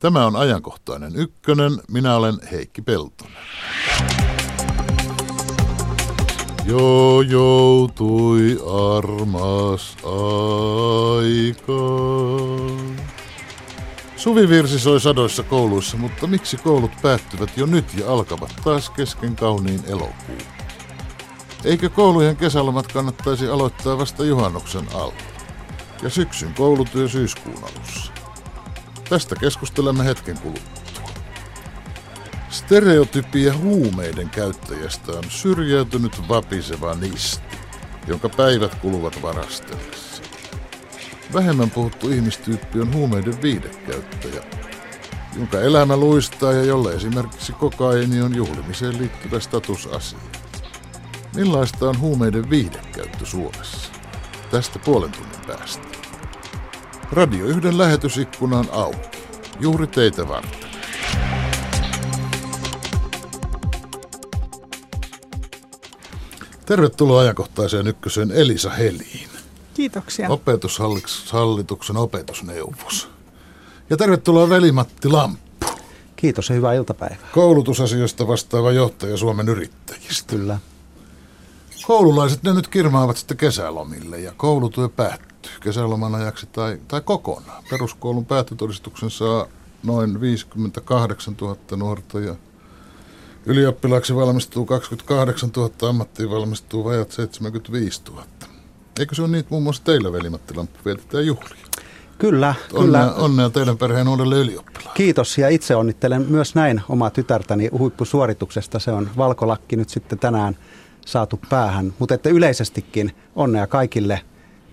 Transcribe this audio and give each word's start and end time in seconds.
Tämä 0.00 0.26
on 0.26 0.36
ajankohtainen 0.36 1.16
ykkönen. 1.16 1.72
Minä 1.90 2.16
olen 2.16 2.34
Heikki 2.52 2.82
Peltonen. 2.82 3.36
Jo 6.64 7.20
joutui 7.20 8.58
armas 8.98 9.96
aika. 10.04 11.72
Suvivirsi 14.16 14.78
soi 14.78 15.00
sadoissa 15.00 15.42
kouluissa, 15.42 15.96
mutta 15.96 16.26
miksi 16.26 16.56
koulut 16.56 16.92
päättyvät 17.02 17.56
jo 17.56 17.66
nyt 17.66 17.94
ja 17.94 18.12
alkavat 18.12 18.52
taas 18.64 18.90
kesken 18.90 19.36
kauniin 19.36 19.80
elokuun? 19.86 20.42
Eikö 21.64 21.90
koulujen 21.90 22.36
kesälomat 22.36 22.92
kannattaisi 22.92 23.48
aloittaa 23.48 23.98
vasta 23.98 24.24
juhannuksen 24.24 24.84
alla? 24.94 25.14
Ja 26.02 26.10
syksyn 26.10 26.54
koulutyö 26.54 27.08
syyskuun 27.08 27.58
alussa? 27.62 28.19
Tästä 29.10 29.36
keskustelemme 29.36 30.04
hetken 30.04 30.38
kuluttua. 30.38 31.10
Stereotypia 32.50 33.56
huumeiden 33.56 34.30
käyttäjästä 34.30 35.12
on 35.12 35.24
syrjäytynyt 35.28 36.28
vapiseva 36.28 36.94
nisti, 36.94 37.56
jonka 38.06 38.28
päivät 38.28 38.74
kuluvat 38.74 39.22
varastellessa. 39.22 40.22
Vähemmän 41.34 41.70
puhuttu 41.70 42.10
ihmistyyppi 42.10 42.80
on 42.80 42.94
huumeiden 42.94 43.42
viidekäyttäjä, 43.42 44.42
jonka 45.36 45.60
elämä 45.60 45.96
luistaa 45.96 46.52
ja 46.52 46.64
jolle 46.64 46.94
esimerkiksi 46.94 47.52
kokaini 47.52 48.22
on 48.22 48.34
juhlimiseen 48.34 48.98
liittyvä 48.98 49.40
statusasia. 49.40 50.18
Millaista 51.34 51.88
on 51.88 52.00
huumeiden 52.00 52.50
viihdekäyttö 52.50 53.26
Suomessa? 53.26 53.92
Tästä 54.50 54.78
puolen 54.78 55.12
tunnin 55.12 55.40
päästä. 55.46 55.89
Radio 57.12 57.46
yhden 57.46 57.78
lähetysikkuna 57.78 58.58
on 58.58 58.68
auki. 58.72 59.18
Juuri 59.60 59.86
teitä 59.86 60.28
varten. 60.28 60.70
Tervetuloa 66.66 67.20
ajankohtaiseen 67.20 67.86
ykköseen 67.86 68.30
Elisa 68.30 68.70
Heliin. 68.70 69.28
Kiitoksia. 69.74 70.28
Opetushallituksen 70.28 71.96
opetusneuvos. 71.96 73.08
Ja 73.90 73.96
tervetuloa 73.96 74.48
Veli-Matti 74.48 75.08
Lamppu. 75.08 75.66
Kiitos 76.16 76.48
ja 76.48 76.54
hyvää 76.54 76.74
iltapäivää. 76.74 77.28
Koulutusasioista 77.32 78.28
vastaava 78.28 78.72
johtaja 78.72 79.16
Suomen 79.16 79.48
yrittäjistä. 79.48 80.36
Kyllä. 80.36 80.58
Koululaiset 81.86 82.42
ne 82.42 82.54
nyt 82.54 82.68
kirmaavat 82.68 83.16
sitten 83.16 83.36
kesälomille 83.36 84.20
ja 84.20 84.32
koulutyö 84.36 84.88
päättyy 84.88 85.29
kesäloman 85.60 86.14
ajaksi 86.14 86.46
tai, 86.46 86.78
tai 86.88 87.00
kokonaan. 87.00 87.64
Peruskoulun 87.70 88.26
päättötodistuksen 88.26 89.10
saa 89.10 89.46
noin 89.82 90.20
58 90.20 91.34
000 91.40 91.56
nuorta 91.76 92.20
ja 92.20 92.34
ylioppilaaksi 93.46 94.14
valmistuu 94.16 94.66
28 94.66 95.50
000, 95.56 95.88
ammattiin 95.88 96.30
valmistuu 96.30 96.84
vajat 96.84 97.10
75 97.12 98.02
000. 98.10 98.24
Eikö 98.98 99.14
se 99.14 99.22
ole 99.22 99.38
että 99.38 99.50
muun 99.50 99.62
muassa 99.62 99.84
teillä, 99.84 100.12
veli-Matti 100.12 100.54
Lamppu, 100.54 100.78
vietetään 100.84 101.26
juhlia? 101.26 101.56
Kyllä, 102.18 102.54
Onnea, 102.72 103.04
kyllä. 103.04 103.14
onnea 103.14 103.50
teidän 103.50 103.78
perheen 103.78 104.08
uudelle 104.08 104.36
ylioppilaan. 104.36 104.94
Kiitos 104.94 105.38
ja 105.38 105.48
itse 105.48 105.76
onnittelen 105.76 106.26
myös 106.28 106.54
näin 106.54 106.80
omaa 106.88 107.10
tytärtäni 107.10 107.68
huippusuorituksesta. 107.78 108.78
Se 108.78 108.92
on 108.92 109.10
valkolakki 109.16 109.76
nyt 109.76 109.88
sitten 109.88 110.18
tänään 110.18 110.56
saatu 111.06 111.40
päähän, 111.50 111.94
mutta 111.98 112.14
että 112.14 112.28
yleisestikin 112.28 113.12
onnea 113.36 113.66
kaikille 113.66 114.20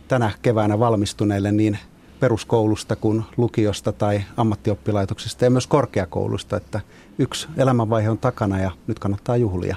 tänä 0.07 0.31
keväänä 0.41 0.79
valmistuneille 0.79 1.51
niin 1.51 1.79
peruskoulusta 2.19 2.95
kuin 2.95 3.23
lukiosta 3.37 3.91
tai 3.91 4.23
ammattioppilaitoksesta 4.37 5.45
ja 5.45 5.49
myös 5.49 5.67
korkeakoulusta, 5.67 6.57
että 6.57 6.81
yksi 7.17 7.47
elämänvaihe 7.57 8.09
on 8.09 8.17
takana 8.17 8.59
ja 8.59 8.71
nyt 8.87 8.99
kannattaa 8.99 9.37
juhlia. 9.37 9.75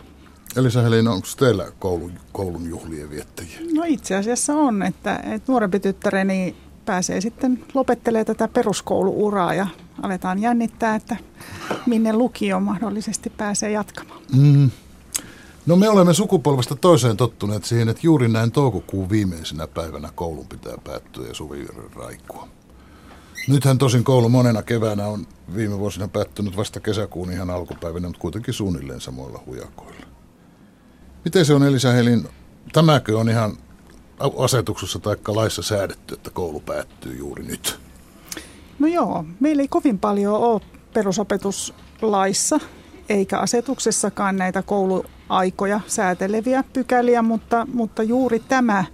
Elisa 0.56 0.82
Helin, 0.82 1.08
onko 1.08 1.26
teillä 1.38 1.72
koulun, 1.78 2.12
koulun 2.32 2.68
juhlien 2.68 3.10
viettäjiä? 3.10 3.58
No 3.74 3.84
itse 3.86 4.16
asiassa 4.16 4.54
on, 4.54 4.82
että, 4.82 5.16
että 5.16 5.52
nuorempi 5.52 5.80
tyttäreni 5.80 6.56
pääsee 6.84 7.20
sitten 7.20 7.64
lopettelee 7.74 8.24
tätä 8.24 8.48
peruskouluuraa 8.48 9.54
ja 9.54 9.66
aletaan 10.02 10.38
jännittää, 10.38 10.94
että 10.94 11.16
minne 11.86 12.12
lukio 12.12 12.60
mahdollisesti 12.60 13.30
pääsee 13.30 13.70
jatkamaan. 13.70 14.20
Mm. 14.36 14.70
No 15.70 15.76
me 15.76 15.88
olemme 15.88 16.14
sukupolvesta 16.14 16.76
toiseen 16.76 17.16
tottuneet 17.16 17.64
siihen, 17.64 17.88
että 17.88 18.00
juuri 18.02 18.28
näin 18.28 18.52
toukokuun 18.52 19.10
viimeisenä 19.10 19.66
päivänä 19.66 20.08
koulun 20.14 20.46
pitää 20.46 20.74
päättyä 20.84 21.26
ja 21.26 21.34
suvivirren 21.34 21.92
raikua. 21.94 22.48
Nythän 23.48 23.78
tosin 23.78 24.04
koulu 24.04 24.28
monena 24.28 24.62
keväänä 24.62 25.06
on 25.06 25.26
viime 25.54 25.78
vuosina 25.78 26.08
päättynyt 26.08 26.56
vasta 26.56 26.80
kesäkuun 26.80 27.32
ihan 27.32 27.50
alkupäivänä, 27.50 28.08
mutta 28.08 28.20
kuitenkin 28.20 28.54
suunnilleen 28.54 29.00
samoilla 29.00 29.42
hujakoilla. 29.46 30.06
Miten 31.24 31.44
se 31.44 31.54
on 31.54 31.62
Elisa 31.62 31.92
Helin, 31.92 32.28
tämäkö 32.72 33.18
on 33.18 33.28
ihan 33.28 33.56
asetuksessa 34.38 34.98
tai 34.98 35.16
laissa 35.28 35.62
säädetty, 35.62 36.14
että 36.14 36.30
koulu 36.30 36.60
päättyy 36.60 37.18
juuri 37.18 37.42
nyt? 37.42 37.80
No 38.78 38.86
joo, 38.86 39.24
meillä 39.40 39.62
ei 39.62 39.68
kovin 39.68 39.98
paljon 39.98 40.34
ole 40.34 40.60
perusopetuslaissa 40.94 42.60
eikä 43.08 43.38
asetuksessakaan 43.38 44.36
näitä 44.36 44.62
kouluaikoja 45.30 45.80
sääteleviä 45.86 46.64
pykäliä, 46.72 47.22
mutta, 47.22 47.66
mutta 47.72 48.02
juuri 48.02 48.40
tämä 48.40 48.84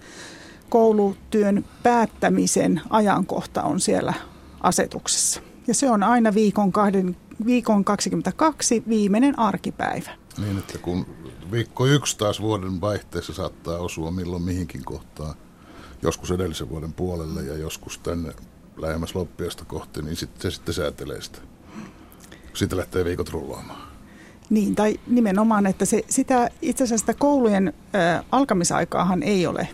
koulutyön 0.68 1.64
päättämisen 1.82 2.80
ajankohta 2.90 3.62
on 3.62 3.80
siellä 3.80 4.14
asetuksessa. 4.60 5.40
Ja 5.66 5.74
se 5.74 5.90
on 5.90 6.02
aina 6.02 6.34
viikon, 6.34 6.72
kahden, 6.72 7.16
viikon 7.46 7.84
22 7.84 8.82
viimeinen 8.88 9.38
arkipäivä. 9.38 10.10
Niin, 10.38 10.58
että 10.58 10.78
kun 10.78 11.06
viikko 11.50 11.86
yksi 11.86 12.18
taas 12.18 12.40
vuoden 12.40 12.80
vaihteessa 12.80 13.34
saattaa 13.34 13.78
osua 13.78 14.10
milloin 14.10 14.42
mihinkin 14.42 14.84
kohtaan, 14.84 15.34
joskus 16.02 16.30
edellisen 16.30 16.68
vuoden 16.68 16.92
puolelle 16.92 17.42
ja 17.42 17.56
joskus 17.56 17.98
tänne 17.98 18.32
lähemmäs 18.76 19.14
loppiasta 19.14 19.64
kohti, 19.64 20.02
niin 20.02 20.16
sit, 20.16 20.30
se 20.40 20.50
sitten 20.50 20.74
säätelee 20.74 21.22
sitä. 21.22 21.38
Siitä 22.54 22.76
lähtee 22.76 23.04
viikot 23.04 23.28
rullaamaan. 23.28 23.85
Niin, 24.50 24.74
tai 24.74 24.96
nimenomaan, 25.06 25.66
että 25.66 25.84
se, 25.84 26.02
sitä, 26.08 26.50
itse 26.62 26.84
asiassa 26.84 27.02
sitä 27.06 27.18
koulujen 27.18 27.68
ä, 27.94 28.24
alkamisaikaahan 28.32 29.22
ei 29.22 29.46
ole 29.46 29.68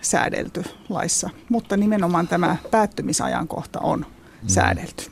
säädelty 0.00 0.64
laissa, 0.88 1.30
mutta 1.48 1.76
nimenomaan 1.76 2.28
tämä 2.28 2.56
päättymisajankohta 2.70 3.80
on 3.80 3.98
mm. 3.98 4.48
säädelty. 4.48 5.04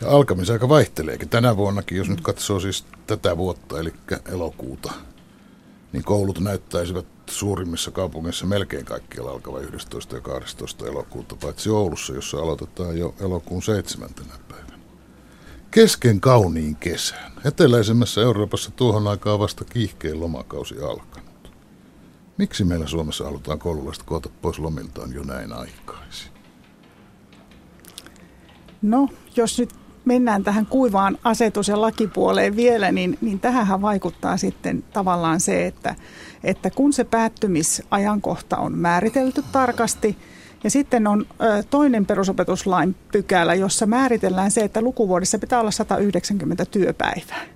Ja 0.00 0.10
alkamisaika 0.10 0.68
vaihteleekin. 0.68 1.28
Tänä 1.28 1.56
vuonnakin, 1.56 1.98
jos 1.98 2.08
nyt 2.08 2.20
katsoo 2.20 2.60
siis 2.60 2.84
tätä 3.06 3.36
vuotta, 3.36 3.80
eli 3.80 3.92
elokuuta, 4.32 4.92
niin 5.92 6.04
koulut 6.04 6.40
näyttäisivät 6.40 7.06
suurimmissa 7.30 7.90
kaupungeissa 7.90 8.46
melkein 8.46 8.84
kaikkialla 8.84 9.30
alkava 9.30 9.60
11. 9.60 10.14
ja 10.14 10.20
12. 10.20 10.86
elokuuta, 10.86 11.36
paitsi 11.36 11.70
Oulussa, 11.70 12.12
jossa 12.12 12.36
aloitetaan 12.36 12.98
jo 12.98 13.14
elokuun 13.20 13.62
7. 13.62 14.08
päivänä. 14.48 14.65
Kesken 15.76 16.20
kauniin 16.20 16.76
kesän. 16.76 17.32
Eteläisemmässä 17.44 18.20
Euroopassa 18.20 18.70
tuohon 18.70 19.06
aikaan 19.06 19.38
vasta 19.38 19.64
kiihkein 19.64 20.20
lomakausi 20.20 20.74
alkanut. 20.78 21.52
Miksi 22.38 22.64
meillä 22.64 22.86
Suomessa 22.86 23.24
halutaan 23.24 23.58
koululaiset 23.58 24.02
koota 24.02 24.28
pois 24.42 24.58
lomiltaan 24.58 25.12
jo 25.12 25.22
näin 25.22 25.52
aikaisin? 25.52 26.32
No, 28.82 29.08
jos 29.36 29.58
nyt 29.58 29.70
mennään 30.04 30.44
tähän 30.44 30.66
kuivaan 30.66 31.18
asetus- 31.24 31.68
ja 31.68 31.80
lakipuoleen 31.80 32.56
vielä, 32.56 32.92
niin, 32.92 33.18
niin 33.20 33.40
tähän 33.40 33.82
vaikuttaa 33.82 34.36
sitten 34.36 34.84
tavallaan 34.92 35.40
se, 35.40 35.66
että, 35.66 35.94
että 36.44 36.70
kun 36.70 36.92
se 36.92 37.04
päättymisajankohta 37.04 38.56
on 38.56 38.78
määritelty 38.78 39.44
tarkasti, 39.52 40.18
ja 40.64 40.70
sitten 40.70 41.06
on 41.06 41.26
toinen 41.70 42.06
perusopetuslain 42.06 42.96
pykälä, 43.12 43.54
jossa 43.54 43.86
määritellään 43.86 44.50
se, 44.50 44.60
että 44.60 44.80
lukuvuodessa 44.80 45.38
pitää 45.38 45.60
olla 45.60 45.70
190 45.70 46.64
työpäivää. 46.64 47.46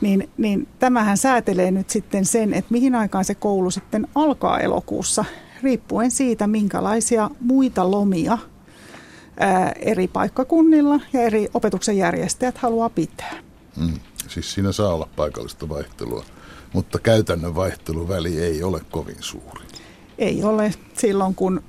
Niin, 0.00 0.30
niin 0.36 0.68
tämähän 0.78 1.16
säätelee 1.16 1.70
nyt 1.70 1.90
sitten 1.90 2.24
sen, 2.24 2.54
että 2.54 2.72
mihin 2.72 2.94
aikaan 2.94 3.24
se 3.24 3.34
koulu 3.34 3.70
sitten 3.70 4.08
alkaa 4.14 4.60
elokuussa, 4.60 5.24
riippuen 5.62 6.10
siitä, 6.10 6.46
minkälaisia 6.46 7.30
muita 7.40 7.90
lomia– 7.90 8.38
ää, 9.40 9.72
eri 9.78 10.08
paikkakunnilla 10.08 11.00
ja 11.12 11.20
eri 11.20 11.48
opetuksen 11.54 11.96
järjestäjät 11.96 12.58
haluaa 12.58 12.90
pitää. 12.90 13.34
Mm. 13.76 13.94
Siis 14.28 14.54
siinä 14.54 14.72
saa 14.72 14.94
olla 14.94 15.08
paikallista 15.16 15.68
vaihtelua, 15.68 16.24
mutta 16.72 16.98
käytännön 16.98 17.54
vaihteluväli 17.54 18.40
ei 18.40 18.62
ole 18.62 18.80
kovin 18.90 19.16
suuri. 19.20 19.64
Ei 20.18 20.44
ole 20.44 20.74
silloin, 20.94 21.34
kun 21.34 21.62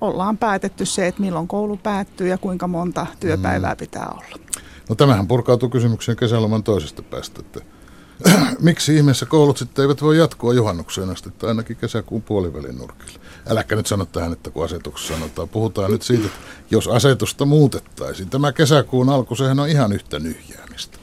ollaan 0.00 0.38
päätetty 0.38 0.86
se, 0.86 1.06
että 1.06 1.20
milloin 1.20 1.48
koulu 1.48 1.76
päättyy 1.76 2.28
ja 2.28 2.38
kuinka 2.38 2.66
monta 2.66 3.06
työpäivää 3.20 3.74
mm. 3.74 3.78
pitää 3.78 4.08
olla. 4.10 4.38
No 4.88 4.94
tämähän 4.94 5.28
purkautuu 5.28 5.68
kysymykseen 5.68 6.16
kesäloman 6.16 6.62
toisesta 6.62 7.02
päästä, 7.02 7.40
että 7.40 7.60
miksi 8.60 8.96
ihmeessä 8.96 9.26
koulut 9.26 9.58
sitten 9.58 9.82
eivät 9.82 10.02
voi 10.02 10.18
jatkua 10.18 10.54
juhannukseen 10.54 11.10
asti 11.10 11.30
tai 11.30 11.48
ainakin 11.48 11.76
kesäkuun 11.76 12.22
puolivälin 12.22 12.78
nurkille? 12.78 13.18
Äläkä 13.48 13.76
nyt 13.76 13.86
sano 13.86 14.04
tähän, 14.04 14.32
että 14.32 14.50
kun 14.50 14.64
asetuksessa 14.64 15.14
sanotaan. 15.14 15.48
Puhutaan 15.48 15.90
nyt 15.90 16.02
siitä, 16.02 16.26
että 16.26 16.38
jos 16.70 16.88
asetusta 16.88 17.44
muutettaisiin. 17.44 18.30
Tämä 18.30 18.52
kesäkuun 18.52 19.08
alku, 19.08 19.34
sehän 19.34 19.60
on 19.60 19.68
ihan 19.68 19.92
yhtä 19.92 20.18
nyhjäämistä. 20.18 20.98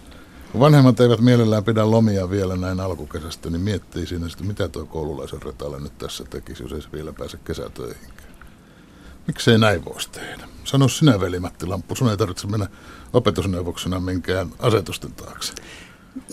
Kun 0.51 0.61
vanhemmat 0.61 0.99
eivät 0.99 1.19
mielellään 1.19 1.63
pidä 1.63 1.91
lomia 1.91 2.29
vielä 2.29 2.55
näin 2.55 2.79
alkukesästä, 2.79 3.49
niin 3.49 3.61
miettii 3.61 4.07
siinä 4.07 4.29
sitten, 4.29 4.47
mitä 4.47 4.67
tuo 4.67 4.85
koululaisen 4.85 5.41
retale 5.41 5.79
nyt 5.79 5.97
tässä 5.97 6.23
tekisi, 6.23 6.63
jos 6.63 6.71
ei 6.71 6.81
se 6.81 6.91
vielä 6.91 7.13
pääse 7.13 7.37
kesätöihinkään. 7.37 8.24
Miksei 9.27 9.57
näin 9.57 9.85
voisi 9.85 10.09
tehdä? 10.11 10.47
Sano 10.63 10.87
sinä, 10.87 11.19
veli 11.19 11.39
Matti 11.39 11.65
Lamppu, 11.65 11.95
sun 11.95 12.09
ei 12.09 12.17
tarvitse 12.17 12.47
mennä 12.47 12.67
opetusneuvoksena 13.13 13.99
minkään 13.99 14.47
asetusten 14.59 15.11
taakse. 15.11 15.53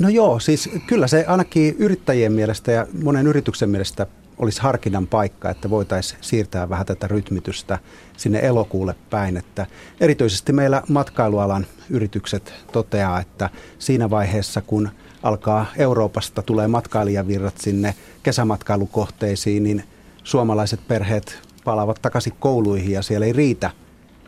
No 0.00 0.08
joo, 0.08 0.40
siis 0.40 0.70
kyllä 0.86 1.06
se 1.06 1.24
ainakin 1.28 1.76
yrittäjien 1.78 2.32
mielestä 2.32 2.72
ja 2.72 2.86
monen 3.02 3.26
yrityksen 3.26 3.70
mielestä 3.70 4.06
olisi 4.38 4.60
harkinnan 4.62 5.06
paikka, 5.06 5.50
että 5.50 5.70
voitaisiin 5.70 6.18
siirtää 6.20 6.68
vähän 6.68 6.86
tätä 6.86 7.08
rytmitystä 7.08 7.78
sinne 8.16 8.40
elokuulle 8.42 8.94
päin. 9.10 9.36
Että 9.36 9.66
erityisesti 10.00 10.52
meillä 10.52 10.82
matkailualan 10.88 11.66
yritykset 11.90 12.54
toteaa, 12.72 13.20
että 13.20 13.50
siinä 13.78 14.10
vaiheessa 14.10 14.60
kun 14.60 14.90
alkaa 15.22 15.66
Euroopasta 15.76 16.42
tulee 16.42 16.68
matkailijavirrat 16.68 17.58
sinne 17.58 17.94
kesämatkailukohteisiin, 18.22 19.62
niin 19.62 19.84
suomalaiset 20.24 20.88
perheet 20.88 21.51
palaavat 21.64 22.02
takaisin 22.02 22.32
kouluihin 22.40 22.92
ja 22.92 23.02
siellä 23.02 23.26
ei 23.26 23.32
riitä 23.32 23.70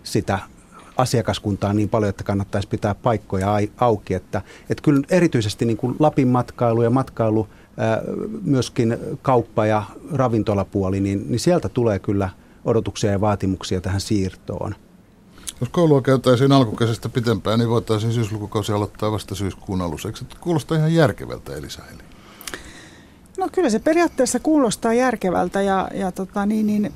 sitä 0.03 0.39
asiakaskuntaa 0.97 1.73
niin 1.73 1.89
paljon, 1.89 2.11
että 2.11 2.25
kannattaisi 2.25 2.69
pitää 2.69 2.95
paikkoja 2.95 3.49
auki. 3.77 4.15
Että, 4.15 4.43
että 4.71 4.83
kyllä 4.83 5.03
erityisesti 5.11 5.65
niin 5.65 5.77
kuin 5.77 5.97
Lapin 5.99 6.29
matkailu 6.29 6.83
ja 6.83 6.91
matkailu, 6.91 7.49
myöskin 8.43 8.97
kauppa 9.23 9.67
ja 9.67 9.83
ravintolapuoli, 10.13 11.01
niin, 11.01 11.25
niin 11.29 11.41
sieltä 11.41 11.69
tulee 11.69 11.99
kyllä 11.99 12.29
odotuksia 12.65 13.11
ja 13.11 13.21
vaatimuksia 13.21 13.81
tähän 13.81 14.01
siirtoon. 14.01 14.75
Jos 15.61 15.69
koulua 15.69 16.03
käytäisiin 16.03 16.53
alkukesästä 16.53 17.09
pitempään, 17.09 17.59
niin 17.59 17.69
voitaisiin 17.69 18.13
syyslukukausi 18.13 18.73
aloittaa 18.73 19.13
vasta 19.13 19.35
syyskuun 19.35 19.83
alussa. 19.83 20.09
Eikö 20.09 20.19
se 20.19 20.25
kuulosta 20.41 20.77
ihan 20.77 20.95
järkevältä, 20.95 21.57
Elisa 21.57 21.83
Eli? 21.95 22.14
No 23.39 23.49
kyllä 23.53 23.71
se 23.71 23.79
periaatteessa 23.79 24.41
kuulostaa 24.41 24.95
järkevältä 24.95 25.63
ja, 25.63 25.89
ja 25.95 26.13
tota, 26.13 26.47
niin, 26.47 26.67
niin, 26.67 26.93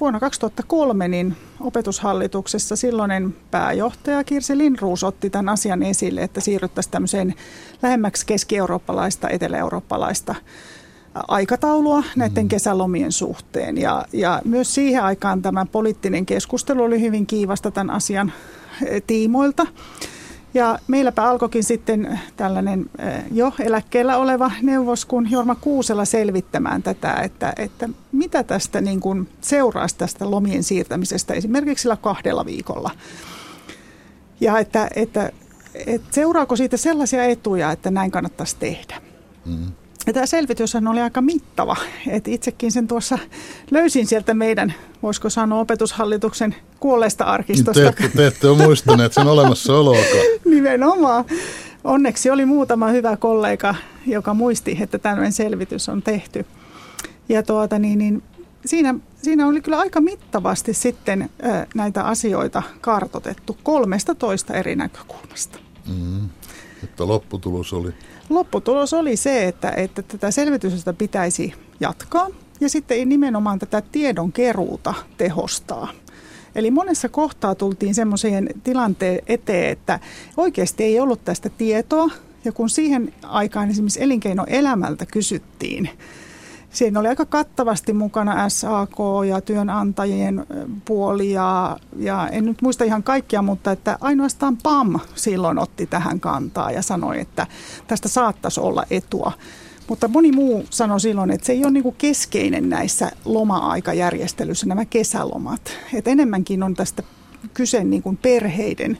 vuonna 0.00 0.20
2003 0.20 1.08
niin 1.08 1.36
opetushallituksessa 1.60 2.76
silloinen 2.76 3.36
pääjohtaja 3.50 4.24
Kirsi 4.24 4.58
Linruus 4.58 5.04
otti 5.04 5.30
tämän 5.30 5.48
asian 5.48 5.82
esille, 5.82 6.22
että 6.22 6.40
siirryttäisiin 6.40 6.90
tämmöiseen 6.90 7.34
lähemmäksi 7.82 8.26
keski-eurooppalaista, 8.26 9.28
etelä-eurooppalaista 9.28 10.34
aikataulua 11.28 12.02
näiden 12.16 12.44
mm. 12.44 12.48
kesälomien 12.48 13.12
suhteen. 13.12 13.78
Ja, 13.78 14.04
ja 14.12 14.42
myös 14.44 14.74
siihen 14.74 15.04
aikaan 15.04 15.42
tämä 15.42 15.66
poliittinen 15.72 16.26
keskustelu 16.26 16.82
oli 16.82 17.00
hyvin 17.00 17.26
kiivasta 17.26 17.70
tämän 17.70 17.90
asian 17.90 18.32
tiimoilta. 19.06 19.66
Ja 20.54 20.78
meilläpä 20.88 21.24
alkoikin 21.24 21.64
sitten 21.64 22.20
tällainen 22.36 22.90
jo 23.32 23.52
eläkkeellä 23.60 24.16
oleva 24.16 24.50
neuvos 24.62 25.04
kun 25.04 25.30
Jorma 25.30 25.54
Kuusela 25.54 26.04
selvittämään 26.04 26.82
tätä, 26.82 27.12
että, 27.12 27.52
että 27.56 27.88
mitä 28.12 28.42
tästä 28.42 28.80
niin 28.80 29.00
kuin 29.00 29.28
seuraasi 29.40 29.96
tästä 29.96 30.30
lomien 30.30 30.62
siirtämisestä 30.62 31.34
esimerkiksi 31.34 31.82
sillä 31.82 31.96
kahdella 31.96 32.46
viikolla. 32.46 32.90
Ja 34.40 34.58
että, 34.58 34.88
että, 34.96 35.30
että 35.86 36.08
seuraako 36.10 36.56
siitä 36.56 36.76
sellaisia 36.76 37.24
etuja, 37.24 37.72
että 37.72 37.90
näin 37.90 38.10
kannattaisi 38.10 38.56
tehdä. 38.58 39.00
Mm. 39.46 39.72
Ja 40.06 40.12
tämä 40.12 40.26
selvityshän 40.26 40.88
oli 40.88 41.00
aika 41.00 41.20
mittava. 41.20 41.76
Et 42.08 42.28
itsekin 42.28 42.72
sen 42.72 42.88
tuossa 42.88 43.18
löysin 43.70 44.06
sieltä 44.06 44.34
meidän, 44.34 44.74
voisiko 45.02 45.30
sanoa, 45.30 45.60
opetushallituksen 45.60 46.54
kuolleesta 46.80 47.24
arkistosta. 47.24 47.80
Te 47.80 47.88
ette, 47.88 48.16
te 48.16 48.26
ette 48.26 48.48
ole 48.48 48.64
muistaneet 48.64 49.12
sen 49.12 49.26
olemassaoloakaan. 49.26 50.26
Nimenomaan. 50.44 51.24
Onneksi 51.84 52.30
oli 52.30 52.44
muutama 52.44 52.88
hyvä 52.88 53.16
kollega, 53.16 53.74
joka 54.06 54.34
muisti, 54.34 54.78
että 54.80 54.98
tämmöinen 54.98 55.32
selvitys 55.32 55.88
on 55.88 56.02
tehty. 56.02 56.46
Ja 57.28 57.42
tuota, 57.42 57.78
niin, 57.78 57.98
niin, 57.98 58.22
siinä, 58.66 58.94
siinä 59.22 59.46
oli 59.46 59.60
kyllä 59.60 59.78
aika 59.78 60.00
mittavasti 60.00 60.74
sitten 60.74 61.30
ö, 61.44 61.66
näitä 61.74 62.04
asioita 62.04 62.62
kartotettu 62.80 63.56
kolmesta 63.62 64.14
toista 64.14 64.54
eri 64.54 64.76
näkökulmasta. 64.76 65.58
Mm, 65.88 66.28
että 66.82 67.08
lopputulos 67.08 67.72
oli? 67.72 67.94
Lopputulos 68.28 68.92
oli 68.92 69.16
se, 69.16 69.48
että, 69.48 69.72
että 69.76 70.02
tätä 70.02 70.30
selvitystä 70.30 70.92
pitäisi 70.92 71.54
jatkaa 71.80 72.28
ja 72.60 72.68
sitten 72.68 73.08
nimenomaan 73.08 73.58
tätä 73.58 73.82
tiedon 73.92 74.32
keruuta 74.32 74.94
tehostaa. 75.16 75.88
Eli 76.54 76.70
monessa 76.70 77.08
kohtaa 77.08 77.54
tultiin 77.54 77.94
semmoiseen 77.94 78.48
tilanteen 78.64 79.18
eteen, 79.26 79.72
että 79.72 80.00
oikeasti 80.36 80.84
ei 80.84 81.00
ollut 81.00 81.24
tästä 81.24 81.48
tietoa. 81.48 82.10
Ja 82.44 82.52
kun 82.52 82.70
siihen 82.70 83.14
aikaan 83.22 83.70
esimerkiksi 83.70 84.02
elinkeinoelämältä 84.02 85.06
kysyttiin, 85.06 85.90
Siinä 86.74 87.00
oli 87.00 87.08
aika 87.08 87.26
kattavasti 87.26 87.92
mukana 87.92 88.48
SAK 88.48 88.96
ja 89.28 89.40
työnantajien 89.40 90.46
puoli 90.84 91.32
ja, 91.32 91.76
ja 91.96 92.28
en 92.28 92.44
nyt 92.44 92.62
muista 92.62 92.84
ihan 92.84 93.02
kaikkia, 93.02 93.42
mutta 93.42 93.72
että 93.72 93.98
ainoastaan 94.00 94.56
PAM 94.62 95.00
silloin 95.14 95.58
otti 95.58 95.86
tähän 95.86 96.20
kantaa 96.20 96.70
ja 96.70 96.82
sanoi, 96.82 97.20
että 97.20 97.46
tästä 97.86 98.08
saattaisi 98.08 98.60
olla 98.60 98.84
etua. 98.90 99.32
Mutta 99.88 100.08
moni 100.08 100.32
muu 100.32 100.64
sanoi 100.70 101.00
silloin, 101.00 101.30
että 101.30 101.46
se 101.46 101.52
ei 101.52 101.64
ole 101.64 101.72
niin 101.72 101.94
keskeinen 101.98 102.70
näissä 102.70 103.10
loma-aikajärjestelyissä 103.24 104.66
nämä 104.66 104.84
kesälomat. 104.84 105.60
Et 105.94 106.08
enemmänkin 106.08 106.62
on 106.62 106.74
tästä 106.74 107.02
kyse 107.54 107.84
niin 107.84 108.02
kuin 108.02 108.16
perheiden 108.16 108.98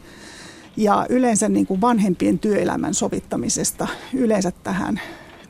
ja 0.77 1.07
yleensä 1.09 1.49
niin 1.49 1.67
kuin 1.67 1.81
vanhempien 1.81 2.39
työelämän 2.39 2.95
sovittamisesta 2.95 3.89
yleensä 4.13 4.53
tähän 4.65 5.01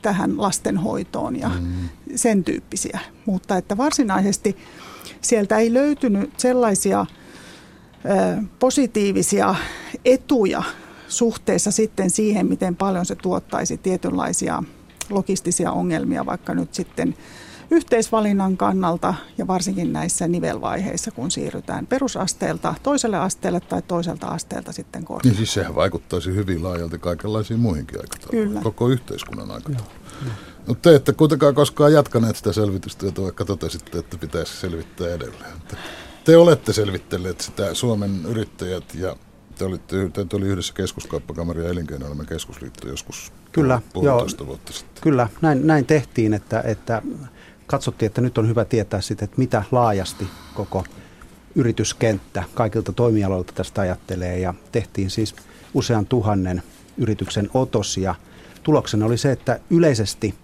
tähän 0.05 0.43
lastenhoitoon 0.43 1.37
ja 1.41 1.49
mm. 1.49 1.89
sen 2.15 2.45
tyyppisiä. 2.45 3.01
Mutta 3.27 3.57
että 3.57 3.77
varsinaisesti 3.77 4.57
sieltä 5.21 5.59
ei 5.59 5.75
löytynyt 5.75 6.31
sellaisia 6.37 7.07
ö, 8.05 8.43
positiivisia 8.59 9.55
etuja 10.05 10.63
suhteessa 11.09 11.71
sitten 11.71 12.11
siihen, 12.11 12.47
miten 12.47 12.77
paljon 12.77 13.07
se 13.07 13.15
tuottaisi 13.15 13.79
tietynlaisia 13.79 14.63
logistisia 15.11 15.73
ongelmia, 15.73 16.27
vaikka 16.27 16.55
nyt 16.55 16.75
sitten 16.75 17.15
yhteisvalinnan 17.71 18.57
kannalta 18.57 19.15
ja 19.39 19.47
varsinkin 19.47 19.93
näissä 19.93 20.29
nivelvaiheissa, 20.29 21.11
kun 21.11 21.31
siirrytään 21.31 21.87
perusasteelta 21.87 22.75
toiselle 22.83 23.17
asteelle 23.17 23.61
tai 23.61 23.83
toiselta 23.83 24.27
asteelta 24.27 24.73
sitten 24.73 25.05
korkealle. 25.05 25.31
Niin 25.31 25.37
siis 25.37 25.55
sehän 25.55 25.75
vaikuttaisi 25.75 26.35
hyvin 26.35 26.63
laajalti 26.63 26.99
kaikenlaisiin 26.99 27.61
muihinkin 27.61 28.01
aikatauluihin, 28.01 28.63
koko 28.63 28.89
yhteiskunnan 28.89 29.51
aikatauluun. 29.51 30.05
No 30.67 30.75
te 30.75 30.95
ette 30.95 31.13
kuitenkaan 31.13 31.55
koskaan 31.55 31.93
jatkaneet 31.93 32.37
sitä 32.37 32.53
selvitystyötä, 32.53 33.23
vaikka 33.23 33.45
totesitte, 33.45 33.99
että 33.99 34.17
pitäisi 34.19 34.57
selvittää 34.57 35.09
edelleen. 35.09 35.53
Te 36.25 36.37
olette 36.37 36.73
selvittelleet 36.73 37.41
sitä 37.41 37.75
Suomen 37.75 38.27
yrittäjät 38.27 38.95
ja 38.95 39.17
te 39.59 39.65
olitte, 39.65 39.97
te 40.29 40.37
oli 40.37 40.47
yhdessä 40.47 40.75
keskuskauppakamari 40.75 41.65
ja 41.65 41.71
elinkeinoelämän 41.71 42.27
keskusliitto 42.27 42.89
joskus 42.89 43.33
Kyllä, 43.53 43.81
joo, 44.03 44.27
vuotta 44.47 44.73
sitten. 44.73 45.03
Kyllä, 45.03 45.29
näin, 45.43 45.67
näin 45.67 45.87
tehtiin, 45.87 46.35
että, 46.35 46.61
että 46.61 47.03
katsottiin, 47.75 48.07
että 48.07 48.21
nyt 48.21 48.39
on 48.39 48.49
hyvä 48.49 48.65
tietää 48.65 49.01
sitten, 49.01 49.25
että 49.25 49.39
mitä 49.39 49.65
laajasti 49.73 50.29
koko 50.55 50.85
yrityskenttä 51.55 52.45
kaikilta 52.55 52.93
toimialoilta 52.93 53.53
tästä 53.53 53.81
ajattelee. 53.81 54.39
Ja 54.39 54.55
tehtiin 54.73 55.11
siis 55.11 55.35
usean 55.75 56.07
tuhannen 56.07 56.63
yrityksen 56.97 57.51
otos 57.55 57.97
ja 57.97 58.15
tuloksena 58.63 59.07
oli 59.07 59.19
se, 59.19 59.33
että 59.33 59.61
yleisesti 59.71 60.35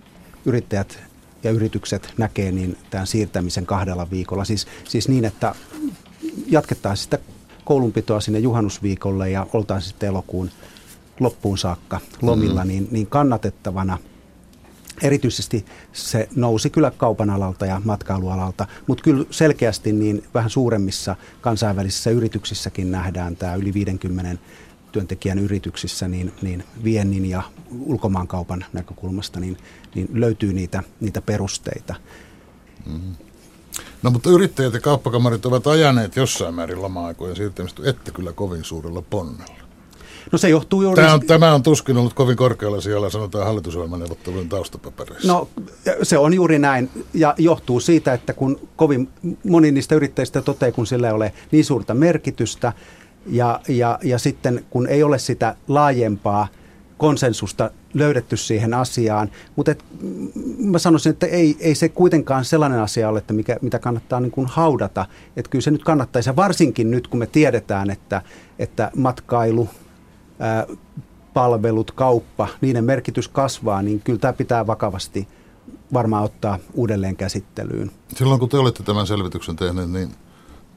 yrittäjät 0.44 0.99
ja 1.42 1.50
yritykset 1.50 2.14
näkee 2.18 2.52
niin 2.52 2.78
tämän 2.90 3.06
siirtämisen 3.06 3.66
kahdella 3.66 4.10
viikolla. 4.10 4.44
Siis, 4.44 4.66
siis 4.88 5.08
niin, 5.08 5.25
että 5.25 5.54
jatkettaisiin 6.46 7.04
sitä 7.04 7.18
koulunpitoa 7.64 8.20
sinne 8.20 8.38
juhannusviikolle 8.38 9.30
ja 9.30 9.46
oltaisiin 9.52 9.88
sitten 9.88 10.08
elokuun 10.08 10.50
loppuun 11.20 11.58
saakka 11.58 12.00
lomilla, 12.22 12.64
mm. 12.64 12.68
niin, 12.68 12.88
niin 12.90 13.06
kannatettavana– 13.06 13.99
Erityisesti 15.02 15.64
se 15.92 16.28
nousi 16.37 16.71
kyllä 16.71 16.90
kaupan 16.90 17.30
alalta 17.30 17.66
ja 17.66 17.83
matkailualalta, 17.85 18.66
mutta 18.87 19.04
kyllä 19.04 19.25
selkeästi 19.30 19.92
niin 19.92 20.25
vähän 20.35 20.50
suuremmissa 20.50 21.16
kansainvälisissä 21.40 22.11
yrityksissäkin 22.11 22.90
nähdään 22.90 23.37
tämä 23.37 23.54
yli 23.54 23.75
50 23.75 24.42
työntekijän 24.92 25.38
yrityksissä 25.38 26.09
niin, 26.09 26.33
niin 26.42 26.64
viennin 26.85 27.26
ja 27.26 27.42
ulkomaankaupan 27.80 28.64
näkökulmasta 28.73 29.40
niin, 29.40 29.57
niin 29.95 30.09
löytyy 30.12 30.52
niitä, 30.52 30.83
niitä 31.00 31.23
perusteita. 31.23 31.95
Mm. 32.87 33.14
No 34.02 34.11
mutta 34.11 34.30
yrittäjät 34.30 34.75
ja 34.75 34.80
kauppakamarit 34.80 35.47
ovat 35.47 35.66
ajaneet 35.66 36.16
jossain 36.16 36.54
määrin 36.54 36.83
lama-aikojen 36.83 37.37
siirtämistä, 37.37 37.83
ette 37.85 38.11
kyllä 38.11 38.33
kovin 38.33 38.64
suurella 38.64 39.02
ponnella. 39.02 39.69
No 40.32 40.38
se 40.38 40.48
johtuu 40.48 40.82
juuri... 40.82 41.02
Tämä 41.02 41.14
on, 41.14 41.20
tämä 41.20 41.54
on 41.54 41.62
tuskin 41.62 41.96
ollut 41.96 42.14
kovin 42.14 42.36
korkealla 42.36 42.80
siellä, 42.80 43.10
sanotaan 43.10 43.46
hallitusohjelmaneuvottelujen 43.46 44.48
taustapapereissa. 44.48 45.32
No 45.32 45.48
se 46.02 46.18
on 46.18 46.34
juuri 46.34 46.58
näin 46.58 46.90
ja 47.14 47.34
johtuu 47.38 47.80
siitä, 47.80 48.12
että 48.12 48.32
kun 48.32 48.68
kovin 48.76 49.08
moni 49.48 49.72
niistä 49.72 49.94
yrittäjistä 49.94 50.42
toteaa, 50.42 50.72
kun 50.72 50.86
sillä 50.86 51.06
ei 51.08 51.14
ole 51.14 51.32
niin 51.50 51.64
suurta 51.64 51.94
merkitystä 51.94 52.72
ja, 53.26 53.60
ja, 53.68 53.98
ja 54.02 54.18
sitten 54.18 54.64
kun 54.70 54.86
ei 54.86 55.02
ole 55.02 55.18
sitä 55.18 55.56
laajempaa 55.68 56.48
konsensusta 56.98 57.70
löydetty 57.94 58.36
siihen 58.36 58.74
asiaan. 58.74 59.30
Mutta 59.56 59.72
et, 59.72 59.84
mä 60.58 60.78
sanoisin, 60.78 61.10
että 61.10 61.26
ei, 61.26 61.56
ei 61.60 61.74
se 61.74 61.88
kuitenkaan 61.88 62.44
sellainen 62.44 62.80
asia 62.80 63.08
ole, 63.08 63.18
että 63.18 63.32
mikä, 63.32 63.56
mitä 63.62 63.78
kannattaa 63.78 64.20
niin 64.20 64.30
kuin 64.30 64.46
haudata. 64.46 65.06
Että 65.36 65.50
kyllä 65.50 65.62
se 65.62 65.70
nyt 65.70 65.84
kannattaisi, 65.84 66.28
ja 66.28 66.36
varsinkin 66.36 66.90
nyt 66.90 67.08
kun 67.08 67.18
me 67.18 67.26
tiedetään, 67.26 67.90
että, 67.90 68.22
että 68.58 68.90
matkailu, 68.96 69.68
palvelut, 71.35 71.90
kauppa, 71.90 72.49
niiden 72.61 72.85
merkitys 72.85 73.28
kasvaa, 73.28 73.82
niin 73.82 74.00
kyllä 74.00 74.18
tämä 74.18 74.32
pitää 74.32 74.66
vakavasti 74.66 75.28
varmaan 75.92 76.25
ottaa 76.25 76.59
uudelleen 76.75 77.16
käsittelyyn. 77.16 77.90
Silloin 78.16 78.40
kun 78.40 78.49
te 78.49 78.59
olette 78.59 78.82
tämän 78.82 79.06
selvityksen 79.06 79.56
tehneet, 79.56 79.90
niin 79.90 80.14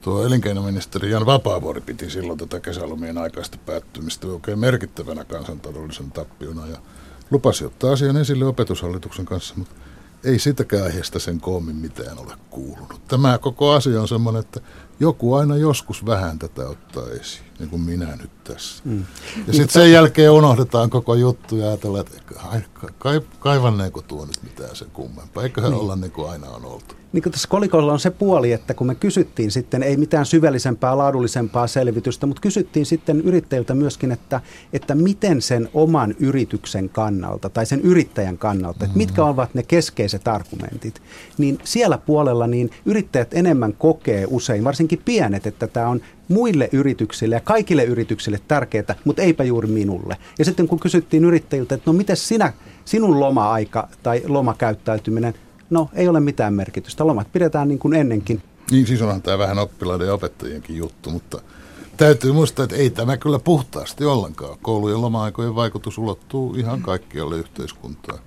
tuo 0.01 0.25
elinkeinoministeri 0.25 1.11
Jan 1.11 1.25
Vapaavuori 1.25 1.81
piti 1.81 2.09
silloin 2.09 2.39
tätä 2.39 2.59
kesälomien 2.59 3.17
aikaista 3.17 3.57
päättymistä 3.65 4.27
oikein 4.27 4.59
merkittävänä 4.59 5.23
kansantaloudellisen 5.23 6.11
tappiona 6.11 6.67
ja 6.67 6.77
lupasi 7.31 7.65
ottaa 7.65 7.91
asian 7.91 8.17
esille 8.17 8.45
opetushallituksen 8.45 9.25
kanssa, 9.25 9.55
mutta 9.57 9.75
ei 10.23 10.39
sitäkään 10.39 10.83
aiheesta 10.83 11.19
sen 11.19 11.39
koommin 11.39 11.75
mitään 11.75 12.19
ole 12.19 12.33
kuulunut. 12.49 13.07
Tämä 13.07 13.37
koko 13.37 13.71
asia 13.71 14.01
on 14.01 14.07
semmoinen, 14.07 14.39
että 14.39 14.61
joku 14.99 15.33
aina 15.33 15.57
joskus 15.57 16.05
vähän 16.05 16.39
tätä 16.39 16.67
ottaa 16.67 17.09
esiin, 17.21 17.45
niin 17.59 17.69
kuin 17.69 17.81
minä 17.81 18.15
nyt 18.15 18.43
tässä. 18.43 18.83
Mm. 18.85 19.05
Ja 19.47 19.53
sitten 19.53 19.69
sen 19.69 19.91
jälkeen 19.91 20.31
unohdetaan 20.31 20.89
koko 20.89 21.15
juttu 21.15 21.57
ja 21.57 21.67
ajatellaan, 21.67 22.05
että 22.05 23.21
kaivanneeko 23.39 24.01
tuo 24.01 24.25
nyt 24.25 24.43
mitään 24.43 24.75
sen 24.75 24.87
kummempaa. 24.93 25.43
Eiköhän 25.43 25.71
niin. 25.71 25.81
olla 25.81 25.95
niin 25.95 26.11
kuin 26.11 26.29
aina 26.29 26.49
on 26.49 26.65
oltu 26.65 26.95
niin 27.13 27.23
kuin 27.23 27.33
tässä 27.33 27.47
kolikolla 27.47 27.93
on 27.93 27.99
se 27.99 28.11
puoli, 28.11 28.51
että 28.51 28.73
kun 28.73 28.87
me 28.87 28.95
kysyttiin 28.95 29.51
sitten, 29.51 29.83
ei 29.83 29.97
mitään 29.97 30.25
syvällisempää, 30.25 30.97
laadullisempaa 30.97 31.67
selvitystä, 31.67 32.25
mutta 32.25 32.41
kysyttiin 32.41 32.85
sitten 32.85 33.21
yrittäjiltä 33.21 33.75
myöskin, 33.75 34.11
että, 34.11 34.41
että 34.73 34.95
miten 34.95 35.41
sen 35.41 35.69
oman 35.73 36.15
yrityksen 36.19 36.89
kannalta 36.89 37.49
tai 37.49 37.65
sen 37.65 37.81
yrittäjän 37.81 38.37
kannalta, 38.37 38.85
että 38.85 38.97
mitkä 38.97 39.21
mm-hmm. 39.21 39.33
ovat 39.33 39.53
ne 39.53 39.63
keskeiset 39.63 40.27
argumentit, 40.27 41.01
niin 41.37 41.59
siellä 41.63 41.97
puolella 41.97 42.47
niin 42.47 42.69
yrittäjät 42.85 43.33
enemmän 43.33 43.73
kokee 43.73 44.27
usein, 44.29 44.63
varsinkin 44.63 44.82
pienet, 45.05 45.47
että 45.47 45.67
tämä 45.67 45.87
on 45.87 46.01
muille 46.27 46.69
yrityksille 46.71 47.35
ja 47.35 47.41
kaikille 47.41 47.83
yrityksille 47.83 48.39
tärkeää, 48.47 48.95
mutta 49.05 49.21
eipä 49.21 49.43
juuri 49.43 49.67
minulle. 49.67 50.17
Ja 50.39 50.45
sitten 50.45 50.67
kun 50.67 50.79
kysyttiin 50.79 51.25
yrittäjiltä, 51.25 51.75
että 51.75 51.91
no 51.91 51.93
miten 51.93 52.17
sinä, 52.17 52.53
sinun 52.85 53.19
loma-aika 53.19 53.87
tai 54.03 54.21
lomakäyttäytyminen, 54.27 55.33
No, 55.73 55.89
ei 55.93 56.07
ole 56.07 56.19
mitään 56.19 56.53
merkitystä. 56.53 57.07
Lomat 57.07 57.31
pidetään 57.31 57.67
niin 57.67 57.79
kuin 57.79 57.93
ennenkin. 57.93 58.41
Niin, 58.71 58.87
siis 58.87 59.01
onhan 59.01 59.21
tämä 59.21 59.37
vähän 59.37 59.59
oppilaiden 59.59 60.07
ja 60.07 60.13
opettajienkin 60.13 60.75
juttu, 60.75 61.09
mutta 61.09 61.41
täytyy 61.97 62.31
muistaa, 62.31 62.63
että 62.63 62.75
ei 62.75 62.89
tämä 62.89 63.17
kyllä 63.17 63.39
puhtaasti 63.39 64.05
ollenkaan. 64.05 64.57
Koulujen 64.61 65.01
loma-aikojen 65.01 65.55
vaikutus 65.55 65.97
ulottuu 65.97 66.55
ihan 66.55 66.81
kaikkialle 66.81 67.37
yhteiskuntaan. 67.37 68.19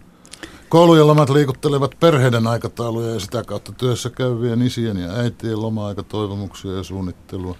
Koulujen 0.68 1.06
lomat 1.06 1.30
liikuttelevat 1.30 1.96
perheiden 2.00 2.46
aikatauluja 2.46 3.14
ja 3.14 3.20
sitä 3.20 3.44
kautta 3.44 3.73
työssä 3.73 4.11
käyvien 4.11 4.62
isien 4.62 4.96
ja 4.96 5.12
äitien 5.12 5.62
loma-aikatoivomuksia 5.62 6.73
ja 6.73 6.82
suunnittelua. 6.82 7.56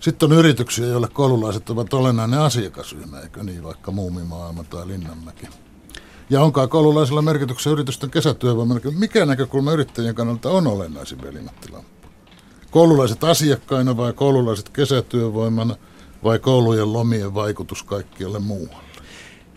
Sitten 0.00 0.32
on 0.32 0.38
yrityksiä, 0.38 0.86
joille 0.86 1.08
koululaiset 1.12 1.70
ovat 1.70 1.94
olennainen 1.94 2.40
asiakasryhmä, 2.40 3.20
eikö 3.20 3.42
niin, 3.42 3.62
vaikka 3.62 3.90
Muumimaailma 3.90 4.64
tai 4.64 4.88
Linnanmäki. 4.88 5.46
Ja 6.30 6.42
onkaan 6.42 6.68
koululaisilla 6.68 7.22
merkityksessä 7.22 7.70
yritysten 7.70 8.10
kesätyövoimalla? 8.10 8.80
Mikä 8.98 9.26
näkökulma 9.26 9.72
yrittäjien 9.72 10.14
kannalta 10.14 10.50
on 10.50 10.66
olennaisin 10.66 11.22
velimattila? 11.22 11.84
Koululaiset 12.70 13.24
asiakkaina 13.24 13.96
vai 13.96 14.12
koululaiset 14.12 14.68
kesätyövoimana 14.68 15.76
vai 16.24 16.38
koulujen 16.38 16.92
lomien 16.92 17.34
vaikutus 17.34 17.82
kaikkialle 17.82 18.38
muualle? 18.38 18.89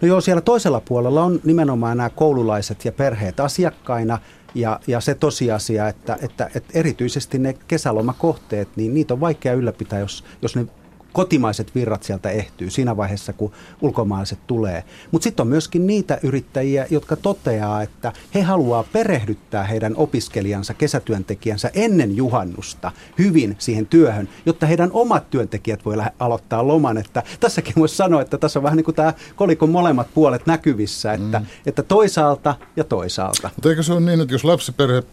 No 0.04 0.08
joo, 0.08 0.22
siellä 0.22 0.42
toisella 0.42 0.80
puolella 0.80 1.24
on 1.24 1.40
nimenomaan 1.44 1.98
nämä 1.98 2.10
koululaiset 2.10 2.86
ja 2.86 2.92
perheet 2.92 3.40
asiakkaina. 3.40 4.20
Ja, 4.56 4.80
ja 4.88 5.02
se 5.02 5.16
tosiasia, 5.16 5.88
että, 5.88 6.18
että, 6.22 6.50
että 6.56 6.80
erityisesti 6.80 7.40
ne 7.40 7.54
kesälomakohteet, 7.68 8.70
niin 8.76 8.94
niitä 8.94 9.14
on 9.14 9.20
vaikea 9.20 9.54
ylläpitää, 9.54 10.00
jos, 10.00 10.24
jos 10.42 10.56
ne 10.56 10.66
kotimaiset 11.14 11.76
virrat 11.76 12.04
sieltä 12.04 12.30
ehtyy 12.30 12.70
siinä 12.70 12.98
vaiheessa, 12.98 13.34
kun 13.34 13.52
ulkomaalaiset 13.82 14.40
tulee. 14.48 14.84
Mutta 15.12 15.24
sitten 15.24 15.44
on 15.44 15.48
myöskin 15.48 15.88
niitä 15.88 16.20
yrittäjiä, 16.24 16.88
jotka 16.90 17.16
toteaa, 17.16 17.82
että 17.82 18.14
he 18.36 18.42
haluaa 18.42 18.84
perehdyttää 18.84 19.64
heidän 19.64 19.96
opiskelijansa, 19.96 20.74
kesätyöntekijänsä 20.74 21.72
ennen 21.74 22.16
juhannusta 22.16 22.92
hyvin 23.18 23.56
siihen 23.60 23.88
työhön, 23.88 24.30
jotta 24.46 24.66
heidän 24.66 24.90
omat 24.94 25.30
työntekijät 25.30 25.86
voi 25.86 25.96
aloittaa 26.20 26.68
loman. 26.68 26.98
Että 26.98 27.24
tässäkin 27.40 27.74
voisi 27.76 27.96
sanoa, 27.96 28.22
että 28.22 28.38
tässä 28.38 28.60
on 28.60 28.64
vähän 28.64 28.78
niin 28.78 28.86
kuin 28.86 28.96
tämä 28.96 29.14
kolikon 29.36 29.70
molemmat 29.70 30.08
puolet 30.14 30.46
näkyvissä, 30.46 31.14
että, 31.14 31.40
mm. 31.40 31.46
että 31.66 31.84
toisaalta 31.84 32.56
ja 32.76 32.84
toisaalta. 32.84 33.50
Mutta 33.56 33.70
eikö 33.70 33.84
se 33.84 33.94
ole 33.94 34.00
niin, 34.00 34.22
että 34.22 34.34
jos 34.34 34.44
lapsiperhe, 34.44 35.04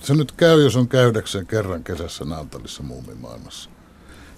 se 0.00 0.14
nyt 0.14 0.32
käy, 0.32 0.62
jos 0.62 0.76
on 0.76 0.88
käydäkseen 0.88 1.46
kerran 1.46 1.84
kesässä 1.84 2.24
Naantalissa 2.24 2.82
muumimaailmassa, 2.82 3.70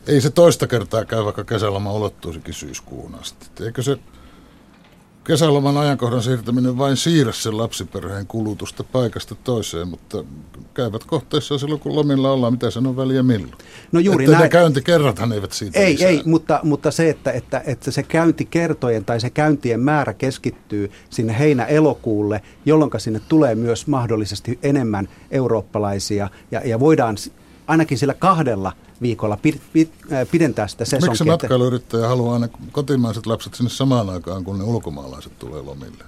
ei 0.07 0.21
se 0.21 0.31
toista 0.31 0.67
kertaa 0.67 1.05
käy, 1.05 1.25
vaikka 1.25 1.45
kesäloma 1.45 1.93
ulottuisikin 1.93 2.55
syyskuun 2.55 3.15
asti. 3.15 3.65
Eikö 3.65 3.83
se 3.83 3.99
kesäloman 5.25 5.77
ajankohdan 5.77 6.23
siirtäminen 6.23 6.79
vain 6.79 6.97
siirrä 6.97 7.33
sen 7.33 7.59
lapsiperheen 7.59 8.27
kulutusta 8.27 8.85
paikasta 8.85 9.35
toiseen, 9.35 9.89
mutta 9.89 10.25
käyvät 10.75 11.05
kohteissa 11.05 11.59
silloin, 11.59 11.81
kun 11.81 11.97
lomilla 11.97 12.33
ollaan, 12.33 12.53
mitä 12.53 12.71
sen 12.71 12.87
on 12.87 12.97
väliä 12.97 13.23
milloin. 13.23 13.53
No 13.93 14.01
juuri 14.01 14.25
että 14.25 14.39
näin. 14.39 14.51
käyntikerrathan 14.51 15.33
eivät 15.33 15.53
siitä 15.53 15.79
Ei, 15.79 15.93
lisää. 15.93 16.09
ei 16.09 16.23
mutta, 16.25 16.61
mutta 16.63 16.91
se, 16.91 17.11
että, 17.11 17.33
että, 17.33 17.63
että 17.67 17.91
se 17.91 18.03
käyntikertojen 18.03 19.05
tai 19.05 19.21
se 19.21 19.31
käyntien 19.31 19.81
määrä 19.81 20.15
keskittyy 20.15 20.91
sinne 21.11 21.39
heinä-elokuulle, 21.39 22.43
jolloin 22.65 22.91
sinne 22.99 23.21
tulee 23.29 23.55
myös 23.55 23.87
mahdollisesti 23.87 24.59
enemmän 24.63 25.09
eurooppalaisia 25.31 26.29
ja, 26.51 26.63
ja 26.65 26.81
voidaan 26.81 27.17
ainakin 27.67 27.99
sillä 27.99 28.15
kahdella 28.15 28.73
viikolla 29.03 29.39
pid, 29.43 29.55
pid, 29.73 29.89
äh, 30.13 30.29
pidentää 30.31 30.69
sitä 30.69 30.85
sesonkia. 30.85 31.11
Miksi 31.11 31.25
matkailuyrittäjä 31.25 32.09
haluaa 32.09 32.35
aina 32.35 32.49
kotimaiset 32.73 33.27
lapset 33.27 33.55
sinne 33.55 33.71
samaan 33.71 34.11
aikaan, 34.11 34.45
kun 34.45 34.59
ne 34.59 34.65
ulkomaalaiset 34.65 35.39
tulee 35.39 35.63
lomille? 35.63 36.05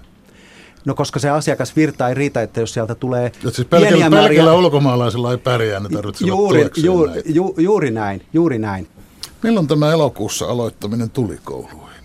No 0.84 0.94
koska 0.94 1.18
se 1.18 1.30
asiakasvirta 1.30 2.08
ei 2.08 2.14
riitä, 2.14 2.42
että 2.42 2.60
jos 2.60 2.74
sieltä 2.74 2.94
tulee 2.94 3.32
ja 3.44 3.50
siis 3.50 3.68
pelkällä, 3.68 4.10
määriä... 4.10 4.28
pelkällä 4.28 4.54
ulkomaalaisilla 4.54 5.30
ei 5.30 5.38
pärjää, 5.38 5.80
ne 5.80 5.88
tarvitsevat 5.88 6.28
juuri, 6.28 6.70
juuri, 6.76 7.22
ju, 7.26 7.54
juuri 7.58 7.90
näin, 7.90 8.26
juuri 8.32 8.58
näin. 8.58 8.88
Milloin 9.42 9.66
tämä 9.66 9.92
elokuussa 9.92 10.46
aloittaminen 10.46 11.10
tuli 11.10 11.38
kouluihin? 11.44 12.04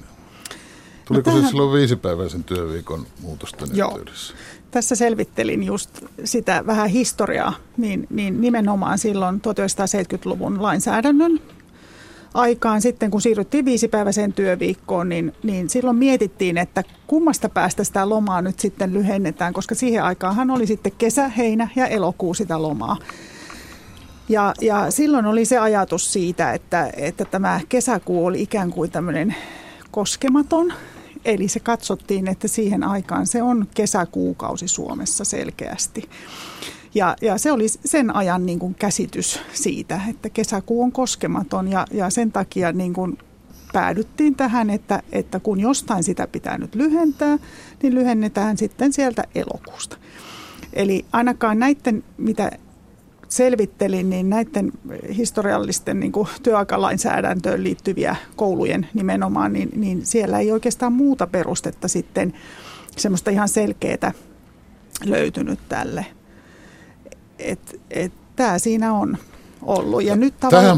Tuliko 1.05 1.29
no 1.29 1.35
tähän... 1.35 1.41
se 1.41 1.49
silloin 1.49 1.73
viisipäiväisen 1.73 2.43
työviikon 2.43 3.05
muutosten 3.21 3.69
Joo. 3.73 3.89
yhteydessä? 3.89 4.33
Tässä 4.71 4.95
selvittelin 4.95 5.63
just 5.63 6.01
sitä 6.23 6.63
vähän 6.65 6.89
historiaa, 6.89 7.53
niin, 7.77 8.07
niin 8.09 8.41
nimenomaan 8.41 8.97
silloin 8.97 9.35
1970-luvun 9.35 10.61
lainsäädännön 10.61 11.39
aikaan 12.33 12.81
sitten, 12.81 13.11
kun 13.11 13.21
siirryttiin 13.21 13.65
viisipäiväiseen 13.65 14.33
työviikkoon, 14.33 15.09
niin, 15.09 15.33
niin 15.43 15.69
silloin 15.69 15.97
mietittiin, 15.97 16.57
että 16.57 16.83
kummasta 17.07 17.49
päästä 17.49 17.83
sitä 17.83 18.09
lomaa 18.09 18.41
nyt 18.41 18.59
sitten 18.59 18.93
lyhennetään, 18.93 19.53
koska 19.53 19.75
siihen 19.75 20.03
aikaanhan 20.03 20.51
oli 20.51 20.67
sitten 20.67 20.91
kesä, 20.97 21.27
heinä 21.29 21.67
ja 21.75 21.87
elokuu 21.87 22.33
sitä 22.33 22.61
lomaa. 22.61 22.97
Ja, 24.29 24.53
ja 24.61 24.91
silloin 24.91 25.25
oli 25.25 25.45
se 25.45 25.57
ajatus 25.57 26.13
siitä, 26.13 26.53
että, 26.53 26.89
että 26.97 27.25
tämä 27.25 27.61
kesäkuu 27.69 28.25
oli 28.25 28.41
ikään 28.41 28.71
kuin 28.71 28.91
tämmöinen 28.91 29.35
koskematon 29.91 30.73
Eli 31.25 31.47
se 31.47 31.59
katsottiin, 31.59 32.27
että 32.27 32.47
siihen 32.47 32.83
aikaan 32.83 33.27
se 33.27 33.43
on 33.43 33.67
kesäkuukausi 33.73 34.67
Suomessa 34.67 35.25
selkeästi. 35.25 36.09
Ja, 36.95 37.15
ja 37.21 37.37
se 37.37 37.51
oli 37.51 37.67
sen 37.67 38.15
ajan 38.15 38.45
niin 38.45 38.59
kuin 38.59 38.75
käsitys 38.75 39.39
siitä, 39.53 40.01
että 40.09 40.29
kesäkuu 40.29 40.83
on 40.83 40.91
koskematon 40.91 41.67
ja, 41.67 41.87
ja 41.91 42.09
sen 42.09 42.31
takia 42.31 42.71
niin 42.71 42.93
kuin 42.93 43.17
päädyttiin 43.73 44.35
tähän, 44.35 44.69
että, 44.69 45.03
että 45.11 45.39
kun 45.39 45.59
jostain 45.59 46.03
sitä 46.03 46.27
pitää 46.27 46.57
nyt 46.57 46.75
lyhentää, 46.75 47.37
niin 47.83 47.95
lyhennetään 47.95 48.57
sitten 48.57 48.93
sieltä 48.93 49.23
elokuusta. 49.35 49.97
Eli 50.73 51.05
ainakaan 51.11 51.59
näiden, 51.59 52.03
mitä 52.17 52.51
selvittelin, 53.29 54.09
niin 54.09 54.29
näiden 54.29 54.71
historiallisten 55.17 55.99
niin 55.99 56.11
kuin 56.11 56.27
työaikalainsäädäntöön 56.43 57.63
liittyviä 57.63 58.15
koulujen 58.35 58.87
nimenomaan, 58.93 59.53
niin, 59.53 59.69
niin 59.75 60.05
siellä 60.05 60.39
ei 60.39 60.51
oikeastaan 60.51 60.93
muuta 60.93 61.27
perustetta 61.27 61.87
sitten 61.87 62.33
semmoista 62.97 63.31
ihan 63.31 63.49
selkeää 63.49 64.11
löytynyt 65.05 65.59
tälle. 65.69 66.05
Et, 67.39 67.81
et, 67.89 68.13
Tämä 68.39 68.59
siinä 68.59 68.93
on 68.93 69.17
ollut. 69.61 70.03
Ja 70.03 70.15
nyt 70.15 70.39
tavalla... 70.39 70.61
Tähän 70.61 70.77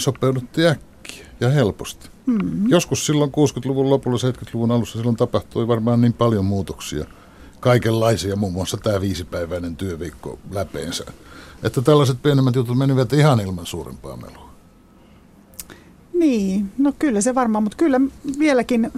sopeuduttu 0.00 0.60
äkkiä. 0.60 0.70
äkkiä 1.04 1.26
ja 1.40 1.50
helposti. 1.50 2.08
Mm-hmm. 2.26 2.68
Joskus 2.68 3.06
silloin 3.06 3.30
60-luvun 3.30 3.90
lopulla, 3.90 4.18
70-luvun 4.18 4.70
alussa 4.70 4.98
silloin 4.98 5.16
tapahtui 5.16 5.68
varmaan 5.68 6.00
niin 6.00 6.12
paljon 6.12 6.44
muutoksia, 6.44 7.04
kaikenlaisia, 7.60 8.36
muun 8.36 8.52
muassa 8.52 8.76
tämä 8.76 9.00
viisipäiväinen 9.00 9.76
työviikko 9.76 10.38
läpeensä, 10.50 11.04
että 11.64 11.82
tällaiset 11.82 12.22
pienemmät 12.22 12.54
jutut 12.54 12.78
menivät 12.78 13.12
ihan 13.12 13.40
ilman 13.40 13.66
suurempaa 13.66 14.16
melua. 14.16 14.50
Niin, 16.14 16.72
no 16.78 16.92
kyllä 16.98 17.20
se 17.20 17.34
varmaan, 17.34 17.64
mutta 17.64 17.76
kyllä 17.76 18.00
vieläkin 18.38 18.92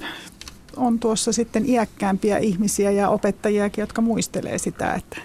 on 0.76 0.98
tuossa 0.98 1.32
sitten 1.32 1.68
iäkkäämpiä 1.68 2.38
ihmisiä 2.38 2.90
ja 2.90 3.08
opettajiakin, 3.08 3.82
jotka 3.82 4.02
muistelee 4.02 4.58
sitä, 4.58 4.94
että, 4.94 5.16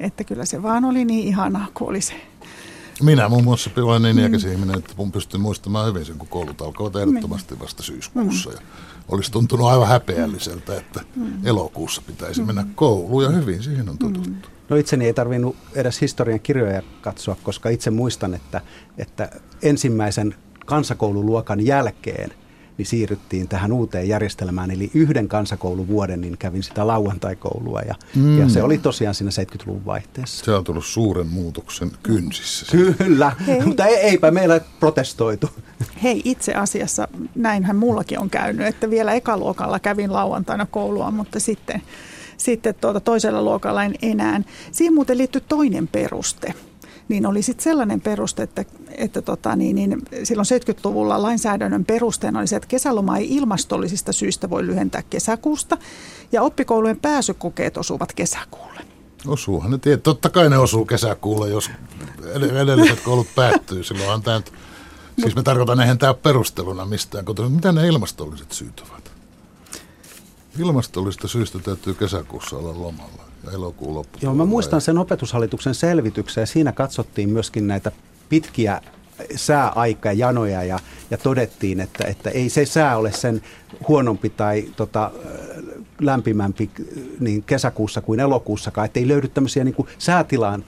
että 0.00 0.24
kyllä 0.24 0.44
se 0.44 0.62
vaan 0.62 0.84
oli 0.84 1.04
niin 1.04 1.28
ihanaa, 1.28 1.66
kun 1.74 1.88
oli 1.88 2.00
se. 2.00 2.14
Minä 3.02 3.28
muun 3.28 3.44
muassa 3.44 3.70
olen 3.76 4.02
niin 4.02 4.18
iäkäs 4.18 4.44
ihminen, 4.44 4.78
että 4.78 4.94
mun 4.96 5.12
pystyn 5.12 5.40
muistamaan 5.40 5.86
hyvin 5.86 6.04
sen, 6.04 6.18
kun 6.18 6.28
koulut 6.28 6.62
alkoivat 6.62 6.96
ehdottomasti 6.96 7.60
vasta 7.60 7.82
syyskuussa. 7.82 8.50
Ja 8.50 8.58
olisi 9.08 9.32
tuntunut 9.32 9.66
aivan 9.66 9.88
häpeälliseltä, 9.88 10.76
että 10.76 11.00
elokuussa 11.44 12.02
pitäisi 12.06 12.42
mennä 12.42 12.66
kouluun 12.74 13.24
ja 13.24 13.30
hyvin 13.30 13.62
siihen 13.62 13.88
on 13.88 13.98
totuttu. 13.98 14.48
No 14.70 14.76
itseni 14.76 15.06
ei 15.06 15.14
tarvinnut 15.14 15.56
edes 15.74 16.00
historian 16.00 16.40
kirjoja 16.40 16.82
katsoa, 17.00 17.36
koska 17.42 17.68
itse 17.68 17.90
muistan, 17.90 18.34
että, 18.34 18.60
että 18.98 19.30
ensimmäisen 19.62 20.34
kansakoululuokan 20.66 21.66
jälkeen 21.66 22.30
niin 22.80 22.86
siirryttiin 22.86 23.48
tähän 23.48 23.72
uuteen 23.72 24.08
järjestelmään. 24.08 24.70
Eli 24.70 24.90
yhden 24.94 25.28
kansakouluvuoden 25.28 26.20
niin 26.20 26.38
kävin 26.38 26.62
sitä 26.62 26.86
lauantaikoulua 26.86 27.80
ja, 27.80 27.94
mm. 28.14 28.38
ja 28.38 28.48
se 28.48 28.62
oli 28.62 28.78
tosiaan 28.78 29.14
siinä 29.14 29.30
70-luvun 29.30 29.86
vaihteessa. 29.86 30.44
Se 30.44 30.52
on 30.52 30.64
tullut 30.64 30.84
suuren 30.84 31.26
muutoksen 31.26 31.90
kynsissä. 32.02 32.66
Kyllä, 32.98 33.32
Hei. 33.46 33.60
mutta 33.66 33.86
eipä 33.86 34.30
meillä 34.30 34.60
protestoitu. 34.80 35.50
Hei, 36.02 36.22
itse 36.24 36.54
asiassa 36.54 37.08
näinhän 37.34 37.76
mullakin 37.76 38.18
on 38.18 38.30
käynyt, 38.30 38.66
että 38.66 38.90
vielä 38.90 39.12
ekaluokalla 39.12 39.78
kävin 39.78 40.12
lauantaina 40.12 40.66
koulua, 40.66 41.10
mutta 41.10 41.40
sitten, 41.40 41.82
sitten 42.40 42.74
tuota 42.74 43.00
toisella 43.00 43.42
luokalla 43.42 43.84
en 43.84 43.94
enää. 44.02 44.42
Siihen 44.72 44.94
muuten 44.94 45.18
liittyy 45.18 45.42
toinen 45.48 45.88
peruste 45.88 46.54
niin 47.10 47.26
oli 47.26 47.42
sitten 47.42 47.64
sellainen 47.64 48.00
peruste, 48.00 48.42
että, 48.42 48.64
että 48.90 49.22
tota, 49.22 49.56
niin, 49.56 49.76
niin, 49.76 50.02
silloin 50.24 50.46
70-luvulla 50.46 51.22
lainsäädännön 51.22 51.84
perusteena 51.84 52.38
oli 52.38 52.46
se, 52.46 52.56
että 52.56 52.68
kesäloma 52.68 53.16
ei 53.16 53.36
ilmastollisista 53.36 54.12
syistä 54.12 54.50
voi 54.50 54.66
lyhentää 54.66 55.02
kesäkuusta 55.10 55.78
ja 56.32 56.42
oppikoulujen 56.42 56.96
pääsykokeet 56.96 57.76
osuvat 57.76 58.12
kesäkuulle. 58.12 58.80
Osuuhan 59.26 59.70
ne 59.70 59.78
tiedät. 59.78 60.02
Totta 60.02 60.30
kai 60.30 60.50
ne 60.50 60.58
osuu 60.58 60.84
kesäkuulle, 60.84 61.48
jos 61.48 61.70
edelliset 62.62 63.00
koulut 63.00 63.26
päättyy. 63.34 63.84
Silloinhan 63.84 64.22
tämä, 64.22 64.42
siis 65.20 65.34
me 65.34 65.42
tarkoitan, 65.42 65.80
eihän 65.80 65.98
tämä 65.98 66.14
perusteluna 66.14 66.84
mistään. 66.84 67.24
Mitä 67.48 67.72
ne 67.72 67.86
ilmastolliset 67.86 68.52
syyt 68.52 68.82
ovat? 68.90 68.99
Ilmastollisista 70.58 71.28
syistä 71.28 71.58
täytyy 71.58 71.94
kesäkuussa 71.94 72.56
olla 72.56 72.82
lomalla 72.82 73.24
ja 73.44 73.52
elokuun 73.52 73.94
loppu. 73.94 74.18
Joo, 74.22 74.34
mä 74.34 74.44
muistan 74.44 74.80
sen 74.80 74.98
opetushallituksen 74.98 75.74
selvityksen 75.74 76.46
siinä 76.46 76.72
katsottiin 76.72 77.28
myöskin 77.28 77.66
näitä 77.66 77.92
pitkiä 78.28 78.80
sääaikajanoja 79.36 80.64
ja, 80.64 80.78
ja 81.10 81.18
todettiin, 81.18 81.80
että, 81.80 82.04
että 82.04 82.30
ei 82.30 82.48
se 82.48 82.64
sää 82.64 82.96
ole 82.96 83.12
sen 83.12 83.42
huonompi 83.88 84.30
tai 84.30 84.64
tota, 84.76 85.10
lämpimämpi 86.00 86.70
niin 87.20 87.42
kesäkuussa 87.42 88.00
kuin 88.00 88.20
elokuussakaan, 88.20 88.84
että 88.84 89.00
ei 89.00 89.08
löydy 89.08 89.28
tämmöisiä 89.28 89.64
niin 89.64 89.74
kuin 89.74 89.88
säätilaan 89.98 90.64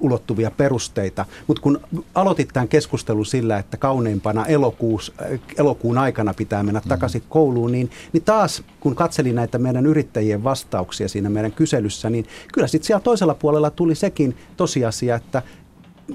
ulottuvia 0.00 0.50
perusteita. 0.50 1.26
Mutta 1.46 1.62
kun 1.62 1.80
aloitit 2.14 2.48
tämän 2.52 2.68
keskustelun 2.68 3.26
sillä, 3.26 3.58
että 3.58 3.76
kauneimpana 3.76 4.46
elokuus, 4.46 5.12
elokuun 5.58 5.98
aikana 5.98 6.34
pitää 6.34 6.62
mennä 6.62 6.80
mm. 6.84 6.88
takaisin 6.88 7.22
kouluun, 7.28 7.72
niin, 7.72 7.90
niin 8.12 8.22
taas 8.22 8.62
kun 8.80 8.94
katselin 8.94 9.34
näitä 9.34 9.58
meidän 9.58 9.86
yrittäjien 9.86 10.44
vastauksia 10.44 11.08
siinä 11.08 11.30
meidän 11.30 11.52
kyselyssä, 11.52 12.10
niin 12.10 12.26
kyllä 12.52 12.66
sitten 12.66 12.86
siellä 12.86 13.02
toisella 13.02 13.34
puolella 13.34 13.70
tuli 13.70 13.94
sekin 13.94 14.36
tosiasia, 14.56 15.16
että 15.16 15.42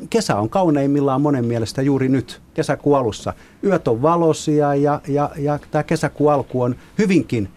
kesä 0.10 0.36
on 0.36 0.50
kauneimmillaan 0.50 1.22
monen 1.22 1.46
mielestä 1.46 1.82
juuri 1.82 2.10
nyt, 2.10 2.42
kesäkuun 2.54 2.98
alussa. 2.98 3.34
Yöt 3.63 3.88
on 3.88 4.01
valoisia 4.01 4.75
ja, 4.75 5.01
ja, 5.08 5.30
ja 5.38 5.60
tämä 5.72 5.84
kesäkuun 5.84 6.32
alku 6.32 6.62
on 6.62 6.75
hyvinkin 6.98 7.50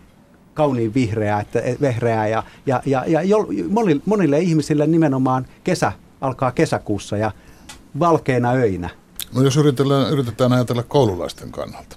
kauniin 0.55 0.95
vihreää, 0.95 1.41
että, 1.41 1.63
vehreää 1.81 2.29
ja, 2.29 2.43
ja, 2.67 2.83
ja, 2.87 3.05
ja 3.07 3.37
monille, 3.71 4.03
monille 4.07 4.41
ihmisille 4.41 4.87
nimenomaan 4.87 5.47
kesä 5.65 5.93
alkaa 6.21 6.53
kesäkuussa 6.53 7.17
ja 7.17 7.31
valkeina 7.99 8.51
öinä. 8.51 8.91
No 9.35 9.43
jos 9.43 9.57
yritetään, 9.57 10.13
yritetään 10.13 10.53
ajatella 10.53 10.83
koululaisten 10.83 11.53
kannalta. 11.53 11.97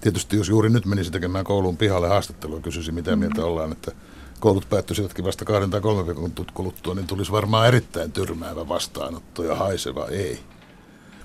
Tietysti 0.00 0.36
jos 0.36 0.48
juuri 0.48 0.70
nyt 0.70 0.86
menisi 0.86 1.10
tekemään 1.10 1.44
kouluun 1.44 1.76
pihalle 1.76 2.08
haastattelua, 2.08 2.60
kysyisin 2.60 2.94
mitä 2.94 3.16
mm. 3.16 3.18
mieltä 3.18 3.44
ollaan, 3.44 3.72
että 3.72 3.92
koulut 4.40 4.68
päättyisivätkin 4.68 5.24
vasta 5.24 5.44
kahden 5.44 5.70
tai 5.70 5.80
kolmen 5.80 6.06
viikon 6.06 6.32
kuluttua, 6.54 6.94
niin 6.94 7.06
tulisi 7.06 7.32
varmaan 7.32 7.68
erittäin 7.68 8.12
tyrmäävä 8.12 8.68
vastaanotto 8.68 9.44
ja 9.44 9.54
haiseva 9.54 10.06
ei. 10.06 10.40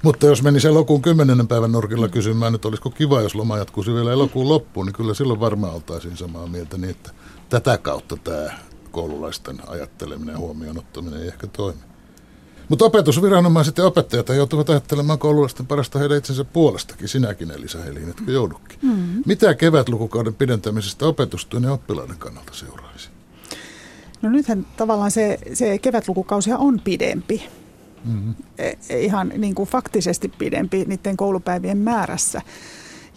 Mutta 0.04 0.26
jos 0.26 0.44
menisi 0.44 0.68
elokuun 0.68 1.02
10. 1.02 1.48
päivän 1.48 1.72
nurkilla 1.72 2.08
kysymään, 2.08 2.56
että 2.56 2.68
olisiko 2.68 2.90
kiva, 2.90 3.22
jos 3.22 3.36
loma 3.36 3.58
jatkuisi 3.58 3.94
vielä 3.94 4.12
elokuun 4.12 4.50
loppuun, 4.50 4.86
niin 4.86 4.94
kyllä 4.94 5.14
silloin 5.14 5.40
varmaan 5.40 5.74
oltaisiin 5.74 6.18
samaa 6.18 6.48
mieltä 6.48 6.78
niin, 6.78 6.92
että 6.92 7.12
tätä 7.50 7.78
kautta 7.78 8.18
tämä 8.18 8.52
koululaisten 8.92 9.70
ajatteleminen 9.70 10.34
ja 10.34 10.40
huomioon 10.40 10.78
ottaminen 10.78 11.22
ei 11.22 11.28
ehkä 11.28 11.48
toimi. 11.48 11.93
Mutta 12.70 12.86
opetusviranomaiset 12.86 13.78
ja 13.78 13.86
opettajat 13.86 14.30
joutuvat 14.30 14.70
ajattelemaan 14.70 15.20
koululaisten 15.20 15.68
parasta 15.68 16.00
heidän 16.00 16.18
itsensä 16.18 16.44
puolestakin, 16.44 17.08
sinäkin 17.08 17.52
Elisa 17.52 17.80
Helin, 17.80 18.10
etkö 18.10 18.32
joudukin. 18.32 18.80
Mm-hmm. 18.82 19.24
Mitä 19.26 19.54
kevätlukukauden 19.54 20.34
pidentämisestä 20.34 21.06
opetustyön 21.06 21.64
ja 21.64 21.72
oppilaiden 21.72 22.18
kannalta 22.18 22.54
seuraisi? 22.54 23.10
No 24.22 24.30
nythän 24.30 24.66
tavallaan 24.78 25.12
se, 25.12 25.40
se 25.54 25.78
kevätlukukausia 25.78 26.58
on 26.58 26.82
pidempi. 26.84 27.44
Mm-hmm. 28.06 28.34
E, 28.58 29.00
ihan 29.00 29.32
niin 29.38 29.56
kuin 29.56 29.70
faktisesti 29.70 30.32
pidempi 30.38 30.86
niiden 30.88 31.18
koulupäivien 31.18 31.78
määrässä. 31.78 32.42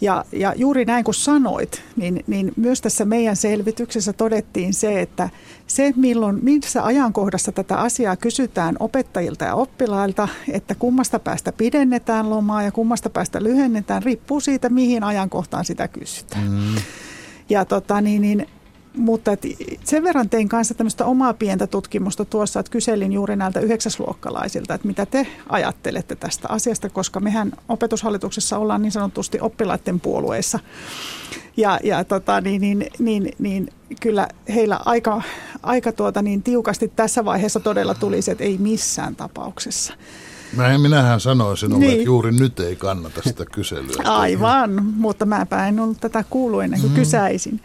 Ja, 0.01 0.25
ja 0.31 0.53
juuri 0.55 0.85
näin 0.85 1.03
kuin 1.03 1.15
sanoit, 1.15 1.83
niin, 1.95 2.23
niin 2.27 2.51
myös 2.55 2.81
tässä 2.81 3.05
meidän 3.05 3.35
selvityksessä 3.35 4.13
todettiin 4.13 4.73
se, 4.73 5.01
että 5.01 5.29
se 5.67 5.93
milloin, 5.95 6.39
missä 6.41 6.85
ajankohdassa 6.85 7.51
tätä 7.51 7.77
asiaa 7.77 8.15
kysytään 8.15 8.75
opettajilta 8.79 9.45
ja 9.45 9.55
oppilailta, 9.55 10.27
että 10.51 10.75
kummasta 10.75 11.19
päästä 11.19 11.51
pidennetään 11.51 12.29
lomaa 12.29 12.63
ja 12.63 12.71
kummasta 12.71 13.09
päästä 13.09 13.43
lyhennetään, 13.43 14.03
riippuu 14.03 14.39
siitä, 14.39 14.69
mihin 14.69 15.03
ajankohtaan 15.03 15.65
sitä 15.65 15.87
kysytään. 15.87 16.51
Mm. 16.51 16.75
Ja 17.49 17.65
tota, 17.65 18.01
niin, 18.01 18.21
niin, 18.21 18.47
mutta 18.97 19.31
et 19.31 19.45
sen 19.83 20.03
verran 20.03 20.29
tein 20.29 20.49
kanssa 20.49 20.73
tämmöistä 20.73 21.05
omaa 21.05 21.33
pientä 21.33 21.67
tutkimusta 21.67 22.25
tuossa, 22.25 22.59
että 22.59 22.69
kyselin 22.69 23.13
juuri 23.13 23.35
näiltä 23.35 23.59
yhdeksäsluokkalaisilta, 23.59 24.73
että 24.73 24.87
mitä 24.87 25.05
te 25.05 25.27
ajattelette 25.49 26.15
tästä 26.15 26.47
asiasta, 26.49 26.89
koska 26.89 27.19
mehän 27.19 27.51
opetushallituksessa 27.69 28.57
ollaan 28.57 28.81
niin 28.81 28.91
sanotusti 28.91 29.39
oppilaiden 29.41 29.99
puolueessa. 29.99 30.59
Ja, 31.57 31.79
ja 31.83 32.03
tota, 32.03 32.41
niin, 32.41 32.61
niin, 32.61 32.87
niin, 32.99 33.31
niin, 33.39 33.69
kyllä 34.01 34.27
heillä 34.53 34.79
aika, 34.85 35.21
aika 35.63 35.91
tuota, 35.91 36.21
niin 36.21 36.43
tiukasti 36.43 36.91
tässä 36.95 37.25
vaiheessa 37.25 37.59
todella 37.59 37.93
tuli 37.93 38.21
se, 38.21 38.31
että 38.31 38.43
ei 38.43 38.57
missään 38.57 39.15
tapauksessa. 39.15 39.93
Mä 40.55 40.77
minähän 40.77 41.19
sanoin 41.19 41.57
sinulle, 41.57 41.85
niin. 41.85 41.93
että 41.93 42.05
juuri 42.05 42.31
nyt 42.31 42.59
ei 42.59 42.75
kannata 42.75 43.21
sitä 43.23 43.45
kyselyä. 43.45 44.03
Aivan, 44.03 44.85
mutta 44.85 45.25
mä 45.25 45.45
en 45.67 45.79
ollut 45.79 46.01
tätä 46.01 46.23
kuullut 46.29 46.63
ennen 46.63 46.81
kuin 46.81 46.91
mm. 46.91 46.95
kysäisin. 46.95 47.61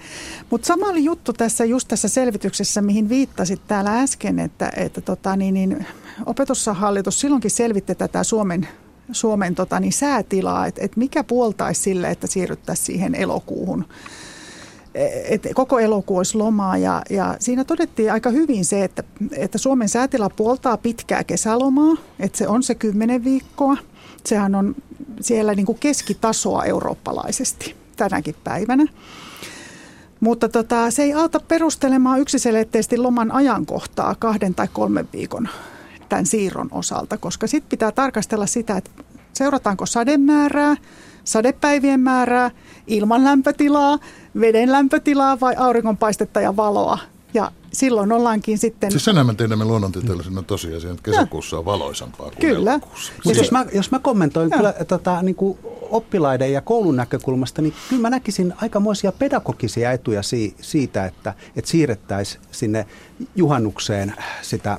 Mutta 0.50 0.66
sama 0.66 0.86
oli 0.86 1.04
juttu 1.04 1.32
tässä 1.32 1.64
just 1.64 1.88
tässä 1.88 2.08
selvityksessä, 2.08 2.82
mihin 2.82 3.08
viittasit 3.08 3.60
täällä 3.66 4.00
äsken, 4.00 4.38
että, 4.38 4.72
että 4.76 5.00
tota, 5.00 5.36
niin, 5.36 5.54
niin, 5.54 5.86
opetushallitus 6.26 7.20
silloinkin 7.20 7.50
selvitti 7.50 7.94
tätä 7.94 8.24
Suomen 8.24 8.68
Suomen 9.12 9.54
tota, 9.54 9.80
niin 9.80 9.92
säätilaa, 9.92 10.66
että, 10.66 10.84
että 10.84 10.98
mikä 10.98 11.24
puoltaisi 11.24 11.80
sille, 11.80 12.10
että 12.10 12.26
siirryttäisiin 12.26 12.86
siihen 12.86 13.14
elokuuhun 13.14 13.84
että 15.28 15.48
koko 15.54 15.78
elokuu 15.78 16.16
olisi 16.16 16.36
lomaa 16.36 16.76
ja, 16.76 17.02
ja 17.10 17.36
siinä 17.38 17.64
todettiin 17.64 18.12
aika 18.12 18.30
hyvin 18.30 18.64
se, 18.64 18.84
että, 18.84 19.04
että 19.36 19.58
Suomen 19.58 19.88
säätila 19.88 20.30
puoltaa 20.30 20.76
pitkää 20.76 21.24
kesälomaa, 21.24 21.96
että 22.20 22.38
se 22.38 22.48
on 22.48 22.62
se 22.62 22.74
kymmenen 22.74 23.24
viikkoa. 23.24 23.76
Sehän 24.26 24.54
on 24.54 24.74
siellä 25.20 25.54
niin 25.54 25.66
kuin 25.66 25.78
keskitasoa 25.78 26.64
eurooppalaisesti 26.64 27.76
tänäkin 27.96 28.34
päivänä. 28.44 28.86
Mutta 30.20 30.48
tota, 30.48 30.90
se 30.90 31.02
ei 31.02 31.12
auta 31.12 31.40
perustelemaan 31.40 32.20
yksiselitteisesti 32.20 32.96
loman 32.96 33.32
ajankohtaa 33.32 34.14
kahden 34.18 34.54
tai 34.54 34.68
kolmen 34.72 35.08
viikon 35.12 35.48
tämän 36.08 36.26
siirron 36.26 36.68
osalta, 36.70 37.18
koska 37.18 37.46
sitten 37.46 37.70
pitää 37.70 37.92
tarkastella 37.92 38.46
sitä, 38.46 38.76
että 38.76 38.90
seurataanko 39.32 39.86
sademäärää, 39.86 40.76
sadepäivien 41.24 42.00
määrää, 42.00 42.50
ilman 42.86 43.24
lämpötilaa, 43.24 43.98
veden 44.40 44.72
lämpötilaa 44.72 45.40
vai 45.40 45.54
auringonpaistetta 45.56 46.40
ja 46.40 46.56
valoa. 46.56 46.98
Ja 47.34 47.52
silloin 47.72 48.12
ollaankin 48.12 48.58
sitten... 48.58 48.90
Siis 48.90 49.04
senhän 49.04 49.26
me 49.26 49.34
tiedämme 49.34 49.64
luonnontieteellisenä 49.64 50.42
tosiasiana, 50.42 50.94
että 50.94 51.10
kesäkuussa 51.10 51.58
on 51.58 51.64
valoisampaa 51.64 52.26
kuin 52.26 52.40
Kyllä. 52.40 52.80
Mutta 53.24 53.38
jos 53.38 53.50
mä, 53.50 53.66
jos 53.72 53.90
mä 53.90 53.98
kommentoin 53.98 54.50
ja. 54.50 54.56
kyllä 54.56 54.74
tota, 54.88 55.22
niin 55.22 55.34
kuin 55.34 55.58
oppilaiden 55.90 56.52
ja 56.52 56.60
koulun 56.60 56.96
näkökulmasta, 56.96 57.62
niin 57.62 57.74
kyllä 57.88 58.02
mä 58.02 58.10
näkisin 58.10 58.54
aikamoisia 58.56 59.12
pedagogisia 59.12 59.92
etuja 59.92 60.22
si- 60.22 60.54
siitä, 60.60 61.04
että, 61.04 61.34
että 61.56 61.70
siirrettäisiin 61.70 62.42
sinne 62.50 62.86
juhannukseen 63.36 64.14
sitä 64.42 64.78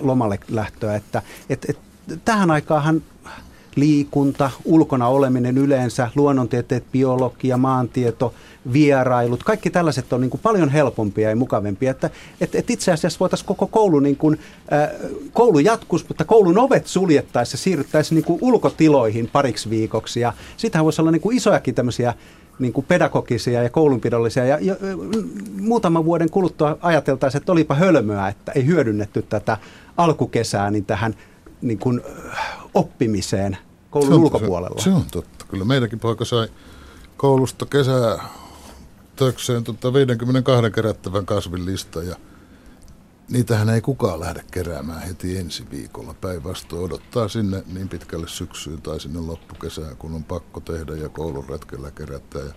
lomalle 0.00 0.38
lähtöä. 0.48 0.96
Että, 0.96 1.22
et, 1.48 1.66
et, 1.68 1.78
tähän 2.24 2.50
aikaanhan 2.50 3.02
liikunta, 3.76 4.50
ulkona 4.64 5.08
oleminen 5.08 5.58
yleensä, 5.58 6.10
luonnontieteet, 6.14 6.84
biologia, 6.92 7.56
maantieto, 7.56 8.34
vierailut, 8.72 9.42
kaikki 9.42 9.70
tällaiset 9.70 10.12
on 10.12 10.20
niin 10.20 10.30
kuin 10.30 10.40
paljon 10.42 10.68
helpompia 10.68 11.30
ja 11.30 11.36
mukavempia. 11.36 11.90
Että, 11.90 12.10
et, 12.40 12.54
et 12.54 12.70
itse 12.70 12.92
asiassa 12.92 13.20
voitaisiin 13.20 13.46
koko 13.46 13.66
koulu, 13.66 14.00
niin 14.00 14.16
kuin, 14.16 14.38
äh, 14.72 14.90
koulu 15.32 15.58
jatkus, 15.58 16.08
mutta 16.08 16.24
koulun 16.24 16.58
ovet 16.58 16.86
suljettaisiin 16.86 17.58
ja 17.58 17.62
siirryttäisiin 17.62 18.16
niin 18.16 18.24
kuin 18.24 18.38
ulkotiloihin 18.42 19.28
pariksi 19.32 19.70
viikoksi. 19.70 20.20
Ja 20.20 20.32
sitähän 20.56 20.84
voisi 20.84 21.02
olla 21.02 21.10
niin 21.10 21.20
kuin 21.22 21.36
isojakin 21.36 21.74
tämmöisiä 21.74 22.14
niin 22.58 22.72
kuin 22.72 22.86
pedagogisia 22.88 23.62
ja 23.62 23.70
koulunpidollisia. 23.70 24.46
Ja, 24.46 24.58
ja 24.60 24.76
muutaman 25.60 26.04
vuoden 26.04 26.30
kuluttua 26.30 26.78
ajateltaisiin, 26.82 27.40
että 27.40 27.52
olipa 27.52 27.74
hölmöä, 27.74 28.28
että 28.28 28.52
ei 28.52 28.66
hyödynnetty 28.66 29.22
tätä 29.22 29.56
alkukesää 29.96 30.70
niin 30.70 30.84
tähän 30.84 31.14
niin 31.62 31.78
kuin, 31.78 32.00
oppimiseen 32.74 33.58
koulun 33.90 34.08
se 34.08 34.14
on, 34.14 34.20
ulkopuolella. 34.20 34.80
Se, 34.80 34.84
se 34.84 34.90
on 34.90 35.04
totta. 35.12 35.44
Kyllä 35.48 35.64
meidänkin 35.64 36.00
poika 36.00 36.24
sai 36.24 36.48
koulusta 37.16 37.66
kesää 37.66 38.24
tökseen 39.16 39.64
tota 39.64 39.92
52 39.92 40.70
kerättävän 40.70 41.26
kasvin 41.26 41.66
lista 41.66 42.02
ja 42.02 42.16
niitähän 43.30 43.68
ei 43.68 43.80
kukaan 43.80 44.20
lähde 44.20 44.44
keräämään 44.50 45.02
heti 45.02 45.38
ensi 45.38 45.64
viikolla. 45.70 46.14
Päinvastoin 46.20 46.84
odottaa 46.84 47.28
sinne 47.28 47.64
niin 47.72 47.88
pitkälle 47.88 48.28
syksyyn 48.28 48.82
tai 48.82 49.00
sinne 49.00 49.20
loppukesään, 49.20 49.96
kun 49.96 50.14
on 50.14 50.24
pakko 50.24 50.60
tehdä 50.60 50.96
ja 50.96 51.08
koulun 51.08 51.48
retkellä 51.48 51.90
kerätä. 51.90 52.38
Ja 52.38 52.52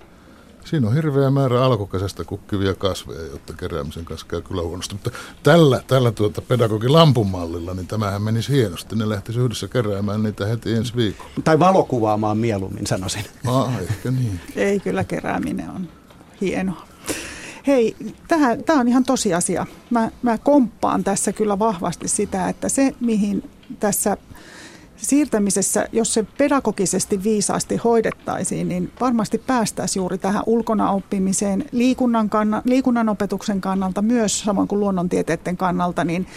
Siinä 0.66 0.88
on 0.88 0.94
hirveä 0.94 1.30
määrä 1.30 1.64
alkukesästä 1.64 2.24
kukkivia 2.24 2.76
kasveja, 2.76 3.22
jotta 3.22 3.54
keräämisen 3.54 4.06
kanssa 4.06 4.28
käy 4.28 4.42
kyllä 4.42 4.62
huonosti. 4.62 4.96
Mutta 4.96 5.12
tällä, 5.44 5.82
tällä 5.88 6.12
tuota 6.12 6.42
pedagogin 6.42 6.94
lampumallilla, 6.94 7.74
niin 7.74 7.88
tämähän 7.88 8.22
menisi 8.22 8.52
hienosti. 8.52 8.96
Ne 8.96 9.10
lähtisi 9.10 9.40
yhdessä 9.40 9.68
keräämään 9.68 10.24
niitä 10.24 10.46
heti 10.46 10.74
ensi 10.74 10.96
viikolla. 10.96 11.32
Tai 11.44 11.60
valokuvaamaan 11.60 12.38
mieluummin, 12.38 12.88
sanoisin. 12.88 13.26
Ah, 13.48 13.82
ehkä 13.82 14.12
niin. 14.12 14.40
Ei, 14.56 14.80
kyllä 14.80 15.04
kerääminen 15.04 15.70
on 15.70 15.90
hienoa. 16.42 16.88
Hei, 17.68 17.96
tämä 18.66 18.80
on 18.80 18.88
ihan 18.88 19.04
tosiasia. 19.04 19.66
Mä, 19.90 20.12
mä 20.22 20.38
komppaan 20.38 21.04
tässä 21.04 21.34
kyllä 21.34 21.60
vahvasti 21.60 22.08
sitä, 22.08 22.50
että 22.50 22.70
se 22.70 22.96
mihin 23.00 23.50
tässä 23.80 24.18
siirtämisessä, 25.04 25.88
jos 25.92 26.14
se 26.14 26.26
pedagogisesti 26.38 27.24
viisaasti 27.24 27.78
hoidettaisiin, 27.78 28.70
niin 28.70 28.92
varmasti 29.02 29.38
päästäisiin 29.38 30.02
juuri 30.02 30.18
tähän 30.18 30.44
ulkona 30.46 30.92
oppimiseen 30.92 31.66
liikunnan, 31.72 32.30
kanna, 32.30 32.62
liikunnan 32.66 33.10
opetuksen 33.10 33.62
kannalta 33.62 34.02
myös, 34.02 34.40
samoin 34.40 34.68
kuin 34.68 34.80
luonnontieteiden 34.80 35.58
kannalta, 35.58 36.04
niin 36.04 36.28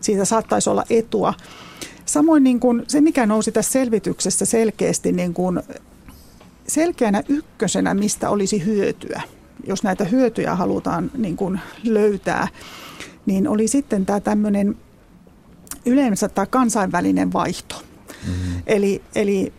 siitä 0.00 0.24
saattaisi 0.24 0.70
olla 0.70 0.84
etua. 0.90 1.34
Samoin 2.04 2.44
niin 2.44 2.60
kuin 2.60 2.82
se, 2.88 3.00
mikä 3.00 3.26
nousi 3.26 3.52
tässä 3.52 3.72
selvityksessä 3.72 4.44
selkeästi 4.44 5.12
niin 5.12 5.34
kuin 5.34 5.62
selkeänä 6.68 7.22
ykkösenä, 7.28 7.94
mistä 7.94 8.30
olisi 8.30 8.64
hyötyä, 8.64 9.22
jos 9.66 9.82
näitä 9.82 10.04
hyötyjä 10.04 10.54
halutaan 10.54 11.10
niin 11.18 11.36
kuin 11.36 11.60
löytää, 11.84 12.48
niin 13.26 13.48
oli 13.48 13.68
sitten 13.68 14.06
tämä 14.06 14.20
tämmöinen 14.20 14.76
yleensä 15.86 16.28
tämä 16.28 16.46
kansainvälinen 16.46 17.32
vaihto. 17.32 17.82
Mm-hmm. 18.26 18.62
Eli, 18.66 19.02
eli 19.14 19.52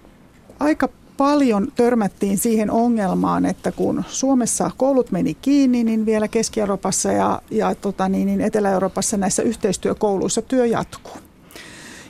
aika 0.59 0.89
paljon 1.17 1.67
törmättiin 1.75 2.37
siihen 2.37 2.71
ongelmaan, 2.71 3.45
että 3.45 3.71
kun 3.71 4.03
Suomessa 4.07 4.71
koulut 4.77 5.11
meni 5.11 5.33
kiinni, 5.33 5.83
niin 5.83 6.05
vielä 6.05 6.27
Keski-Euroopassa 6.27 7.11
ja, 7.11 7.41
ja 7.51 7.75
tota 7.75 8.09
niin, 8.09 8.25
niin 8.25 8.41
Etelä-Euroopassa 8.41 9.17
näissä 9.17 9.43
yhteistyökouluissa 9.43 10.41
työ 10.41 10.65
jatkuu. 10.65 11.17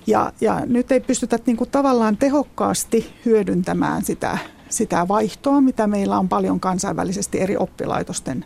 Ja, 0.08 0.34
ja 0.42 0.62
nyt 0.66 0.92
ei 0.92 1.00
pystytä 1.00 1.39
niin 1.46 1.58
kuin 1.58 1.70
tavallaan 1.70 2.18
tehokkaasti 2.18 3.13
hyödyntämään 3.26 4.06
sitä, 4.06 4.38
sitä 4.70 5.08
vaihtoa, 5.08 5.62
mitä 5.62 5.88
meillä 5.88 6.20
on 6.20 6.30
paljon 6.30 6.60
kansainvälisesti 6.60 7.42
eri 7.42 7.58
oppilaitosten 7.58 8.46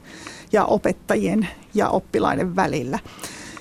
ja 0.52 0.66
opettajien 0.66 1.48
ja 1.74 1.90
oppilaiden 1.90 2.56
välillä. 2.56 3.00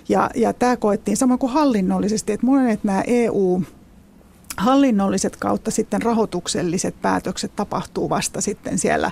Ja, 0.09 0.31
ja 0.35 0.53
tämä 0.53 0.77
koettiin 0.77 1.17
samoin 1.17 1.39
kuin 1.39 1.53
hallinnollisesti, 1.53 2.33
että 2.33 2.47
monet 2.47 2.85
nämä 2.85 3.03
EU- 3.07 3.63
hallinnolliset 4.57 5.37
kautta 5.37 5.71
sitten 5.71 6.03
rahoitukselliset 6.03 7.03
päätökset 7.03 7.57
tapahtuu 7.57 8.11
vasta 8.11 8.40
sitten 8.40 8.79
siellä 8.79 9.11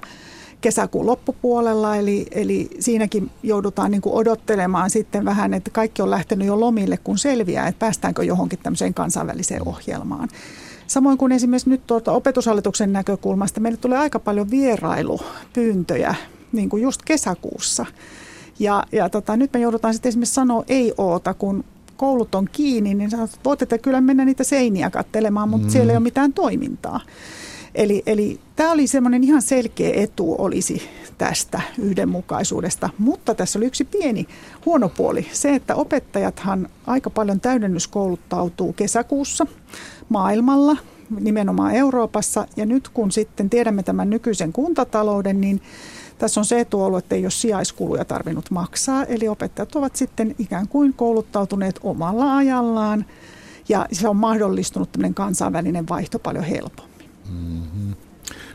kesäkuun 0.61 1.07
loppupuolella, 1.07 1.97
eli, 1.97 2.27
eli 2.31 2.71
siinäkin 2.79 3.31
joudutaan 3.43 3.91
niin 3.91 4.01
kuin 4.01 4.15
odottelemaan 4.15 4.91
sitten 4.91 5.25
vähän, 5.25 5.55
että 5.55 5.71
kaikki 5.71 6.03
on 6.03 6.11
lähtenyt 6.11 6.47
jo 6.47 6.61
lomille, 6.61 6.97
kun 6.97 7.19
selviää, 7.19 7.69
että 7.69 7.79
päästäänkö 7.79 8.25
johonkin 8.25 8.59
tämmöiseen 8.63 8.95
kansainväliseen 8.95 9.69
ohjelmaan. 9.69 10.29
Samoin 10.87 11.19
kuin 11.19 11.33
esimerkiksi 11.33 11.71
nyt 11.71 11.87
tuolta 11.87 12.13
opetushallituksen 12.13 12.93
näkökulmasta, 12.93 13.61
meille 13.61 13.79
tulee 13.79 13.99
aika 13.99 14.19
paljon 14.19 14.51
vierailupyyntöjä 14.51 16.15
niin 16.53 16.69
kuin 16.69 16.83
just 16.83 17.03
kesäkuussa. 17.03 17.87
Ja, 18.59 18.85
ja 18.93 19.09
tota, 19.09 19.37
nyt 19.37 19.53
me 19.53 19.61
joudutaan 19.61 19.95
sitten 19.95 20.09
esimerkiksi 20.09 20.35
sanoa 20.35 20.65
ei 20.69 20.95
oota, 20.99 21.35
kun 21.35 21.65
koulut 22.05 22.35
on 22.35 22.49
kiinni, 22.53 22.95
niin 22.95 23.11
sanot, 23.11 23.31
että 23.31 23.45
voitte 23.45 23.79
kyllä 23.79 24.01
mennä 24.01 24.25
niitä 24.25 24.45
seiniä 24.45 24.91
katselemaan, 24.91 25.49
mutta 25.49 25.67
mm. 25.67 25.71
siellä 25.71 25.93
ei 25.93 25.97
ole 25.97 26.03
mitään 26.03 26.33
toimintaa. 26.33 27.01
Eli, 27.75 28.03
eli 28.07 28.41
tämä 28.57 28.73
oli 28.73 28.87
semmoinen 28.87 29.25
ihan 29.25 29.43
selkeä 29.43 29.91
etu 29.95 30.35
olisi 30.39 30.83
tästä 31.19 31.61
yhdenmukaisuudesta, 31.79 32.91
mutta 32.99 33.35
tässä 33.35 33.59
oli 33.59 33.67
yksi 33.67 33.85
pieni 33.85 34.27
huono 34.67 34.89
puoli. 34.89 35.27
Se, 35.33 35.55
että 35.55 35.75
opettajathan 35.75 36.69
aika 36.87 37.11
paljon 37.11 37.41
täydennyskouluttautuu 37.41 38.73
kesäkuussa 38.73 39.47
maailmalla, 40.09 40.77
nimenomaan 41.21 41.75
Euroopassa, 41.75 42.47
ja 42.57 42.67
nyt 42.67 42.89
kun 42.89 43.13
sitten 43.13 43.51
tiedämme 43.51 43.83
tämän 43.83 44.11
nykyisen 44.11 44.53
kuntatalouden, 44.53 45.41
niin 45.41 45.63
tässä 46.19 46.41
on 46.41 46.45
se 46.45 46.61
etu 46.61 46.83
ollut, 46.83 46.99
että 46.99 47.15
ei 47.15 47.25
ole 47.25 47.31
sijaiskuluja 47.31 48.05
tarvinnut 48.05 48.51
maksaa, 48.51 49.05
eli 49.05 49.29
opettajat 49.29 49.77
ovat 49.77 49.97
sitten 49.97 50.35
ikään 50.39 50.69
kuin 50.69 50.95
kouluttautuneet 50.95 51.81
omalla 51.83 52.37
ajallaan, 52.37 53.07
ja 53.69 53.87
se 53.93 54.09
on 54.09 54.17
mahdollistunut 54.17 54.93
tämmöinen 54.93 55.15
kansainvälinen 55.15 55.89
vaihto 55.89 56.19
paljon 56.19 56.45
helpommin. 56.45 57.11
Mm-hmm. 57.29 57.95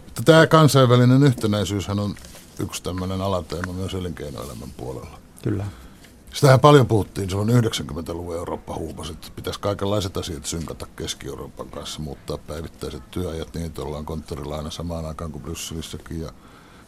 Mutta 0.05 0.21
tämä 0.25 0.47
kansainvälinen 0.47 1.23
yhtenäisyyshän 1.23 1.99
on 1.99 2.15
yksi 2.59 2.83
tämmöinen 2.83 3.21
alateema 3.21 3.73
myös 3.73 3.93
elinkeinoelämän 3.93 4.69
puolella. 4.77 5.19
Kyllä. 5.43 5.65
Sitähän 6.33 6.59
paljon 6.59 6.87
puhuttiin, 6.87 7.29
se 7.29 7.37
on 7.37 7.49
90-luvun 7.49 8.35
Eurooppa 8.35 8.75
huumasi, 8.75 9.11
että 9.11 9.27
pitäisi 9.35 9.59
kaikenlaiset 9.59 10.17
asiat 10.17 10.45
synkata 10.45 10.87
Keski-Euroopan 10.95 11.69
kanssa, 11.69 11.99
muuttaa 12.01 12.37
päivittäiset 12.37 13.11
työajat 13.11 13.53
niin, 13.53 13.65
että 13.65 13.81
ollaan 13.81 14.05
konttorilla 14.05 14.57
aina 14.57 14.71
samaan 14.71 15.05
aikaan 15.05 15.31
kuin 15.31 15.41
Brysselissäkin 15.41 16.21
ja 16.21 16.31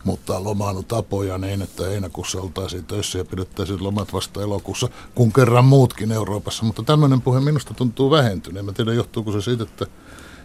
muuttaa 0.03 0.43
lomaanutapoja 0.43 1.37
niin, 1.37 1.61
että 1.61 1.83
heinäkuussa 1.83 2.41
oltaisiin 2.41 2.85
töissä 2.85 3.17
ja 3.17 3.25
pidettäisiin 3.25 3.83
lomat 3.83 4.13
vasta 4.13 4.41
elokuussa, 4.41 4.89
kun 5.15 5.33
kerran 5.33 5.65
muutkin 5.65 6.11
Euroopassa. 6.11 6.65
Mutta 6.65 6.83
tämmöinen 6.83 7.21
puhe 7.21 7.39
minusta 7.39 7.73
tuntuu 7.73 8.11
vähentyneen. 8.11 8.65
Mä 8.65 8.73
tiedän, 8.73 8.95
johtuuko 8.95 9.31
se 9.31 9.41
siitä, 9.41 9.63
että 9.63 9.85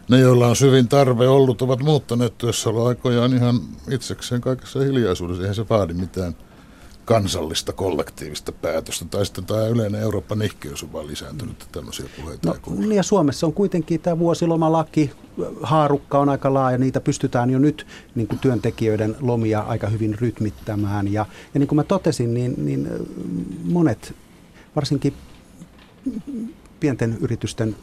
ne, 0.09 0.21
joilla 0.21 0.47
on 0.47 0.57
syvin 0.57 0.89
tarve 0.89 1.29
ollut, 1.29 1.63
ovat 1.63 1.83
muuttaneet 1.83 2.39
työssäoloaikojaan 2.39 3.35
ihan 3.35 3.61
itsekseen 3.91 4.41
kaikessa 4.41 4.81
hiljaisuudessa. 4.81 5.43
Eihän 5.43 5.55
se 5.55 5.69
vaadi 5.71 5.95
mitään 5.95 6.37
kansallista 7.07 7.73
kollektiivista 7.73 8.53
päätöstä, 8.53 9.05
tai 9.05 9.27
sitten 9.27 9.45
tämä 9.45 9.67
yleinen 9.67 10.01
Euroopan 10.01 10.39
nihkeys 10.39 10.83
on 10.83 10.93
vaan 10.93 11.07
lisääntynyt, 11.07 11.53
että 11.53 11.67
tämmöisiä 11.73 12.07
puheita 12.21 12.55
no, 12.69 12.95
ja 12.95 13.03
Suomessa 13.03 13.47
on 13.47 13.53
kuitenkin 13.53 14.01
tämä 14.01 14.19
vuosilomalaki, 14.19 15.11
haarukka 15.63 16.19
on 16.19 16.29
aika 16.29 16.55
laaja, 16.55 16.79
niitä 16.79 17.01
pystytään 17.01 17.51
jo 17.51 17.59
nyt 17.59 17.87
niin 18.15 18.29
kuin 18.29 18.39
työntekijöiden 18.39 19.17
lomia 19.21 19.61
aika 19.61 19.87
hyvin 19.87 20.19
rytmittämään, 20.19 21.13
ja, 21.13 21.27
ja 21.55 21.61
niin 21.61 21.69
kuin 21.69 21.77
mä 21.77 21.85
totesin, 21.85 22.35
niin, 22.35 22.55
niin 22.57 22.89
monet, 23.65 24.15
varsinkin 24.77 25.15
pienten 26.81 27.19
yritysten 27.21 27.77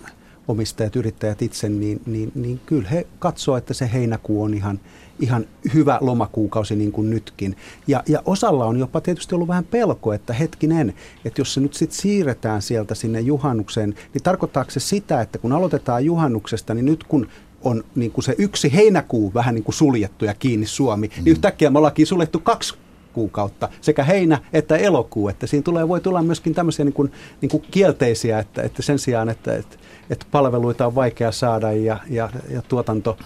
omistajat, 0.48 0.96
yrittäjät 0.96 1.42
itse, 1.42 1.70
niin, 1.70 2.02
niin, 2.06 2.32
niin 2.36 2.60
kyllä 2.66 2.90
he 2.90 3.08
katsoo, 3.20 3.58
että 3.58 3.74
se 3.74 3.90
heinäkuu 3.94 4.44
on 4.44 4.54
ihan, 4.54 4.80
ihan 5.20 5.46
hyvä 5.74 5.98
lomakuukausi 6.02 6.76
niin 6.76 6.92
kuin 6.92 7.10
nytkin. 7.10 7.56
Ja, 7.88 8.04
ja 8.08 8.22
osalla 8.26 8.66
on 8.66 8.80
jopa 8.80 9.02
tietysti 9.02 9.36
ollut 9.36 9.48
vähän 9.48 9.66
pelko, 9.66 10.14
että 10.14 10.34
hetkinen, 10.34 10.94
että 11.26 11.42
jos 11.42 11.54
se 11.54 11.62
nyt 11.62 11.74
sitten 11.74 12.00
siirretään 12.00 12.62
sieltä 12.62 12.96
sinne 12.96 13.20
juhannukseen, 13.20 13.96
niin 14.14 14.24
tarkoittaako 14.24 14.72
se 14.72 14.80
sitä, 14.80 15.22
että 15.22 15.38
kun 15.38 15.52
aloitetaan 15.52 16.06
juhannuksesta, 16.06 16.74
niin 16.74 16.86
nyt 16.86 17.04
kun 17.04 17.28
on 17.64 17.84
niin 17.96 18.12
kuin 18.12 18.24
se 18.24 18.36
yksi 18.38 18.74
heinäkuu 18.74 19.34
vähän 19.34 19.56
niin 19.56 19.64
kuin 19.64 19.76
suljettu 19.76 20.26
ja 20.26 20.34
kiinni 20.34 20.66
Suomi, 20.66 21.08
niin 21.08 21.18
mm. 21.18 21.24
niin 21.24 21.32
yhtäkkiä 21.32 21.70
me 21.70 21.78
ollaankin 21.78 22.08
suljettu 22.08 22.40
kaksi 22.40 22.76
kuukautta, 23.14 23.70
sekä 23.82 24.04
heinä 24.04 24.40
että 24.54 24.78
elokuu. 24.78 25.30
Että 25.30 25.48
siinä 25.48 25.64
tulee, 25.64 25.88
voi 25.88 26.02
tulla 26.02 26.24
myöskin 26.24 26.54
tämmöisiä 26.54 26.86
niin 26.86 26.94
kuin, 26.94 27.12
niin 27.42 27.50
kuin 27.50 27.64
kielteisiä, 27.72 28.40
että, 28.40 28.62
että 28.62 28.82
sen 28.82 29.00
sijaan, 29.00 29.30
että, 29.30 29.56
että, 29.56 29.78
että 30.10 30.26
palveluita 30.32 30.88
on 30.88 30.96
vaikea 30.96 31.32
saada 31.32 31.72
ja, 31.72 31.98
ja, 32.10 32.30
ja 32.50 32.62
tuotanto, 32.62 33.18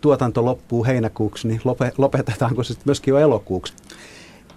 tuotanto 0.00 0.44
loppuu 0.44 0.84
heinäkuuksi, 0.84 1.48
niin 1.48 1.60
lopetetaanko 1.98 2.62
se 2.62 2.68
sitten 2.68 2.88
myöskin 2.88 3.12
jo 3.12 3.18
elokuuksi? 3.18 3.72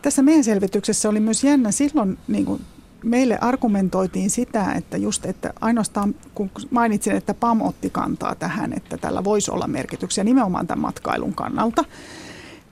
Tässä 0.01 0.21
meidän 0.21 0.43
selvityksessä 0.43 1.09
oli 1.09 1.19
myös 1.19 1.43
jännä 1.43 1.71
silloin 1.71 2.17
niin 2.27 2.45
kuin 2.45 2.61
meille 3.03 3.37
argumentoitiin 3.41 4.29
sitä, 4.29 4.73
että 4.73 4.97
just, 4.97 5.25
että 5.25 5.53
ainoastaan 5.61 6.15
kun 6.35 6.51
mainitsin, 6.71 7.15
että 7.15 7.33
PAM 7.33 7.61
otti 7.61 7.89
kantaa 7.89 8.35
tähän, 8.35 8.73
että 8.73 8.97
tällä 8.97 9.23
voisi 9.23 9.51
olla 9.51 9.67
merkityksiä 9.67 10.23
nimenomaan 10.23 10.67
tämän 10.67 10.81
matkailun 10.81 11.33
kannalta. 11.33 11.85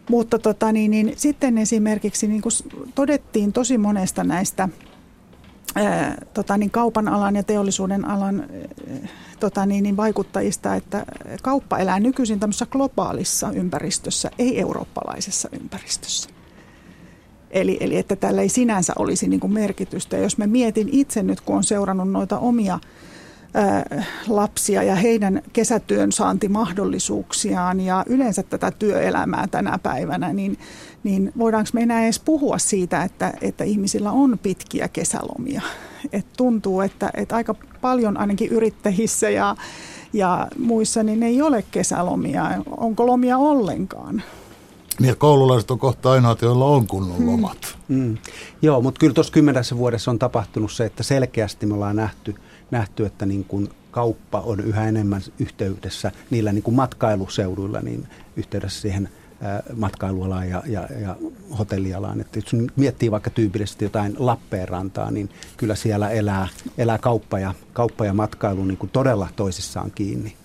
Mutta 0.10 0.40
tota, 0.40 0.72
niin, 0.72 0.92
niin, 0.92 1.14
sitten 1.18 1.58
esimerkiksi 1.58 2.28
niin 2.28 2.42
kuin 2.42 2.52
todettiin 2.96 3.54
tosi 3.54 3.78
monesta 3.78 4.24
näistä 4.24 4.70
tota, 6.34 6.58
niin 6.58 6.72
kaupan 6.72 7.08
alan 7.08 7.36
ja 7.36 7.44
teollisuuden 7.44 8.06
alan 8.06 8.48
tota, 9.40 9.66
niin, 9.66 9.84
niin 9.84 9.98
vaikuttajista, 9.98 10.76
että 10.76 11.06
kauppa 11.44 11.78
elää 11.78 12.00
nykyisin 12.00 12.40
tämmöisessä 12.40 12.66
globaalissa 12.66 13.52
ympäristössä, 13.52 14.32
ei 14.40 14.60
eurooppalaisessa 14.60 15.50
ympäristössä. 15.62 16.30
Eli, 17.52 17.78
eli 17.80 17.98
että 17.98 18.16
tällä 18.16 18.42
ei 18.42 18.50
sinänsä 18.50 18.94
olisi 19.00 19.28
niin 19.28 19.40
kuin 19.40 19.54
merkitystä. 19.54 20.16
Ja 20.16 20.24
jos 20.24 20.38
mä 20.38 20.48
mietin 20.48 20.90
itse 20.92 21.24
nyt, 21.24 21.42
kun 21.42 21.56
on 21.56 21.64
seurannut 21.64 22.12
noita 22.12 22.40
omia 22.40 22.80
lapsia 24.28 24.84
ja 24.84 24.96
heidän 24.96 25.42
kesätyön 25.54 26.12
saantimahdollisuuksiaan 26.12 27.80
ja 27.80 28.04
yleensä 28.08 28.44
tätä 28.44 28.72
työelämää 28.72 29.48
tänä 29.52 29.80
päivänä, 29.84 30.34
niin, 30.34 30.58
niin 31.04 31.32
voidaanko 31.38 31.70
me 31.74 31.82
enää 31.82 32.04
edes 32.04 32.20
puhua 32.20 32.58
siitä, 32.58 33.04
että, 33.04 33.34
että 33.42 33.64
ihmisillä 33.64 34.12
on 34.12 34.40
pitkiä 34.44 34.88
kesälomia. 34.88 35.62
Et 36.12 36.26
tuntuu, 36.38 36.82
että, 36.82 37.10
että 37.14 37.36
aika 37.36 37.56
paljon 37.82 38.18
ainakin 38.18 38.50
yrittäjissä 38.50 39.30
ja, 39.30 39.56
ja 40.14 40.48
muissa, 40.60 41.04
niin 41.04 41.24
ei 41.24 41.42
ole 41.42 41.64
kesälomia. 41.72 42.52
Onko 42.78 43.08
lomia 43.08 43.38
ollenkaan? 43.38 44.24
Niin, 45.00 45.18
koululaiset 45.18 45.72
on 45.72 45.80
kohta 45.80 46.12
ainoat, 46.12 46.42
joilla 46.42 46.66
on 46.66 46.88
kunnon 46.88 47.18
hmm. 47.18 47.28
lomat. 47.28 47.78
Mm. 47.88 47.98
Mm. 47.98 48.18
Joo, 48.62 48.82
mutta 48.82 49.00
kyllä 49.00 49.14
tuossa 49.14 49.34
kymmenessä 49.34 49.78
vuodessa 49.78 50.12
on 50.12 50.20
tapahtunut 50.20 50.72
se, 50.72 50.86
että 50.86 51.04
selkeästi 51.04 51.66
me 51.66 51.74
ollaan 51.74 51.96
nähty, 51.96 52.36
nähty 52.72 53.06
että 53.06 53.26
niin 53.26 53.44
kun 53.44 53.70
kauppa 53.92 54.42
on 54.42 54.60
yhä 54.60 54.88
enemmän 54.88 55.22
yhteydessä 55.40 56.12
niillä 56.30 56.52
niin 56.52 56.64
kuin 56.64 56.76
matkailuseuduilla, 56.76 57.82
niin 57.82 58.08
yhteydessä 58.36 58.82
siihen 58.82 59.10
matkailualaan 59.76 60.50
ja, 60.50 60.64
ja, 60.66 60.88
ja 61.02 61.16
hotellialaan. 61.60 62.22
Että 62.22 62.40
jos 62.40 62.70
miettii 62.76 63.12
vaikka 63.12 63.30
tyypillisesti 63.30 63.86
jotain 63.86 64.16
Lappeenrantaa, 64.20 65.12
niin 65.12 65.30
kyllä 65.58 65.76
siellä 65.76 66.10
elää, 66.10 66.48
elää 66.78 66.98
kauppa, 66.98 67.40
ja, 67.40 67.54
kauppa 67.74 68.06
ja 68.06 68.14
matkailu 68.14 68.66
niin 68.66 68.78
kuin 68.78 68.90
todella 68.90 69.28
toisissaan 69.36 69.92
kiinni. 69.92 70.36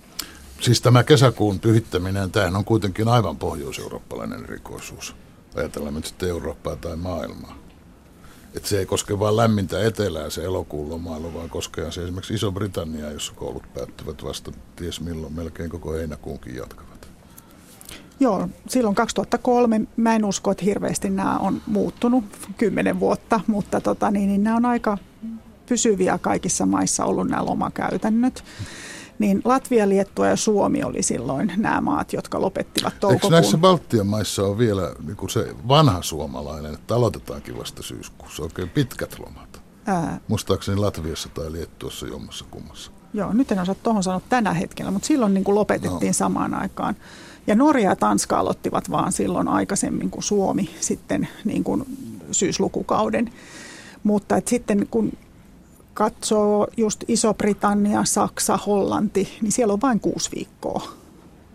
Siis 0.61 0.81
tämä 0.81 1.05
kesäkuun 1.05 1.61
pyhittäminen, 1.61 2.31
tämä 2.31 2.59
on 2.59 2.65
kuitenkin 2.65 3.09
aivan 3.09 3.37
pohjois-eurooppalainen 3.37 4.49
rikoisuus. 4.49 5.15
Ajatellaan 5.55 5.95
nyt 5.95 6.07
sitten 6.07 6.29
Eurooppaa 6.29 6.77
tai 6.77 6.97
maailmaa. 6.97 7.62
Että 8.55 8.69
se 8.69 8.79
ei 8.79 8.87
koske 8.87 9.19
vain 9.19 9.37
lämmintä 9.37 9.87
etelää 9.87 10.31
se 10.31 10.45
elokuun 10.45 10.91
lomailu, 10.91 11.35
vaan 11.35 11.51
koskee 11.51 11.93
se 11.93 12.03
esimerkiksi 12.03 12.35
Iso-Britanniaa, 12.35 13.11
jossa 13.11 13.33
koulut 13.37 13.63
päättyvät 13.75 14.25
vasta 14.25 14.53
ties 14.77 15.01
milloin, 15.01 15.33
melkein 15.33 15.71
koko 15.71 15.93
heinäkuunkin 15.93 16.57
jatkavat. 16.57 17.09
Joo, 18.21 18.49
silloin 18.69 18.95
2003 18.95 19.81
mä 19.97 20.15
en 20.15 20.25
usko, 20.25 20.51
että 20.51 20.65
hirveästi 20.65 21.11
nämä 21.11 21.39
on 21.39 21.63
muuttunut 21.67 22.25
kymmenen 22.57 23.01
vuotta, 23.01 23.41
mutta 23.47 23.81
tota, 23.81 24.11
niin, 24.11 24.29
niin 24.29 24.45
nämä 24.45 24.57
on 24.57 24.65
aika 24.65 24.99
pysyviä 25.67 26.19
kaikissa 26.19 26.67
maissa 26.67 27.05
ollut 27.05 27.29
nämä 27.29 27.45
lomakäytännöt 27.45 28.45
niin 29.19 29.43
Latvia, 29.45 29.89
Liettua 29.89 30.27
ja 30.27 30.37
Suomi 30.37 30.85
oli 30.85 31.03
silloin 31.03 31.53
nämä 31.57 31.81
maat, 31.81 32.13
jotka 32.13 32.41
lopettivat 32.41 32.95
toukokuun. 33.01 33.35
Eikö 33.35 33.43
näissä 33.43 33.59
Baltian 33.59 34.07
maissa 34.07 34.43
on 34.43 34.59
vielä 34.59 34.95
niin 35.07 35.17
kuin 35.17 35.31
se 35.31 35.55
vanha 35.69 36.03
suomalainen, 36.03 36.75
että 36.75 36.95
aloitetaankin 36.95 37.59
vasta 37.59 37.83
syyskuussa, 37.83 38.43
oikein 38.43 38.69
pitkät 38.69 39.19
lomat? 39.19 39.63
Ää... 39.87 40.21
Muistaakseni 40.29 40.77
Latviassa 40.77 41.29
tai 41.29 41.53
Liettuassa 41.53 42.07
jommassa 42.07 42.45
kummassa. 42.51 42.91
Joo, 43.15 43.33
nyt 43.33 43.53
en 43.53 43.59
osaa 43.59 43.75
tuohon 43.75 44.03
sanoa 44.03 44.21
tänä 44.29 44.53
hetkellä, 44.53 44.91
mutta 44.91 45.07
silloin 45.07 45.35
niin 45.35 45.45
kuin 45.45 45.55
lopetettiin 45.55 46.11
no. 46.11 46.13
samaan 46.13 46.55
aikaan. 46.55 46.97
Ja 47.47 47.55
Norja 47.55 47.91
ja 47.91 47.97
Tanska 47.97 48.39
aloittivat 48.39 48.91
vaan 48.91 49.13
silloin 49.13 49.49
aikaisemmin 49.49 50.11
kuin 50.11 50.23
Suomi 50.23 50.71
sitten 50.81 51.29
niin 51.45 51.65
kuin 51.65 51.85
syyslukukauden. 52.31 53.33
Mutta 54.03 54.37
et 54.37 54.49
sitten 54.49 54.87
kun 54.91 55.13
katsoo 55.95 56.67
just 56.77 57.05
Iso-Britannia, 57.09 58.05
Saksa, 58.05 58.57
Hollanti, 58.57 59.39
niin 59.41 59.53
siellä 59.53 59.73
on 59.73 59.81
vain 59.81 60.01
kuusi 60.01 60.31
viikkoa 60.35 60.83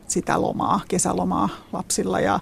sitä 0.07 0.41
lomaa, 0.41 0.81
kesälomaa 0.87 1.49
lapsilla. 1.73 2.19
Ja, 2.19 2.39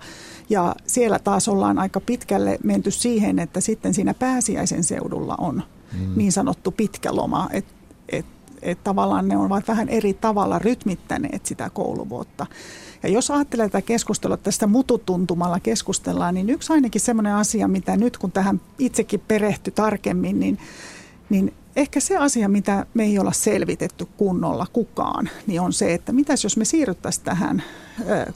ja 0.50 0.76
siellä 0.88 1.20
taas 1.20 1.48
ollaan 1.48 1.80
aika 1.80 2.00
pitkälle 2.00 2.58
menty 2.64 2.92
siihen, 2.92 3.40
että 3.40 3.62
sitten 3.62 3.94
siinä 3.94 4.14
pääsiäisen 4.14 4.84
seudulla 4.84 5.36
on 5.38 5.64
mm. 5.94 6.14
niin 6.16 6.32
sanottu 6.32 6.72
pitkä 6.72 7.16
loma, 7.16 7.50
että 7.52 7.74
et, 8.10 8.26
et 8.62 8.84
tavallaan 8.84 9.28
ne 9.28 9.38
ovat 9.38 9.68
vähän 9.68 9.90
eri 9.90 10.14
tavalla 10.14 10.60
rytmittäneet 10.60 11.46
sitä 11.46 11.70
kouluvuotta. 11.70 12.46
Ja 13.04 13.10
jos 13.10 13.32
ajattelee 13.32 13.70
tätä 13.70 13.82
keskustelua, 13.82 14.38
tästä 14.38 14.68
mututuntumalla 14.68 15.60
keskustellaan, 15.60 16.34
niin 16.34 16.50
yksi 16.50 16.74
ainakin 16.74 17.02
semmoinen 17.02 17.36
asia, 17.36 17.68
mitä 17.68 17.98
nyt 17.98 18.18
kun 18.18 18.32
tähän 18.32 18.62
itsekin 18.80 19.24
perehty 19.28 19.72
tarkemmin, 19.72 20.40
niin, 20.40 20.58
niin 21.30 21.54
ehkä 21.76 22.00
se 22.00 22.18
asia, 22.18 22.50
mitä 22.50 22.86
me 22.94 23.04
ei 23.04 23.20
olla 23.20 23.32
selvitetty 23.32 24.08
kunnolla 24.18 24.68
kukaan, 24.74 25.30
niin 25.48 25.62
on 25.62 25.74
se, 25.74 25.94
että 25.94 26.12
mitäs 26.12 26.44
jos 26.44 26.58
me 26.58 26.66
siirryttäisiin 26.66 27.26
tähän 27.26 27.64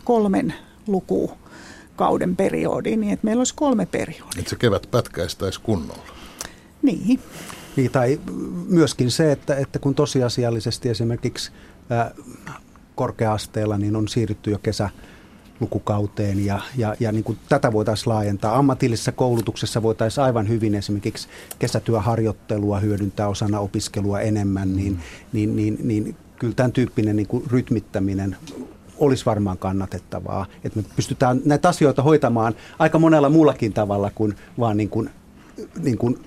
kolmen 0.04 0.54
lukukauden 0.88 2.36
periodiin, 2.36 3.02
niin 3.02 3.14
että 3.14 3.26
meillä 3.26 3.40
olisi 3.40 3.56
kolme 3.56 3.86
periodia. 3.86 4.40
Että 4.40 4.50
se 4.50 4.56
kevät 4.56 4.88
pätkäistäisi 4.92 5.62
kunnolla. 5.62 6.12
Niin. 6.82 7.20
niin. 7.76 7.92
Tai 7.92 8.20
myöskin 8.68 9.12
se, 9.12 9.32
että, 9.32 9.56
että 9.56 9.80
kun 9.80 9.96
tosiasiallisesti 9.96 10.90
esimerkiksi 10.90 11.52
ää, 11.90 12.12
korkea-asteella 12.96 13.78
niin 13.78 13.96
on 13.96 14.08
siirrytty 14.08 14.52
jo 14.52 14.60
kesä 14.64 14.90
lukukauteen 15.60 16.46
ja, 16.46 16.60
ja, 16.78 16.96
ja 17.00 17.12
niin 17.12 17.24
kuin 17.24 17.38
tätä 17.50 17.74
voitaisiin 17.74 18.14
laajentaa. 18.14 18.58
Ammatillisessa 18.58 19.12
koulutuksessa 19.12 19.84
voitaisiin 19.84 20.24
aivan 20.24 20.48
hyvin 20.48 20.76
esimerkiksi 20.76 21.28
kesätyöharjoittelua 21.60 22.80
hyödyntää 22.80 23.28
osana 23.28 23.60
opiskelua 23.60 24.20
enemmän, 24.20 24.76
niin, 24.76 24.94
mm. 24.94 25.00
niin, 25.34 25.56
niin, 25.56 25.78
niin 25.84 26.16
kyllä 26.40 26.54
tämän 26.54 26.72
tyyppinen 26.72 27.16
niin 27.16 27.28
kuin 27.28 27.44
rytmittäminen 27.52 28.36
olisi 28.98 29.26
varmaan 29.26 29.58
kannatettavaa. 29.58 30.46
Että 30.64 30.80
me 30.80 30.86
pystytään 30.96 31.42
näitä 31.46 31.70
asioita 31.70 32.04
hoitamaan 32.04 32.56
aika 32.80 33.00
monella 33.00 33.30
muullakin 33.30 33.74
tavalla 33.74 34.12
kuin 34.16 34.36
vaan 34.60 34.78
niin 34.78 34.90
kuin, 34.90 35.10
niin 35.84 35.98
kuin 35.98 36.20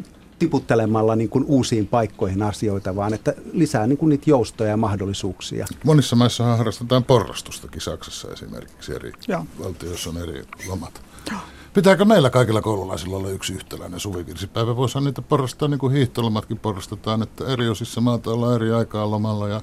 tiputtelemalla 0.42 1.16
niin 1.16 1.28
kuin 1.28 1.44
uusiin 1.44 1.87
paikkoihin 1.87 2.42
asioita, 2.42 2.96
vaan 2.96 3.14
että 3.14 3.35
lisää 3.52 3.87
niin 3.87 3.96
kuin 3.96 4.11
niitä 4.11 4.31
joustoja 4.31 4.70
ja 4.70 4.76
mahdollisuuksia. 4.76 5.66
Monissa 5.85 6.16
maissa 6.16 6.44
harrastetaan 6.44 7.05
porrastustakin, 7.05 7.81
Saksassa 7.81 8.28
esimerkiksi 8.33 8.94
eri 8.94 9.12
Joo. 9.28 9.46
valtioissa 9.64 10.11
on 10.11 10.18
eri 10.18 10.44
lomat. 10.68 11.02
Joo. 11.31 11.40
Pitääkö 11.74 12.05
meillä 12.05 12.31
kaikilla 12.31 12.62
koululaisilla 12.62 13.16
olla 13.16 13.28
yksi 13.28 13.52
yhtäläinen 13.52 14.00
suvivirsipäivä? 14.00 14.76
Voisihan 14.76 15.05
niitä 15.05 15.22
porrastaa 15.22 15.68
niin 15.68 15.78
kuin 15.78 15.92
hiihtolomatkin 15.92 16.59
porrastetaan, 16.59 17.22
että 17.22 17.44
eri 17.46 17.68
osissa 17.68 18.00
maata 18.00 18.31
ollaan 18.31 18.55
eri 18.55 18.72
aikaa 18.72 19.11
lomalla 19.11 19.48
ja 19.48 19.61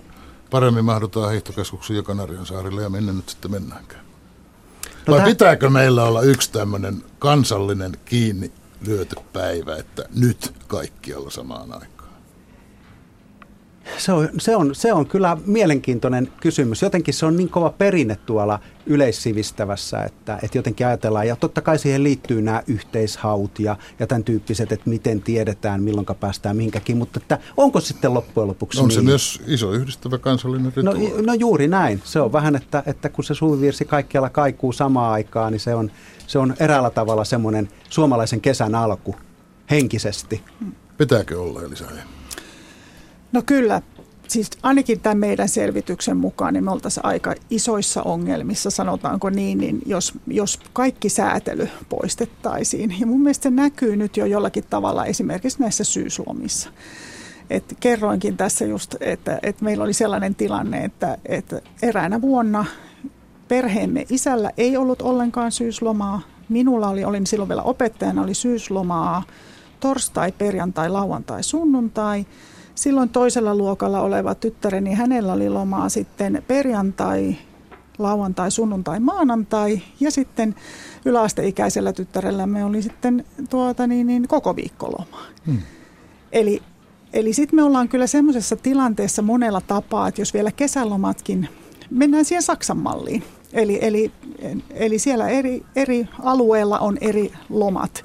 paremmin 0.49 0.85
mahdutaan 0.85 1.31
hiihtokeskuksiin 1.31 1.97
ja 1.97 2.03
Kanarian 2.03 2.45
saarille 2.45 2.81
ja 2.81 2.89
minne 2.89 3.13
nyt 3.13 3.29
sitten 3.29 3.51
mennäänkään. 3.51 4.01
No 5.07 5.13
Vai 5.13 5.21
täh- 5.21 5.25
pitääkö 5.25 5.69
meillä 5.69 6.03
olla 6.03 6.21
yksi 6.21 6.51
tämmöinen 6.51 7.03
kansallinen 7.19 7.97
kiinni 8.05 8.51
lyöty 8.87 9.15
päivä, 9.33 9.75
että 9.75 10.05
nyt 10.15 10.53
kaikkialla 10.67 11.29
samaan 11.29 11.73
aikaan? 11.73 11.98
Se 13.97 14.11
on, 14.11 14.29
se, 14.39 14.55
on, 14.55 14.75
se 14.75 14.93
on 14.93 15.05
kyllä 15.05 15.37
mielenkiintoinen 15.45 16.31
kysymys. 16.41 16.81
Jotenkin 16.81 17.13
se 17.13 17.25
on 17.25 17.37
niin 17.37 17.49
kova 17.49 17.69
perinne 17.69 18.15
tuolla 18.15 18.59
yleissivistävässä, 18.85 20.03
että, 20.03 20.39
että 20.43 20.57
jotenkin 20.57 20.87
ajatellaan, 20.87 21.27
ja 21.27 21.35
totta 21.35 21.61
kai 21.61 21.79
siihen 21.79 22.03
liittyy 22.03 22.41
nämä 22.41 22.63
yhteishaut 22.67 23.59
ja, 23.59 23.75
ja 23.99 24.07
tämän 24.07 24.23
tyyppiset, 24.23 24.71
että 24.71 24.89
miten 24.89 25.21
tiedetään, 25.21 25.83
milloin 25.83 26.07
päästään 26.19 26.57
minkäkin, 26.57 26.97
mutta 26.97 27.19
että 27.23 27.39
onko 27.57 27.79
sitten 27.79 28.13
loppujen 28.13 28.47
lopuksi 28.47 28.79
On 28.79 28.87
niin? 28.87 28.95
se 28.95 29.01
myös 29.01 29.41
iso 29.47 29.71
yhdistävä 29.71 30.17
kansallinen 30.17 30.65
no, 30.65 30.71
rituaali. 30.75 31.09
No, 31.09 31.21
no 31.21 31.33
juuri 31.33 31.67
näin. 31.67 32.01
Se 32.03 32.21
on 32.21 32.33
vähän, 32.33 32.55
että, 32.55 32.83
että 32.85 33.09
kun 33.09 33.23
se 33.23 33.33
suvivirsi 33.33 33.85
kaikkialla 33.85 34.29
kaikuu 34.29 34.73
samaan 34.73 35.13
aikaan, 35.13 35.51
niin 35.51 35.59
se 35.59 35.75
on, 35.75 35.91
se 36.27 36.39
on 36.39 36.55
eräällä 36.59 36.89
tavalla 36.89 37.23
semmoinen 37.23 37.69
suomalaisen 37.89 38.41
kesän 38.41 38.75
alku 38.75 39.15
henkisesti. 39.71 40.43
Pitääkö 40.97 41.41
olla 41.41 41.63
Elisa? 41.63 41.85
No 43.31 43.41
kyllä, 43.45 43.81
siis 44.27 44.49
ainakin 44.63 44.99
tämän 44.99 45.17
meidän 45.17 45.49
selvityksen 45.49 46.17
mukaan, 46.17 46.53
niin 46.53 46.63
me 46.63 46.71
oltaisiin 46.71 47.05
aika 47.05 47.35
isoissa 47.49 48.03
ongelmissa, 48.03 48.69
sanotaanko 48.69 49.29
niin, 49.29 49.57
niin 49.57 49.81
jos, 49.85 50.13
jos 50.27 50.59
kaikki 50.73 51.09
säätely 51.09 51.69
poistettaisiin. 51.89 52.95
Ja 52.99 53.07
mun 53.07 53.21
mielestä 53.21 53.43
se 53.43 53.49
näkyy 53.49 53.95
nyt 53.95 54.17
jo 54.17 54.25
jollakin 54.25 54.63
tavalla 54.69 55.05
esimerkiksi 55.05 55.59
näissä 55.59 55.83
syyslomissa. 55.83 56.69
Et 57.49 57.75
kerroinkin 57.79 58.37
tässä 58.37 58.65
just, 58.65 58.95
että, 58.99 59.39
että 59.43 59.63
meillä 59.65 59.83
oli 59.83 59.93
sellainen 59.93 60.35
tilanne, 60.35 60.83
että, 60.83 61.17
että 61.25 61.61
eräänä 61.81 62.21
vuonna 62.21 62.65
perheemme 63.47 64.05
isällä 64.09 64.51
ei 64.57 64.77
ollut 64.77 65.01
ollenkaan 65.01 65.51
syyslomaa. 65.51 66.21
Minulla 66.49 66.89
oli, 66.89 67.05
olin 67.05 67.27
silloin 67.27 67.49
vielä 67.49 67.61
opettajana, 67.61 68.21
oli 68.21 68.33
syyslomaa 68.33 69.23
torstai, 69.79 70.31
perjantai, 70.31 70.89
lauantai, 70.89 71.43
sunnuntai. 71.43 72.25
Silloin 72.79 73.09
toisella 73.09 73.55
luokalla 73.55 74.01
oleva 74.01 74.35
tyttäreni, 74.35 74.93
hänellä 74.93 75.33
oli 75.33 75.49
lomaa 75.49 75.89
sitten 75.89 76.43
perjantai, 76.47 77.35
lauantai, 77.97 78.51
sunnuntai, 78.51 78.99
maanantai 78.99 79.81
ja 79.99 80.11
sitten 80.11 80.55
yläasteikäisellä 81.05 81.93
tyttärellämme 81.93 82.65
oli 82.65 82.81
sitten 82.81 83.25
tuota, 83.49 83.87
niin, 83.87 84.07
niin, 84.07 84.27
koko 84.27 84.55
viikko 84.55 84.87
lomaa. 84.87 85.25
Hmm. 85.45 85.61
Eli, 86.31 86.61
eli 87.13 87.33
sitten 87.33 87.55
me 87.55 87.63
ollaan 87.63 87.89
kyllä 87.89 88.07
semmoisessa 88.07 88.55
tilanteessa 88.55 89.21
monella 89.21 89.61
tapaa, 89.61 90.07
että 90.07 90.21
jos 90.21 90.33
vielä 90.33 90.51
kesälomatkin, 90.51 91.49
mennään 91.89 92.25
siihen 92.25 92.43
Saksan 92.43 92.77
malliin. 92.77 93.23
Eli, 93.53 93.79
eli, 93.81 94.11
eli 94.69 94.99
siellä 94.99 95.29
eri, 95.29 95.65
eri 95.75 96.07
alueella 96.19 96.79
on 96.79 96.97
eri 97.01 97.31
lomat 97.49 98.03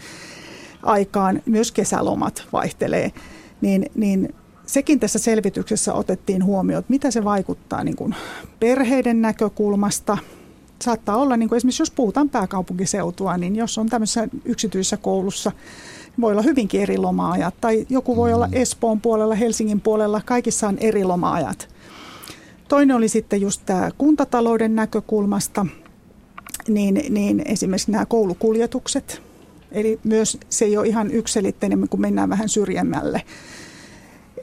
aikaan, 0.83 1.43
myös 1.47 1.73
kesälomat 1.73 2.47
vaihtelee, 2.53 3.13
niin, 3.61 3.87
niin 3.95 4.35
sekin 4.67 5.01
tässä 5.01 5.19
selvityksessä 5.19 5.95
otettiin 5.95 6.45
huomioon, 6.45 6.81
että 6.81 6.93
mitä 6.93 7.11
se 7.11 7.25
vaikuttaa 7.25 7.85
niin 7.85 7.97
kuin 7.97 8.15
perheiden 8.61 9.23
näkökulmasta. 9.23 10.19
Saattaa 10.83 11.17
olla, 11.17 11.37
niin 11.37 11.49
kuin 11.49 11.57
esimerkiksi 11.57 11.83
jos 11.83 11.91
puhutaan 11.91 12.29
pääkaupunkiseutua, 12.29 13.37
niin 13.37 13.57
jos 13.57 13.79
on 13.79 13.89
tämmöisessä 13.89 14.29
yksityisessä 14.45 14.97
koulussa, 14.97 15.53
voi 16.21 16.33
olla 16.33 16.43
hyvinkin 16.43 16.81
eri 16.81 16.99
loma-ajat. 16.99 17.55
Tai 17.61 17.87
joku 17.91 18.17
voi 18.17 18.33
olla 18.33 18.47
mm. 18.47 18.53
Espoon 18.53 19.01
puolella, 19.01 19.35
Helsingin 19.35 19.81
puolella, 19.81 20.21
kaikissa 20.25 20.69
on 20.69 20.79
eri 20.79 21.05
loma-ajat. 21.05 21.69
Toinen 22.69 22.97
oli 22.97 23.09
sitten 23.09 23.41
just 23.41 23.63
tämä 23.67 23.91
kuntatalouden 23.99 24.75
näkökulmasta, 24.75 25.67
niin, 26.69 27.01
niin 27.11 27.43
esimerkiksi 27.47 27.91
nämä 27.91 28.07
koulukuljetukset. 28.07 29.23
Eli 29.73 30.01
myös 30.05 30.39
se 30.49 30.65
ei 30.65 30.77
ole 30.77 30.87
ihan 30.87 31.11
ykselitteinen, 31.11 31.89
kun 31.89 32.01
mennään 32.01 32.29
vähän 32.29 32.49
syrjemmälle 32.49 33.23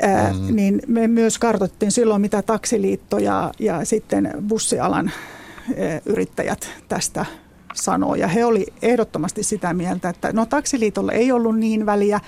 ää, 0.02 0.34
mm. 0.34 0.56
niin 0.56 0.82
me 0.88 1.08
myös 1.08 1.40
kartoittiin 1.40 1.92
silloin, 1.92 2.22
mitä 2.22 2.42
taksiliitto 2.42 3.18
ja, 3.18 3.52
ja 3.60 3.86
sitten 3.86 4.32
bussialan 4.48 5.12
ää, 5.12 6.02
yrittäjät 6.06 6.70
tästä 6.90 7.26
sanoo. 7.74 8.16
Ja 8.16 8.28
he 8.28 8.46
oli 8.46 8.68
ehdottomasti 8.82 9.44
sitä 9.44 9.74
mieltä, 9.74 10.10
että 10.10 10.34
no 10.34 10.46
taksiliitolle 10.46 11.12
ei 11.12 11.32
ollut 11.32 11.60
niin 11.60 11.86
väliä, 11.86 12.20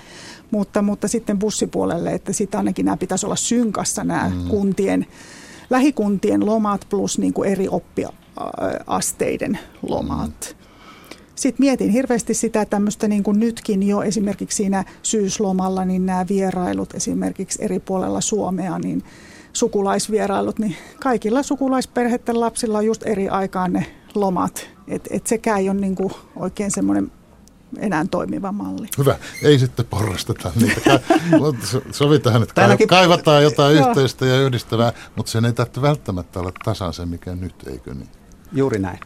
mutta, 0.50 0.82
mutta 0.82 1.08
sitten 1.08 1.38
bussipuolelle, 1.38 2.12
että 2.12 2.32
sitä 2.32 2.58
ainakin 2.58 2.84
nämä 2.84 2.96
pitäisi 2.96 3.26
olla 3.26 3.36
synkassa 3.36 4.04
nämä 4.04 4.32
mm. 4.34 4.48
kuntien, 4.48 5.06
lähikuntien 5.70 6.46
lomat 6.46 6.86
plus 6.90 7.18
niin 7.18 7.32
kuin 7.32 7.50
eri 7.50 7.68
oppiasteiden 7.68 9.58
lomat. 9.88 10.56
Mm. 10.58 10.63
Sitten 11.34 11.64
mietin 11.64 11.90
hirveästi 11.90 12.34
sitä 12.34 12.64
tämmöistä 12.64 13.08
niin 13.08 13.22
kuin 13.22 13.40
nytkin 13.40 13.82
jo 13.82 14.02
esimerkiksi 14.02 14.56
siinä 14.56 14.84
syyslomalla, 15.02 15.84
niin 15.84 16.06
nämä 16.06 16.26
vierailut 16.28 16.94
esimerkiksi 16.94 17.64
eri 17.64 17.80
puolella 17.80 18.20
Suomea, 18.20 18.78
niin 18.78 19.02
sukulaisvierailut, 19.52 20.58
niin 20.58 20.76
kaikilla 21.02 21.42
sukulaisperheiden 21.42 22.40
lapsilla 22.40 22.78
on 22.78 22.86
just 22.86 23.02
eri 23.06 23.28
aikaan 23.28 23.72
ne 23.72 23.86
lomat. 24.14 24.70
Että 24.88 25.10
et 25.12 25.26
sekään 25.26 25.60
ei 25.60 25.70
ole 25.70 25.80
niin 25.80 25.94
kuin 25.94 26.12
oikein 26.36 26.70
semmoinen 26.70 27.12
enää 27.78 28.06
toimiva 28.10 28.52
malli. 28.52 28.86
Hyvä. 28.98 29.16
Ei 29.42 29.58
sitten 29.58 29.86
porrasteta 29.86 30.52
niitä. 30.60 31.00
Sovitaan, 31.90 32.42
että 32.42 32.54
Tänäkin... 32.54 32.88
kaivataan 32.88 33.42
jotain 33.42 33.76
yhteistä 33.76 34.26
ja 34.26 34.40
yhdistävää, 34.42 34.92
mutta 35.16 35.32
sen 35.32 35.44
ei 35.44 35.52
tarvitse 35.52 35.82
välttämättä 35.82 36.40
olla 36.40 36.52
tasan 36.64 36.92
se, 36.92 37.06
mikä 37.06 37.34
nyt, 37.34 37.54
eikö 37.66 37.94
niin? 37.94 38.08
Juuri 38.52 38.78
näin. 38.78 38.98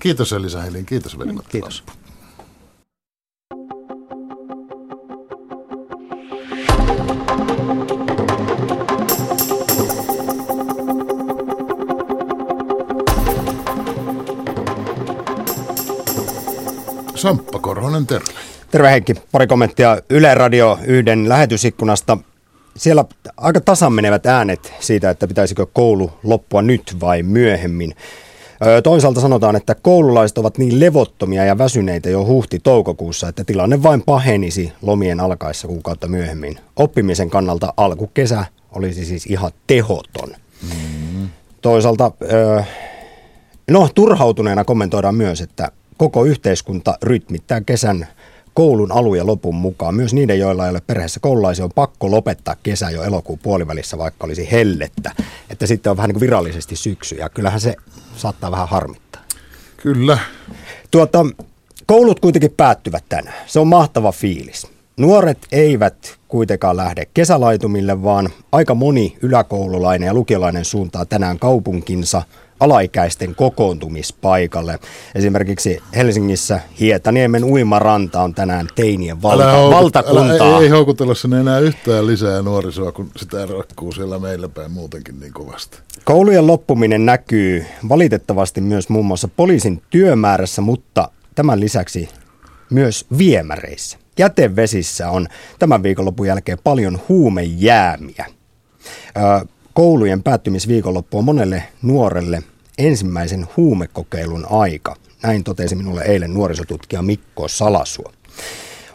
Kiitos 0.00 0.32
Elisa 0.32 0.60
Helin, 0.62 0.86
kiitos 0.86 1.18
veli 1.18 1.34
Kiitos. 1.48 1.84
Samppa 17.14 17.58
Korhonen, 17.58 18.06
terve. 18.06 18.32
Terve 18.70 18.90
Heikki. 18.90 19.14
Pari 19.32 19.46
kommenttia 19.46 19.98
Yle 20.10 20.34
Radio 20.34 20.78
yhden 20.86 21.28
lähetysikkunasta. 21.28 22.18
Siellä 22.76 23.04
aika 23.36 23.60
tasan 23.60 23.92
menevät 23.92 24.26
äänet 24.26 24.72
siitä, 24.80 25.10
että 25.10 25.26
pitäisikö 25.28 25.66
koulu 25.72 26.10
loppua 26.22 26.62
nyt 26.62 26.96
vai 27.00 27.22
myöhemmin. 27.22 27.94
Toisaalta 28.82 29.20
sanotaan, 29.20 29.56
että 29.56 29.74
koululaiset 29.74 30.38
ovat 30.38 30.58
niin 30.58 30.80
levottomia 30.80 31.44
ja 31.44 31.58
väsyneitä 31.58 32.10
jo 32.10 32.24
huhti-toukokuussa, 32.24 33.28
että 33.28 33.44
tilanne 33.44 33.82
vain 33.82 34.02
pahenisi 34.02 34.72
lomien 34.82 35.20
alkaessa 35.20 35.68
kuukautta 35.68 36.08
myöhemmin. 36.08 36.58
Oppimisen 36.76 37.30
kannalta 37.30 37.74
alkukesä 37.76 38.44
olisi 38.72 39.04
siis 39.04 39.26
ihan 39.26 39.50
tehoton. 39.66 40.28
Mm. 40.62 41.28
Toisaalta, 41.60 42.12
no 43.70 43.88
turhautuneena 43.94 44.64
kommentoidaan 44.64 45.14
myös, 45.14 45.40
että 45.40 45.72
koko 45.96 46.24
yhteiskunta 46.24 46.98
rytmittää 47.02 47.60
kesän 47.60 48.06
koulun 48.56 48.92
alun 48.92 49.18
ja 49.18 49.26
lopun 49.26 49.54
mukaan. 49.54 49.94
Myös 49.94 50.14
niiden, 50.14 50.38
joilla 50.38 50.64
ei 50.64 50.70
ole 50.70 50.82
perheessä 50.86 51.20
koululaisia, 51.20 51.64
on 51.64 51.70
pakko 51.74 52.10
lopettaa 52.10 52.56
kesä 52.62 52.90
jo 52.90 53.02
elokuun 53.02 53.38
puolivälissä, 53.38 53.98
vaikka 53.98 54.26
olisi 54.26 54.50
hellettä. 54.50 55.12
Että 55.50 55.66
sitten 55.66 55.90
on 55.90 55.96
vähän 55.96 56.08
niin 56.08 56.14
kuin 56.14 56.20
virallisesti 56.20 56.76
syksy, 56.76 57.14
ja 57.14 57.28
kyllähän 57.28 57.60
se 57.60 57.76
saattaa 58.16 58.50
vähän 58.50 58.68
harmittaa. 58.68 59.22
Kyllä. 59.76 60.18
Tuota, 60.90 61.26
koulut 61.86 62.20
kuitenkin 62.20 62.54
päättyvät 62.56 63.04
tänään. 63.08 63.36
Se 63.46 63.60
on 63.60 63.68
mahtava 63.68 64.12
fiilis. 64.12 64.66
Nuoret 64.96 65.38
eivät 65.52 66.18
kuitenkaan 66.28 66.76
lähde 66.76 67.06
kesälaitumille, 67.14 68.02
vaan 68.02 68.28
aika 68.52 68.74
moni 68.74 69.16
yläkoululainen 69.22 70.06
ja 70.06 70.14
lukiolainen 70.14 70.64
suuntaa 70.64 71.04
tänään 71.04 71.38
kaupunkinsa– 71.38 72.22
alaikäisten 72.60 73.34
kokoontumispaikalle. 73.34 74.78
Esimerkiksi 75.14 75.82
Helsingissä 75.94 76.60
Hietaniemen 76.80 77.44
uimaranta 77.44 78.22
on 78.22 78.34
tänään 78.34 78.68
teinien 78.74 79.22
valta, 79.22 79.50
älä 79.50 79.70
valtakuntaa. 79.70 80.48
Älä, 80.48 80.58
ei, 80.58 80.62
ei 80.62 80.68
houkutella 80.68 81.14
sinne 81.14 81.40
enää 81.40 81.58
yhtään 81.58 82.06
lisää 82.06 82.42
nuorisoa, 82.42 82.92
kun 82.92 83.10
sitä 83.16 83.46
rakkuu 83.46 83.92
siellä 83.92 84.18
meillä 84.18 84.48
päin 84.48 84.70
muutenkin 84.70 85.20
niin 85.20 85.32
kovasti. 85.32 85.78
Koulujen 86.04 86.46
loppuminen 86.46 87.06
näkyy 87.06 87.66
valitettavasti 87.88 88.60
myös 88.60 88.88
muun 88.88 89.06
muassa 89.06 89.28
poliisin 89.28 89.82
työmäärässä, 89.90 90.62
mutta 90.62 91.10
tämän 91.34 91.60
lisäksi 91.60 92.08
myös 92.70 93.06
viemäreissä. 93.18 93.98
Jätevesissä 94.18 95.10
on 95.10 95.26
tämän 95.58 95.82
viikonlopun 95.82 96.26
jälkeen 96.26 96.58
paljon 96.64 97.00
huumejäämiä 97.08 98.26
koulujen 99.76 100.22
päättymisviikonloppu 100.22 101.18
on 101.18 101.24
monelle 101.24 101.62
nuorelle 101.82 102.42
ensimmäisen 102.78 103.46
huumekokeilun 103.56 104.46
aika. 104.50 104.96
Näin 105.22 105.44
totesi 105.44 105.74
minulle 105.74 106.02
eilen 106.02 106.34
nuorisotutkija 106.34 107.02
Mikko 107.02 107.48
Salasua. 107.48 108.12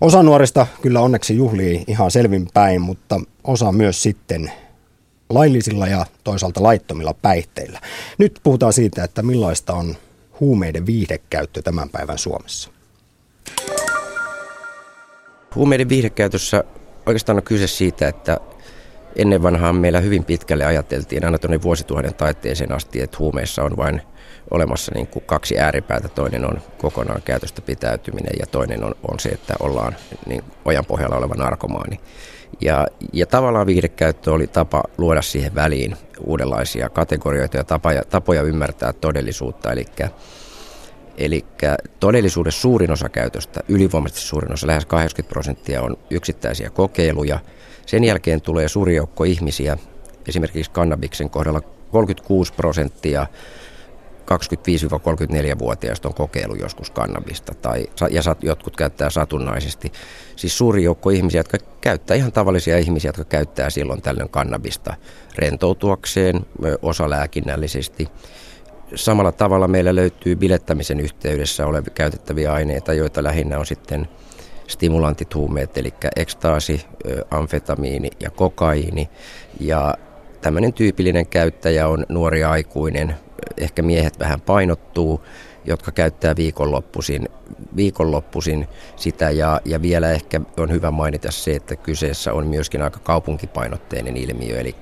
Osa 0.01 0.23
nuorista 0.23 0.67
kyllä 0.81 1.01
onneksi 1.01 1.35
juhlii 1.35 1.83
ihan 1.87 2.11
selvinpäin, 2.11 2.81
mutta 2.81 3.19
osa 3.43 3.71
myös 3.71 4.03
sitten 4.03 4.51
laillisilla 5.29 5.87
ja 5.87 6.05
toisaalta 6.23 6.63
laittomilla 6.63 7.13
päihteillä. 7.13 7.81
Nyt 8.17 8.39
puhutaan 8.43 8.73
siitä, 8.73 9.03
että 9.03 9.21
millaista 9.23 9.73
on 9.73 9.95
huumeiden 10.39 10.85
viihdekäyttö 10.85 11.61
tämän 11.61 11.89
päivän 11.89 12.17
Suomessa. 12.17 12.69
Huumeiden 15.55 15.89
viihdekäytössä 15.89 16.63
oikeastaan 17.05 17.37
on 17.37 17.43
kyse 17.43 17.67
siitä, 17.67 18.07
että 18.07 18.37
ennen 19.15 19.43
vanhaan 19.43 19.75
meillä 19.75 19.99
hyvin 19.99 20.23
pitkälle 20.23 20.65
ajateltiin 20.65 21.25
aina 21.25 21.37
tuonne 21.37 21.61
vuosituhannen 21.61 22.15
taitteeseen 22.15 22.71
asti, 22.71 23.01
että 23.01 23.17
huumeissa 23.19 23.63
on 23.63 23.77
vain 23.77 24.01
olemassa 24.51 24.91
niin 24.95 25.07
kuin 25.07 25.23
kaksi 25.25 25.59
ääripäätä. 25.59 26.09
Toinen 26.09 26.45
on 26.45 26.61
kokonaan 26.77 27.21
käytöstä 27.21 27.61
pitäytyminen 27.61 28.33
ja 28.39 28.45
toinen 28.47 28.83
on, 28.83 28.95
on 29.11 29.19
se, 29.19 29.29
että 29.29 29.53
ollaan 29.59 29.95
niin 30.25 30.43
ojan 30.65 30.85
pohjalla 30.85 31.15
oleva 31.15 31.33
narkomaani. 31.33 31.99
Ja, 32.61 32.87
ja 33.13 33.25
tavallaan 33.25 33.67
viihdekäyttö 33.67 34.31
oli 34.31 34.47
tapa 34.47 34.83
luoda 34.97 35.21
siihen 35.21 35.55
väliin 35.55 35.95
uudenlaisia 36.19 36.89
kategorioita 36.89 37.57
ja 37.57 37.63
tapoja, 37.63 38.01
tapoja 38.09 38.41
ymmärtää 38.41 38.93
todellisuutta. 38.93 39.71
Eli 39.71 39.85
Eli 41.17 41.45
todellisuudessa 41.99 42.61
suurin 42.61 42.91
osa 42.91 43.09
käytöstä, 43.09 43.59
ylivoimaisesti 43.67 44.21
suurin 44.21 44.53
osa, 44.53 44.67
lähes 44.67 44.85
80 44.85 45.33
prosenttia 45.33 45.81
on 45.81 45.97
yksittäisiä 46.09 46.69
kokeiluja– 46.69 47.39
sen 47.85 48.03
jälkeen 48.03 48.41
tulee 48.41 48.67
suuri 48.67 48.95
joukko 48.95 49.23
ihmisiä, 49.23 49.77
esimerkiksi 50.27 50.71
kannabiksen 50.71 51.29
kohdalla 51.29 51.61
36 51.91 52.53
prosenttia 52.53 53.27
25-34-vuotiaista 54.31 56.07
on 56.07 56.13
kokeilu 56.13 56.55
joskus 56.55 56.91
kannabista 56.91 57.53
tai, 57.55 57.87
ja 58.09 58.21
jotkut 58.41 58.75
käyttää 58.75 59.09
satunnaisesti. 59.09 59.91
Siis 60.35 60.57
suuri 60.57 60.83
joukko 60.83 61.09
ihmisiä, 61.09 61.39
jotka 61.39 61.57
käyttää, 61.81 62.17
ihan 62.17 62.31
tavallisia 62.31 62.77
ihmisiä, 62.77 63.09
jotka 63.09 63.23
käyttää 63.23 63.69
silloin 63.69 64.01
tällöin 64.01 64.29
kannabista 64.29 64.95
rentoutuakseen, 65.35 66.45
osa 66.81 67.09
lääkinnällisesti. 67.09 68.07
Samalla 68.95 69.31
tavalla 69.31 69.67
meillä 69.67 69.95
löytyy 69.95 70.35
bilettämisen 70.35 70.99
yhteydessä 70.99 71.67
olevia 71.67 71.91
käytettäviä 71.95 72.53
aineita, 72.53 72.93
joita 72.93 73.23
lähinnä 73.23 73.59
on 73.59 73.65
sitten 73.65 74.07
stimulantit 74.71 75.35
huumeet, 75.35 75.77
eli 75.77 75.93
ekstaasi, 76.15 76.85
amfetamiini 77.31 78.09
ja 78.19 78.29
kokaiini. 78.29 79.09
Ja 79.59 79.95
tämmöinen 80.41 80.73
tyypillinen 80.73 81.27
käyttäjä 81.27 81.87
on 81.87 82.05
nuori 82.09 82.43
aikuinen, 82.43 83.15
ehkä 83.57 83.81
miehet 83.81 84.19
vähän 84.19 84.41
painottuu, 84.41 85.21
jotka 85.65 85.91
käyttää 85.91 86.35
viikonloppuisin, 86.35 87.29
viikonloppuisin 87.75 88.67
sitä 88.95 89.29
ja, 89.29 89.61
ja 89.65 89.81
vielä 89.81 90.11
ehkä 90.11 90.41
on 90.57 90.71
hyvä 90.71 90.91
mainita 90.91 91.31
se, 91.31 91.55
että 91.55 91.75
kyseessä 91.75 92.33
on 92.33 92.47
myöskin 92.47 92.81
aika 92.81 92.99
kaupunkipainotteinen 92.99 94.17
ilmiö, 94.17 94.59
eli 94.59 94.75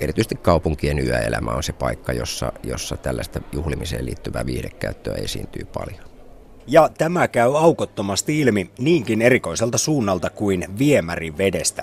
erityisesti 0.00 0.34
kaupunkien 0.34 0.98
yöelämä 0.98 1.50
on 1.50 1.62
se 1.62 1.72
paikka, 1.72 2.12
jossa, 2.12 2.52
jossa 2.62 2.96
tällaista 2.96 3.40
juhlimiseen 3.52 4.06
liittyvää 4.06 4.46
viihdekäyttöä 4.46 5.14
esiintyy 5.14 5.64
paljon. 5.64 6.15
Ja 6.66 6.90
tämä 6.98 7.28
käy 7.28 7.58
aukottomasti 7.58 8.40
ilmi 8.40 8.70
niinkin 8.78 9.22
erikoiselta 9.22 9.78
suunnalta 9.78 10.30
kuin 10.30 10.66
viemärivedestä. 10.78 11.82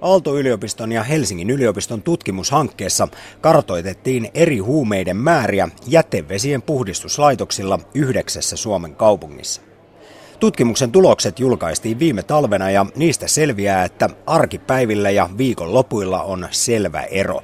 Aalto-yliopiston 0.00 0.92
ja 0.92 1.02
Helsingin 1.02 1.50
yliopiston 1.50 2.02
tutkimushankkeessa 2.02 3.08
kartoitettiin 3.40 4.30
eri 4.34 4.58
huumeiden 4.58 5.16
määriä 5.16 5.68
jätevesien 5.86 6.62
puhdistuslaitoksilla 6.62 7.78
yhdeksässä 7.94 8.56
Suomen 8.56 8.96
kaupungissa. 8.96 9.62
Tutkimuksen 10.40 10.92
tulokset 10.92 11.40
julkaistiin 11.40 11.98
viime 11.98 12.22
talvena 12.22 12.70
ja 12.70 12.86
niistä 12.96 13.28
selviää, 13.28 13.84
että 13.84 14.10
arkipäivillä 14.26 15.10
ja 15.10 15.28
viikonlopuilla 15.38 16.22
on 16.22 16.48
selvä 16.50 17.02
ero. 17.02 17.40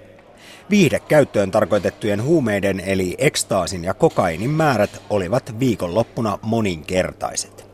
Viihdekäyttöön 0.71 1.51
tarkoitettujen 1.51 2.23
huumeiden 2.23 2.81
eli 2.81 3.15
ekstaasin 3.19 3.85
ja 3.85 3.95
kokainin 3.95 4.51
määrät 4.51 5.03
olivat 5.11 5.55
viikonloppuna 5.61 6.39
moninkertaiset. 6.43 7.67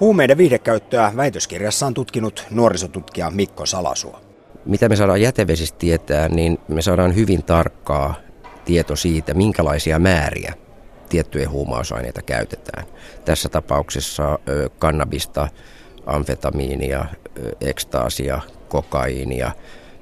Huumeiden 0.00 0.38
viihdekäyttöä 0.38 1.12
väitöskirjassa 1.16 1.86
on 1.86 1.94
tutkinut 1.94 2.46
nuorisotutkija 2.50 3.30
Mikko 3.30 3.66
Salasuo. 3.66 4.20
Mitä 4.64 4.88
me 4.88 4.96
saadaan 4.96 5.20
jätevesistä 5.20 5.78
tietää, 5.78 6.28
niin 6.28 6.58
me 6.68 6.82
saadaan 6.82 7.14
hyvin 7.14 7.42
tarkkaa 7.44 8.14
tieto 8.64 8.96
siitä, 8.96 9.34
minkälaisia 9.34 9.98
määriä 9.98 10.54
tiettyjä 11.08 11.48
huumausaineita 11.48 12.22
käytetään. 12.22 12.86
Tässä 13.24 13.48
tapauksessa 13.48 14.38
kannabista, 14.78 15.48
amfetamiinia, 16.06 17.04
ekstaasia, 17.60 18.40
kokaiinia, 18.68 19.52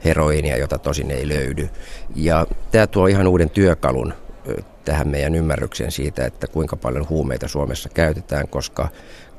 heroinia, 0.04 0.56
jota 0.56 0.78
tosin 0.78 1.10
ei 1.10 1.28
löydy. 1.28 1.68
Ja 2.14 2.46
tämä 2.70 2.86
tuo 2.86 3.06
ihan 3.06 3.28
uuden 3.28 3.50
työkalun 3.50 4.14
tähän 4.84 5.08
meidän 5.08 5.34
ymmärrykseen 5.34 5.92
siitä, 5.92 6.26
että 6.26 6.46
kuinka 6.46 6.76
paljon 6.76 7.08
huumeita 7.08 7.48
Suomessa 7.48 7.88
käytetään, 7.88 8.48
koska 8.48 8.88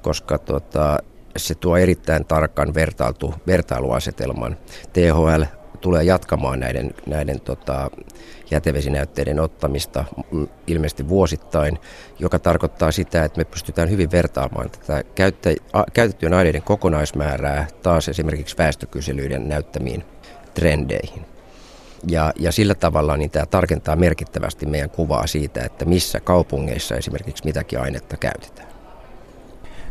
koska 0.02 0.38
tota, 0.38 0.98
se 1.38 1.56
tuo 1.56 1.78
erittäin 1.78 2.26
tarkan 2.26 2.74
vertailtu, 2.74 3.34
vertailuasetelman. 3.48 4.58
THL 4.94 5.44
tulee 5.82 6.04
jatkamaan 6.04 6.60
näiden, 6.60 6.94
näiden 7.08 7.42
tota, 7.42 7.92
jätevesinäytteiden 8.52 9.40
ottamista 9.40 10.06
mm, 10.32 10.48
ilmeisesti 10.68 11.10
vuosittain, 11.10 11.80
joka 12.20 12.40
tarkoittaa 12.40 12.92
sitä, 12.92 13.24
että 13.24 13.38
me 13.38 13.46
pystytään 13.46 13.90
hyvin 13.90 14.12
vertaamaan 14.12 14.70
tätä 14.70 15.04
käyttä, 15.16 15.50
käytettyjen 15.94 16.34
aineiden 16.34 16.62
kokonaismäärää 16.62 17.68
taas 17.84 18.10
esimerkiksi 18.10 18.58
väestökyselyiden 18.58 19.50
näyttämiin 19.50 20.04
trendeihin. 20.60 21.26
Ja, 22.08 22.34
ja 22.40 22.52
sillä 22.52 22.76
tavalla 22.76 23.18
niin 23.18 23.30
tämä 23.30 23.46
tarkentaa 23.46 23.96
merkittävästi 23.96 24.66
meidän 24.66 24.90
kuvaa 24.90 25.28
siitä, 25.28 25.64
että 25.64 25.86
missä 25.86 26.20
kaupungeissa 26.20 26.96
esimerkiksi 26.96 27.46
mitäkin 27.46 27.80
ainetta 27.80 28.18
käytetään. 28.18 28.70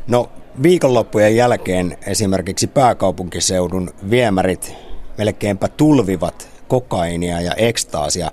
No 0.07 0.31
viikonloppujen 0.63 1.37
jälkeen 1.37 1.99
esimerkiksi 2.07 2.67
pääkaupunkiseudun 2.67 3.91
viemärit 4.11 4.75
melkeinpä 5.19 5.69
tulvivat 5.69 6.49
kokainia 6.69 7.41
ja 7.41 7.53
ekstaasia. 7.55 8.31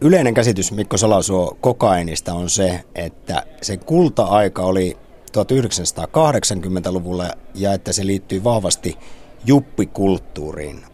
Yleinen 0.00 0.34
käsitys 0.34 0.72
Mikko 0.72 0.96
Salasuo 0.96 1.56
kokainista 1.60 2.34
on 2.34 2.50
se, 2.50 2.80
että 2.94 3.42
se 3.62 3.76
kulta-aika 3.76 4.62
oli 4.62 4.96
1980-luvulla 5.38 7.30
ja 7.54 7.72
että 7.72 7.92
se 7.92 8.06
liittyy 8.06 8.44
vahvasti 8.44 8.98
juppikulttuuriin. 9.44 10.84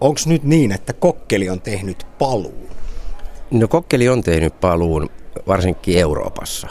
Onko 0.00 0.20
nyt 0.26 0.42
niin, 0.42 0.72
että 0.72 0.92
kokkeli 0.92 1.50
on 1.50 1.60
tehnyt 1.60 2.06
paluun? 2.18 2.68
No 3.50 3.68
kokkeli 3.68 4.08
on 4.08 4.22
tehnyt 4.22 4.60
paluun 4.60 5.10
varsinkin 5.46 5.98
Euroopassa. 5.98 6.68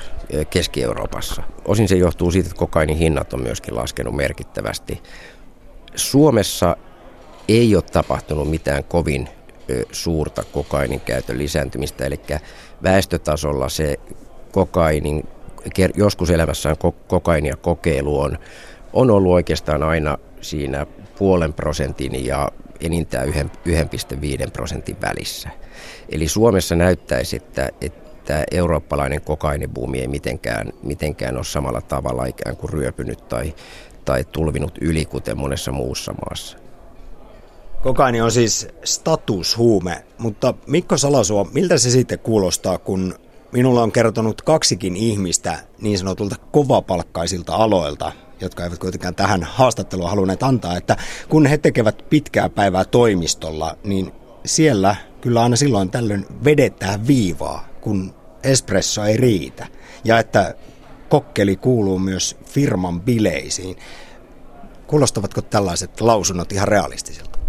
Keski-Euroopassa. 0.49 1.43
Osin 1.65 1.88
se 1.88 1.95
johtuu 1.95 2.32
siitä, 2.32 2.47
että 2.47 2.59
kokainin 2.59 2.97
hinnat 2.97 3.34
on 3.34 3.41
myöskin 3.41 3.75
laskenut 3.75 4.15
merkittävästi. 4.15 5.01
Suomessa 5.95 6.78
ei 7.47 7.75
ole 7.75 7.84
tapahtunut 7.84 8.49
mitään 8.49 8.84
kovin 8.84 9.30
suurta 9.91 10.43
kokainin 10.43 10.99
käytön 10.99 11.38
lisääntymistä, 11.38 12.05
eli 12.05 12.19
väestötasolla 12.84 13.69
se 13.69 13.99
kokainin, 14.51 15.23
joskus 15.95 16.30
elämässään 16.30 16.75
kokainia 17.07 17.55
kokeilu 17.55 18.19
on, 18.19 18.38
on 18.93 19.11
ollut 19.11 19.32
oikeastaan 19.34 19.84
aina 19.84 20.17
siinä 20.41 20.86
puolen 21.20 21.53
prosentin 21.53 22.26
ja 22.26 22.51
enintään 22.80 23.30
1,5 23.30 24.51
prosentin 24.53 24.97
välissä. 25.01 25.49
Eli 26.09 26.28
Suomessa 26.28 26.76
näyttäisi, 26.76 27.36
että, 27.36 27.70
että 27.82 28.43
eurooppalainen 28.51 29.22
kokainibuumi 29.22 29.99
ei 29.99 30.07
mitenkään, 30.07 30.74
mitenkään 30.84 31.36
ole 31.36 31.43
samalla 31.43 31.82
tavalla 31.82 32.26
ikään 32.26 32.57
kuin 32.57 32.74
ryöpynyt 32.74 33.28
tai, 33.28 33.55
tai 34.05 34.24
tulvinut 34.32 34.78
yli, 34.82 35.05
kuten 35.05 35.38
monessa 35.38 35.72
muussa 35.72 36.13
maassa. 36.13 36.57
Kokaini 37.84 38.22
on 38.22 38.32
siis 38.32 38.68
statushuume, 38.84 40.03
mutta 40.18 40.53
Mikko 40.68 40.97
Salasuo, 40.97 41.47
miltä 41.53 41.78
se 41.78 41.89
sitten 41.89 42.20
kuulostaa, 42.20 42.78
kun 42.78 43.15
minulla 43.51 43.84
on 43.84 43.91
kertonut 43.91 44.41
kaksikin 44.41 44.95
ihmistä 44.95 45.59
niin 45.82 45.97
sanotulta 45.97 46.36
kovapalkkaisilta 46.51 47.55
aloilta, 47.55 48.11
jotka 48.42 48.64
eivät 48.64 48.80
kuitenkaan 48.80 49.16
tähän 49.16 49.44
haastatteluun 49.44 50.10
halunneet 50.10 50.44
antaa, 50.44 50.78
että 50.78 50.98
kun 51.30 51.46
he 51.46 51.58
tekevät 51.58 52.06
pitkää 52.10 52.50
päivää 52.50 52.86
toimistolla, 52.86 53.78
niin 53.84 54.12
siellä 54.46 54.96
kyllä 55.22 55.44
aina 55.44 55.56
silloin 55.56 55.90
tällöin 55.90 56.26
vedetään 56.44 57.08
viivaa, 57.08 57.68
kun 57.82 58.14
espresso 58.44 59.04
ei 59.04 59.18
riitä. 59.18 59.68
Ja 60.04 60.20
että 60.20 60.56
kokkeli 61.10 61.56
kuuluu 61.56 62.00
myös 62.00 62.38
firman 62.46 63.02
bileisiin. 63.02 63.76
Kuulostavatko 64.88 65.42
tällaiset 65.42 66.02
lausunnot 66.02 66.52
ihan 66.52 66.68
realistisilta? 66.68 67.40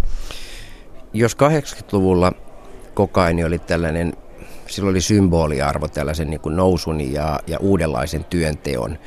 Jos 1.13 1.37
80-luvulla 1.37 2.33
kokaini 2.95 3.45
oli 3.45 3.59
tällainen, 3.59 4.13
silloin 4.67 4.93
oli 4.93 5.01
symboliarvo 5.01 5.89
tällaisen 5.89 6.31
niin 6.31 6.41
kuin 6.41 6.57
nousun 6.57 7.13
ja, 7.13 7.41
ja 7.47 7.59
uudenlaisen 7.59 8.25
työnteon, 8.25 8.99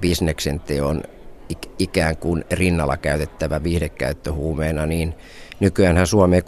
bisneksen 0.00 0.60
teon 0.60 1.02
ikään 1.78 2.16
kuin 2.16 2.44
rinnalla 2.50 2.96
käytettävä 2.96 3.62
viihdekäyttöhuumeena, 3.62 4.86
niin 4.86 5.14
nykyään 5.60 6.06
Suomeen 6.06 6.42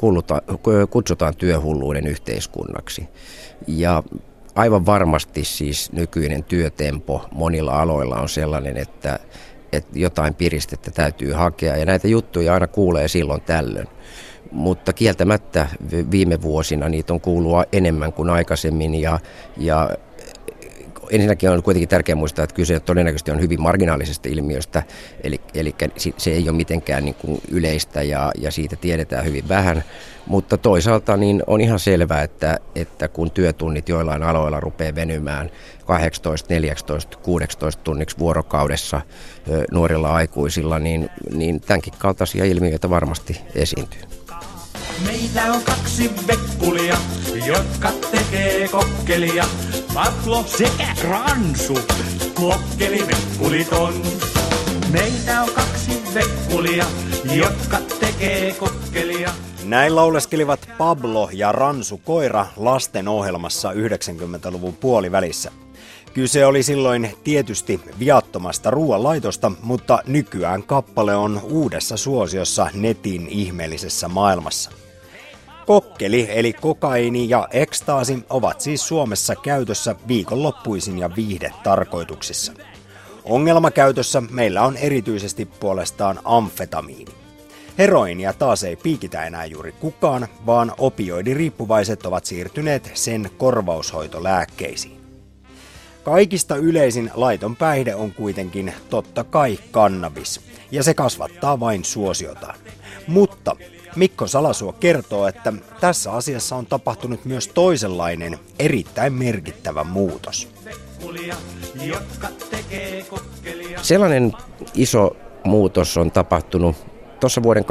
kutsutaan 0.90 1.36
työhulluuden 1.36 2.06
yhteiskunnaksi. 2.06 3.08
Ja 3.66 4.02
aivan 4.54 4.86
varmasti 4.86 5.44
siis 5.44 5.92
nykyinen 5.92 6.44
työtempo 6.44 7.28
monilla 7.32 7.80
aloilla 7.80 8.16
on 8.16 8.28
sellainen, 8.28 8.76
että, 8.76 9.18
että 9.72 9.98
jotain 9.98 10.34
piristettä 10.34 10.90
täytyy 10.90 11.32
hakea 11.32 11.76
ja 11.76 11.84
näitä 11.84 12.08
juttuja 12.08 12.54
aina 12.54 12.66
kuulee 12.66 13.08
silloin 13.08 13.40
tällöin. 13.42 13.88
Mutta 14.50 14.92
kieltämättä 14.92 15.68
viime 16.10 16.42
vuosina 16.42 16.88
niitä 16.88 17.12
on 17.12 17.20
kuulua 17.20 17.64
enemmän 17.72 18.12
kuin 18.12 18.30
aikaisemmin 18.30 18.94
ja, 18.94 19.18
ja 19.56 19.90
ensinnäkin 21.10 21.50
on 21.50 21.62
kuitenkin 21.62 21.88
tärkeää 21.88 22.16
muistaa, 22.16 22.42
että 22.42 22.56
kyse 22.56 22.80
todennäköisesti 22.80 23.30
on 23.30 23.40
hyvin 23.40 23.62
marginaalisesta 23.62 24.28
ilmiöstä, 24.28 24.82
eli, 25.22 25.40
eli 25.54 25.74
se 26.16 26.30
ei 26.30 26.48
ole 26.48 26.56
mitenkään 26.56 27.04
niin 27.04 27.14
kuin 27.14 27.40
yleistä 27.50 28.02
ja, 28.02 28.32
ja 28.38 28.50
siitä 28.50 28.76
tiedetään 28.76 29.24
hyvin 29.24 29.48
vähän. 29.48 29.84
Mutta 30.26 30.58
toisaalta 30.58 31.16
niin 31.16 31.42
on 31.46 31.60
ihan 31.60 31.78
selvää, 31.78 32.22
että, 32.22 32.58
että 32.74 33.08
kun 33.08 33.30
työtunnit 33.30 33.88
joillain 33.88 34.22
aloilla 34.22 34.60
rupeaa 34.60 34.94
venymään 34.94 35.50
18, 35.86 36.54
14, 36.54 37.18
16 37.18 37.82
tunniksi 37.82 38.18
vuorokaudessa 38.18 39.00
nuorilla 39.72 40.14
aikuisilla, 40.14 40.78
niin, 40.78 41.10
niin 41.34 41.60
tämänkin 41.60 41.94
kaltaisia 41.98 42.44
ilmiöitä 42.44 42.90
varmasti 42.90 43.40
esiintyy. 43.54 44.23
Meitä 45.06 45.52
on 45.52 45.62
kaksi 45.62 46.10
vekkulia, 46.26 46.96
jotka 47.46 47.92
tekee 48.10 48.68
kokkelia. 48.68 49.44
Pablo 49.94 50.44
sekä 50.46 50.86
Ransu, 51.08 51.78
kokkeli 52.34 53.06
vekkuliton. 53.06 54.02
Meitä 54.90 55.42
on 55.42 55.50
kaksi 55.54 56.02
vekkulia, 56.14 56.84
jotka 57.34 57.78
tekee 58.00 58.52
kokkelia. 58.52 59.30
Näin 59.64 59.96
lauleskelivat 59.96 60.68
Pablo 60.78 61.30
ja 61.32 61.52
Ransu 61.52 62.00
Koira 62.04 62.46
lasten 62.56 63.08
ohjelmassa 63.08 63.72
90-luvun 63.72 64.76
puolivälissä. 64.76 65.63
Kyse 66.14 66.46
oli 66.46 66.62
silloin 66.62 67.16
tietysti 67.24 67.80
viattomasta 67.98 68.70
ruoanlaitosta, 68.70 69.52
mutta 69.62 69.98
nykyään 70.06 70.62
kappale 70.62 71.16
on 71.16 71.40
uudessa 71.42 71.96
suosiossa 71.96 72.68
netin 72.74 73.26
ihmeellisessä 73.28 74.08
maailmassa. 74.08 74.70
Kokkeli 75.66 76.26
eli 76.30 76.52
kokaini 76.52 77.28
ja 77.28 77.48
ekstaasi 77.50 78.24
ovat 78.30 78.60
siis 78.60 78.88
Suomessa 78.88 79.36
käytössä 79.36 79.96
viikonloppuisin 80.08 80.98
ja 80.98 81.10
viihdetarkoituksissa. 81.16 82.52
Ongelmakäytössä 83.24 84.22
meillä 84.30 84.62
on 84.62 84.76
erityisesti 84.76 85.44
puolestaan 85.44 86.20
amfetamiini. 86.24 87.12
Heroinia 87.78 88.32
taas 88.32 88.64
ei 88.64 88.76
piikitä 88.76 89.24
enää 89.24 89.44
juuri 89.44 89.72
kukaan, 89.72 90.28
vaan 90.46 90.72
opioidiriippuvaiset 90.78 92.06
ovat 92.06 92.24
siirtyneet 92.24 92.90
sen 92.94 93.30
korvaushoitolääkkeisiin. 93.38 95.03
Kaikista 96.04 96.56
yleisin 96.56 97.10
laiton 97.14 97.56
päihde 97.56 97.94
on 97.94 98.12
kuitenkin 98.12 98.72
totta 98.90 99.24
kai 99.24 99.58
kannabis, 99.70 100.40
ja 100.70 100.82
se 100.82 100.94
kasvattaa 100.94 101.60
vain 101.60 101.84
suosiotaan. 101.84 102.54
Mutta 103.06 103.56
Mikko 103.96 104.26
Salasuo 104.26 104.72
kertoo, 104.72 105.26
että 105.26 105.52
tässä 105.80 106.12
asiassa 106.12 106.56
on 106.56 106.66
tapahtunut 106.66 107.24
myös 107.24 107.48
toisenlainen, 107.48 108.38
erittäin 108.58 109.12
merkittävä 109.12 109.84
muutos. 109.84 110.48
Sellainen 113.82 114.32
iso 114.74 115.16
muutos 115.44 115.96
on 115.96 116.10
tapahtunut 116.10 116.76
tuossa 117.20 117.42
vuoden 117.42 117.64
2008-2010 117.64 117.66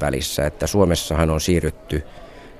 välissä, 0.00 0.46
että 0.46 0.66
Suomessahan 0.66 1.30
on 1.30 1.40
siirrytty 1.40 2.02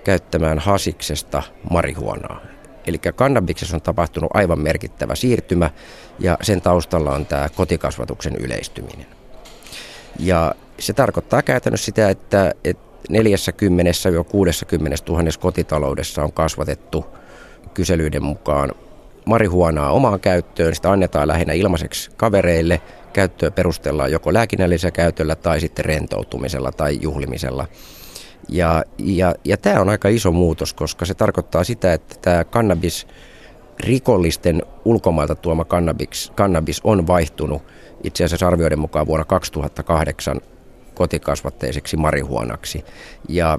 käyttämään 0.05 0.59
hasiksesta 0.59 1.43
marihuonaa. 1.71 2.54
Eli 2.87 2.99
kannabiksessa 2.99 3.77
on 3.77 3.83
tapahtunut 3.83 4.31
aivan 4.35 4.59
merkittävä 4.59 5.15
siirtymä 5.15 5.71
ja 6.19 6.39
sen 6.43 6.61
taustalla 6.61 7.13
on 7.15 7.27
tämä 7.27 7.49
kotikasvatuksen 7.57 8.37
yleistyminen. 8.37 9.07
Ja 10.19 10.55
se 10.79 10.93
tarkoittaa 10.93 11.43
käytännössä 11.43 11.85
sitä, 11.85 12.11
että, 12.11 12.55
että 12.65 12.85
40-60 13.13 13.15
000 15.09 15.25
kotitaloudessa 15.41 16.23
on 16.23 16.33
kasvatettu 16.33 17.07
kyselyiden 17.75 18.23
mukaan 18.23 18.73
marihuonaa 19.25 19.91
omaan 19.91 20.21
käyttöön. 20.21 20.75
Sitä 20.75 20.93
annetaan 20.93 21.29
lähinnä 21.29 21.53
ilmaiseksi 21.53 22.11
kavereille. 22.17 22.81
Käyttöä 23.13 23.51
perustellaan 23.51 24.13
joko 24.13 24.33
lääkinnällisellä 24.33 24.91
käytöllä 24.91 25.35
tai 25.35 25.61
sitten 25.61 25.85
rentoutumisella 25.85 26.73
tai 26.73 26.99
juhlimisella. 27.03 27.67
Ja, 28.49 28.85
ja, 28.99 29.35
ja 29.45 29.57
tämä 29.57 29.81
on 29.81 29.89
aika 29.89 30.09
iso 30.09 30.33
muutos, 30.33 30.75
koska 30.75 31.05
se 31.05 31.15
tarkoittaa 31.15 31.65
sitä, 31.65 31.93
että 31.93 32.15
tämä 32.23 32.45
kannabis, 32.45 33.07
rikollisten 33.81 34.63
ulkomailta 34.85 35.35
tuoma 35.35 35.65
kannabis, 35.65 36.33
kannabis 36.35 36.81
on 36.85 37.07
vaihtunut 37.07 37.63
itse 38.05 38.25
asiassa 38.25 38.47
arvioiden 38.47 38.79
mukaan 38.79 39.07
vuonna 39.07 39.25
2008 39.25 40.41
kotikasvatteiseksi 40.95 41.97
marihuonaksi. 41.97 42.85
Ja 43.29 43.59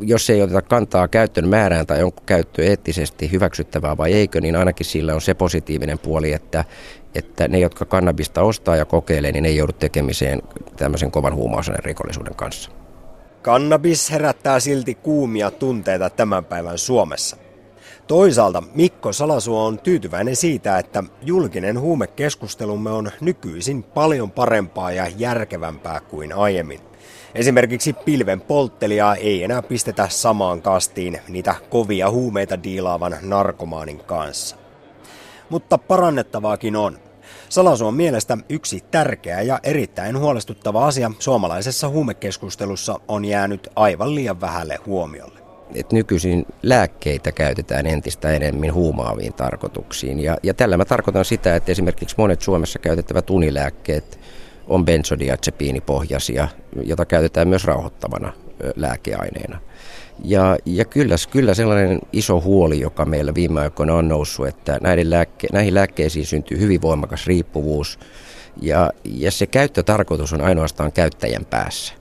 jos 0.00 0.30
ei 0.30 0.42
oteta 0.42 0.62
kantaa 0.62 1.08
käyttön 1.08 1.48
määrään 1.48 1.86
tai 1.86 2.02
onko 2.02 2.22
käyttö 2.26 2.64
eettisesti 2.64 3.32
hyväksyttävää 3.32 3.96
vai 3.96 4.12
eikö, 4.12 4.40
niin 4.40 4.56
ainakin 4.56 4.86
sillä 4.86 5.14
on 5.14 5.20
se 5.20 5.34
positiivinen 5.34 5.98
puoli, 5.98 6.32
että, 6.32 6.64
että 7.14 7.48
ne, 7.48 7.58
jotka 7.58 7.84
kannabista 7.84 8.42
ostaa 8.42 8.76
ja 8.76 8.84
kokeilee, 8.84 9.32
niin 9.32 9.44
ei 9.44 9.56
joudu 9.56 9.72
tekemiseen 9.72 10.42
tämmöisen 10.76 11.10
kovan 11.10 11.34
huumausaineen 11.34 11.84
rikollisuuden 11.84 12.34
kanssa. 12.34 12.83
Kannabis 13.44 14.10
herättää 14.10 14.60
silti 14.60 14.94
kuumia 14.94 15.50
tunteita 15.50 16.10
tämän 16.10 16.44
päivän 16.44 16.78
Suomessa. 16.78 17.36
Toisaalta 18.06 18.62
Mikko 18.74 19.12
Salasuo 19.12 19.64
on 19.64 19.78
tyytyväinen 19.78 20.36
siitä, 20.36 20.78
että 20.78 21.02
julkinen 21.22 21.80
huumekeskustelumme 21.80 22.90
on 22.90 23.10
nykyisin 23.20 23.82
paljon 23.82 24.30
parempaa 24.30 24.92
ja 24.92 25.06
järkevämpää 25.18 26.00
kuin 26.00 26.32
aiemmin. 26.32 26.80
Esimerkiksi 27.34 27.92
pilven 27.92 28.40
polttelijaa 28.40 29.14
ei 29.14 29.44
enää 29.44 29.62
pistetä 29.62 30.08
samaan 30.08 30.62
kastiin 30.62 31.20
niitä 31.28 31.54
kovia 31.70 32.10
huumeita 32.10 32.62
diilaavan 32.62 33.16
narkomaanin 33.22 33.98
kanssa. 33.98 34.56
Mutta 35.48 35.78
parannettavaakin 35.78 36.76
on. 36.76 36.98
Salasuon 37.54 37.94
mielestä 37.94 38.38
yksi 38.48 38.84
tärkeä 38.90 39.42
ja 39.42 39.60
erittäin 39.62 40.18
huolestuttava 40.18 40.86
asia 40.86 41.10
suomalaisessa 41.18 41.88
huumekeskustelussa 41.88 43.00
on 43.08 43.24
jäänyt 43.24 43.68
aivan 43.76 44.14
liian 44.14 44.40
vähälle 44.40 44.78
huomiolle. 44.86 45.40
Et 45.74 45.92
nykyisin 45.92 46.46
lääkkeitä 46.62 47.32
käytetään 47.32 47.86
entistä 47.86 48.30
enemmän 48.30 48.74
huumaaviin 48.74 49.32
tarkoituksiin. 49.32 50.20
Ja, 50.20 50.36
ja 50.42 50.54
tällä 50.54 50.76
mä 50.76 50.84
tarkoitan 50.84 51.24
sitä, 51.24 51.56
että 51.56 51.72
esimerkiksi 51.72 52.14
monet 52.18 52.40
Suomessa 52.40 52.78
käytettävät 52.78 53.30
unilääkkeet 53.30 54.20
on 54.68 54.84
benzodiazepiinipohjaisia, 54.84 56.48
jota 56.82 57.04
käytetään 57.04 57.48
myös 57.48 57.64
rauhoittavana 57.64 58.32
lääkeaineena. 58.76 59.60
Ja, 60.24 60.56
ja 60.64 60.84
kyllä, 60.84 61.14
kyllä 61.30 61.54
sellainen 61.54 62.00
iso 62.12 62.40
huoli, 62.40 62.80
joka 62.80 63.04
meillä 63.04 63.34
viime 63.34 63.60
aikoina 63.60 63.94
on 63.94 64.08
noussut, 64.08 64.46
että 64.46 64.78
näiden 64.82 65.10
lääkke, 65.10 65.48
näihin 65.52 65.74
lääkkeisiin 65.74 66.26
syntyy 66.26 66.58
hyvin 66.58 66.82
voimakas 66.82 67.26
riippuvuus 67.26 67.98
ja, 68.62 68.90
ja 69.04 69.30
se 69.30 69.46
käyttötarkoitus 69.46 70.32
on 70.32 70.40
ainoastaan 70.40 70.92
käyttäjän 70.92 71.44
päässä. 71.44 71.94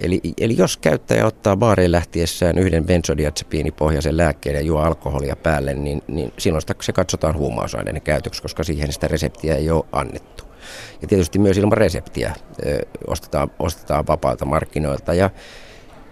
Eli, 0.00 0.20
eli 0.40 0.56
jos 0.56 0.76
käyttäjä 0.76 1.26
ottaa 1.26 1.56
baariin 1.56 1.92
lähtiessään 1.92 2.58
yhden 2.58 2.84
benzodiazepiinipohjaisen 2.84 4.16
lääkkeen 4.16 4.54
ja 4.54 4.60
juo 4.60 4.80
alkoholia 4.80 5.36
päälle, 5.36 5.74
niin, 5.74 6.02
niin 6.08 6.32
silloin 6.38 6.62
sitä, 6.62 6.74
se 6.80 6.92
katsotaan 6.92 7.36
huumausaineiden 7.36 8.02
käytöksi, 8.02 8.42
koska 8.42 8.64
siihen 8.64 8.92
sitä 8.92 9.08
reseptiä 9.08 9.56
ei 9.56 9.70
ole 9.70 9.84
annettu. 9.92 10.44
Ja 11.02 11.08
tietysti 11.08 11.38
myös 11.38 11.58
ilman 11.58 11.78
reseptiä 11.78 12.34
ö, 12.66 12.78
ostetaan, 13.06 13.50
ostetaan 13.58 14.06
vapaalta 14.06 14.44
markkinoilta. 14.44 15.14
Ja 15.14 15.30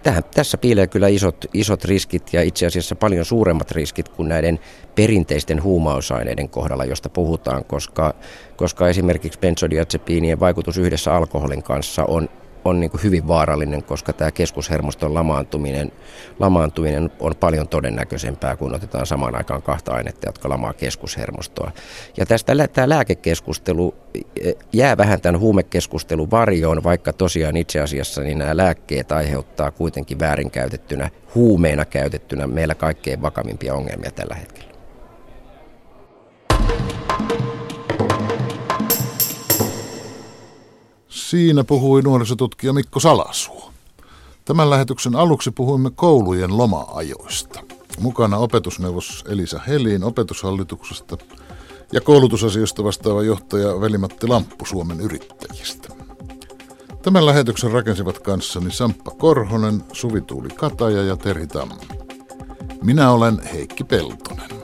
tähän, 0.03 0.23
tässä 0.35 0.57
piilee 0.57 0.87
kyllä 0.87 1.07
isot, 1.07 1.45
isot 1.53 1.85
riskit 1.85 2.33
ja 2.33 2.41
itse 2.41 2.65
asiassa 2.65 2.95
paljon 2.95 3.25
suuremmat 3.25 3.71
riskit 3.71 4.09
kuin 4.09 4.29
näiden 4.29 4.59
perinteisten 4.95 5.63
huumausaineiden 5.63 6.49
kohdalla, 6.49 6.85
josta 6.85 7.09
puhutaan, 7.09 7.65
koska, 7.65 8.13
koska 8.55 8.89
esimerkiksi 8.89 9.39
benzodiazepiinien 9.39 10.39
vaikutus 10.39 10.77
yhdessä 10.77 11.15
alkoholin 11.15 11.63
kanssa 11.63 12.05
on 12.05 12.29
on 12.69 12.79
niin 12.79 12.91
kuin 12.91 13.03
hyvin 13.03 13.27
vaarallinen, 13.27 13.83
koska 13.83 14.13
tämä 14.13 14.31
keskushermoston 14.31 15.13
lamaantuminen, 15.13 15.91
lamaantuminen 16.39 17.11
on 17.19 17.35
paljon 17.39 17.67
todennäköisempää, 17.67 18.55
kun 18.55 18.75
otetaan 18.75 19.05
samaan 19.05 19.35
aikaan 19.35 19.61
kahta 19.61 19.93
ainetta, 19.93 20.27
jotka 20.27 20.49
lamaa 20.49 20.73
keskushermostoa. 20.73 21.71
Ja 22.17 22.25
tästä 22.25 22.53
tämä 22.73 22.89
lääkekeskustelu 22.89 23.95
e, 24.15 24.51
jää 24.73 24.97
vähän 24.97 25.21
tämän 25.21 25.41
huumekeskustelun 25.41 26.31
varjoon, 26.31 26.83
vaikka 26.83 27.13
tosiaan 27.13 27.57
itse 27.57 27.79
asiassa 27.79 28.21
niin 28.21 28.37
nämä 28.37 28.57
lääkkeet 28.57 29.11
aiheuttaa 29.11 29.71
kuitenkin 29.71 30.19
väärinkäytettynä, 30.19 31.09
huumeena 31.35 31.85
käytettynä 31.85 32.47
meillä 32.47 32.75
kaikkein 32.75 33.21
vakavimpia 33.21 33.73
ongelmia 33.73 34.11
tällä 34.11 34.35
hetkellä. 34.35 34.76
Siinä 41.29 41.63
puhui 41.63 42.01
nuorisotutkija 42.01 42.73
Mikko 42.73 42.99
Salasuo. 42.99 43.71
Tämän 44.45 44.69
lähetyksen 44.69 45.15
aluksi 45.15 45.51
puhuimme 45.51 45.91
koulujen 45.95 46.57
loma-ajoista. 46.57 47.59
Mukana 47.99 48.37
opetusneuvos 48.37 49.23
Elisa 49.27 49.59
Helin 49.67 50.03
opetushallituksesta 50.03 51.17
ja 51.91 52.01
koulutusasioista 52.01 52.83
vastaava 52.83 53.23
johtaja 53.23 53.81
Velimatti 53.81 54.27
Lamppu 54.27 54.65
Suomen 54.65 55.01
yrittäjistä. 55.01 55.89
Tämän 57.01 57.25
lähetyksen 57.25 57.71
rakensivat 57.71 58.19
kanssani 58.19 58.71
Samppa 58.71 59.11
Korhonen, 59.11 59.83
Suvituuli 59.93 60.49
Kataja 60.49 61.03
ja 61.03 61.17
Terhi 61.17 61.47
Tammi. 61.47 61.87
Minä 62.83 63.11
olen 63.11 63.41
Heikki 63.53 63.83
Peltonen. 63.83 64.56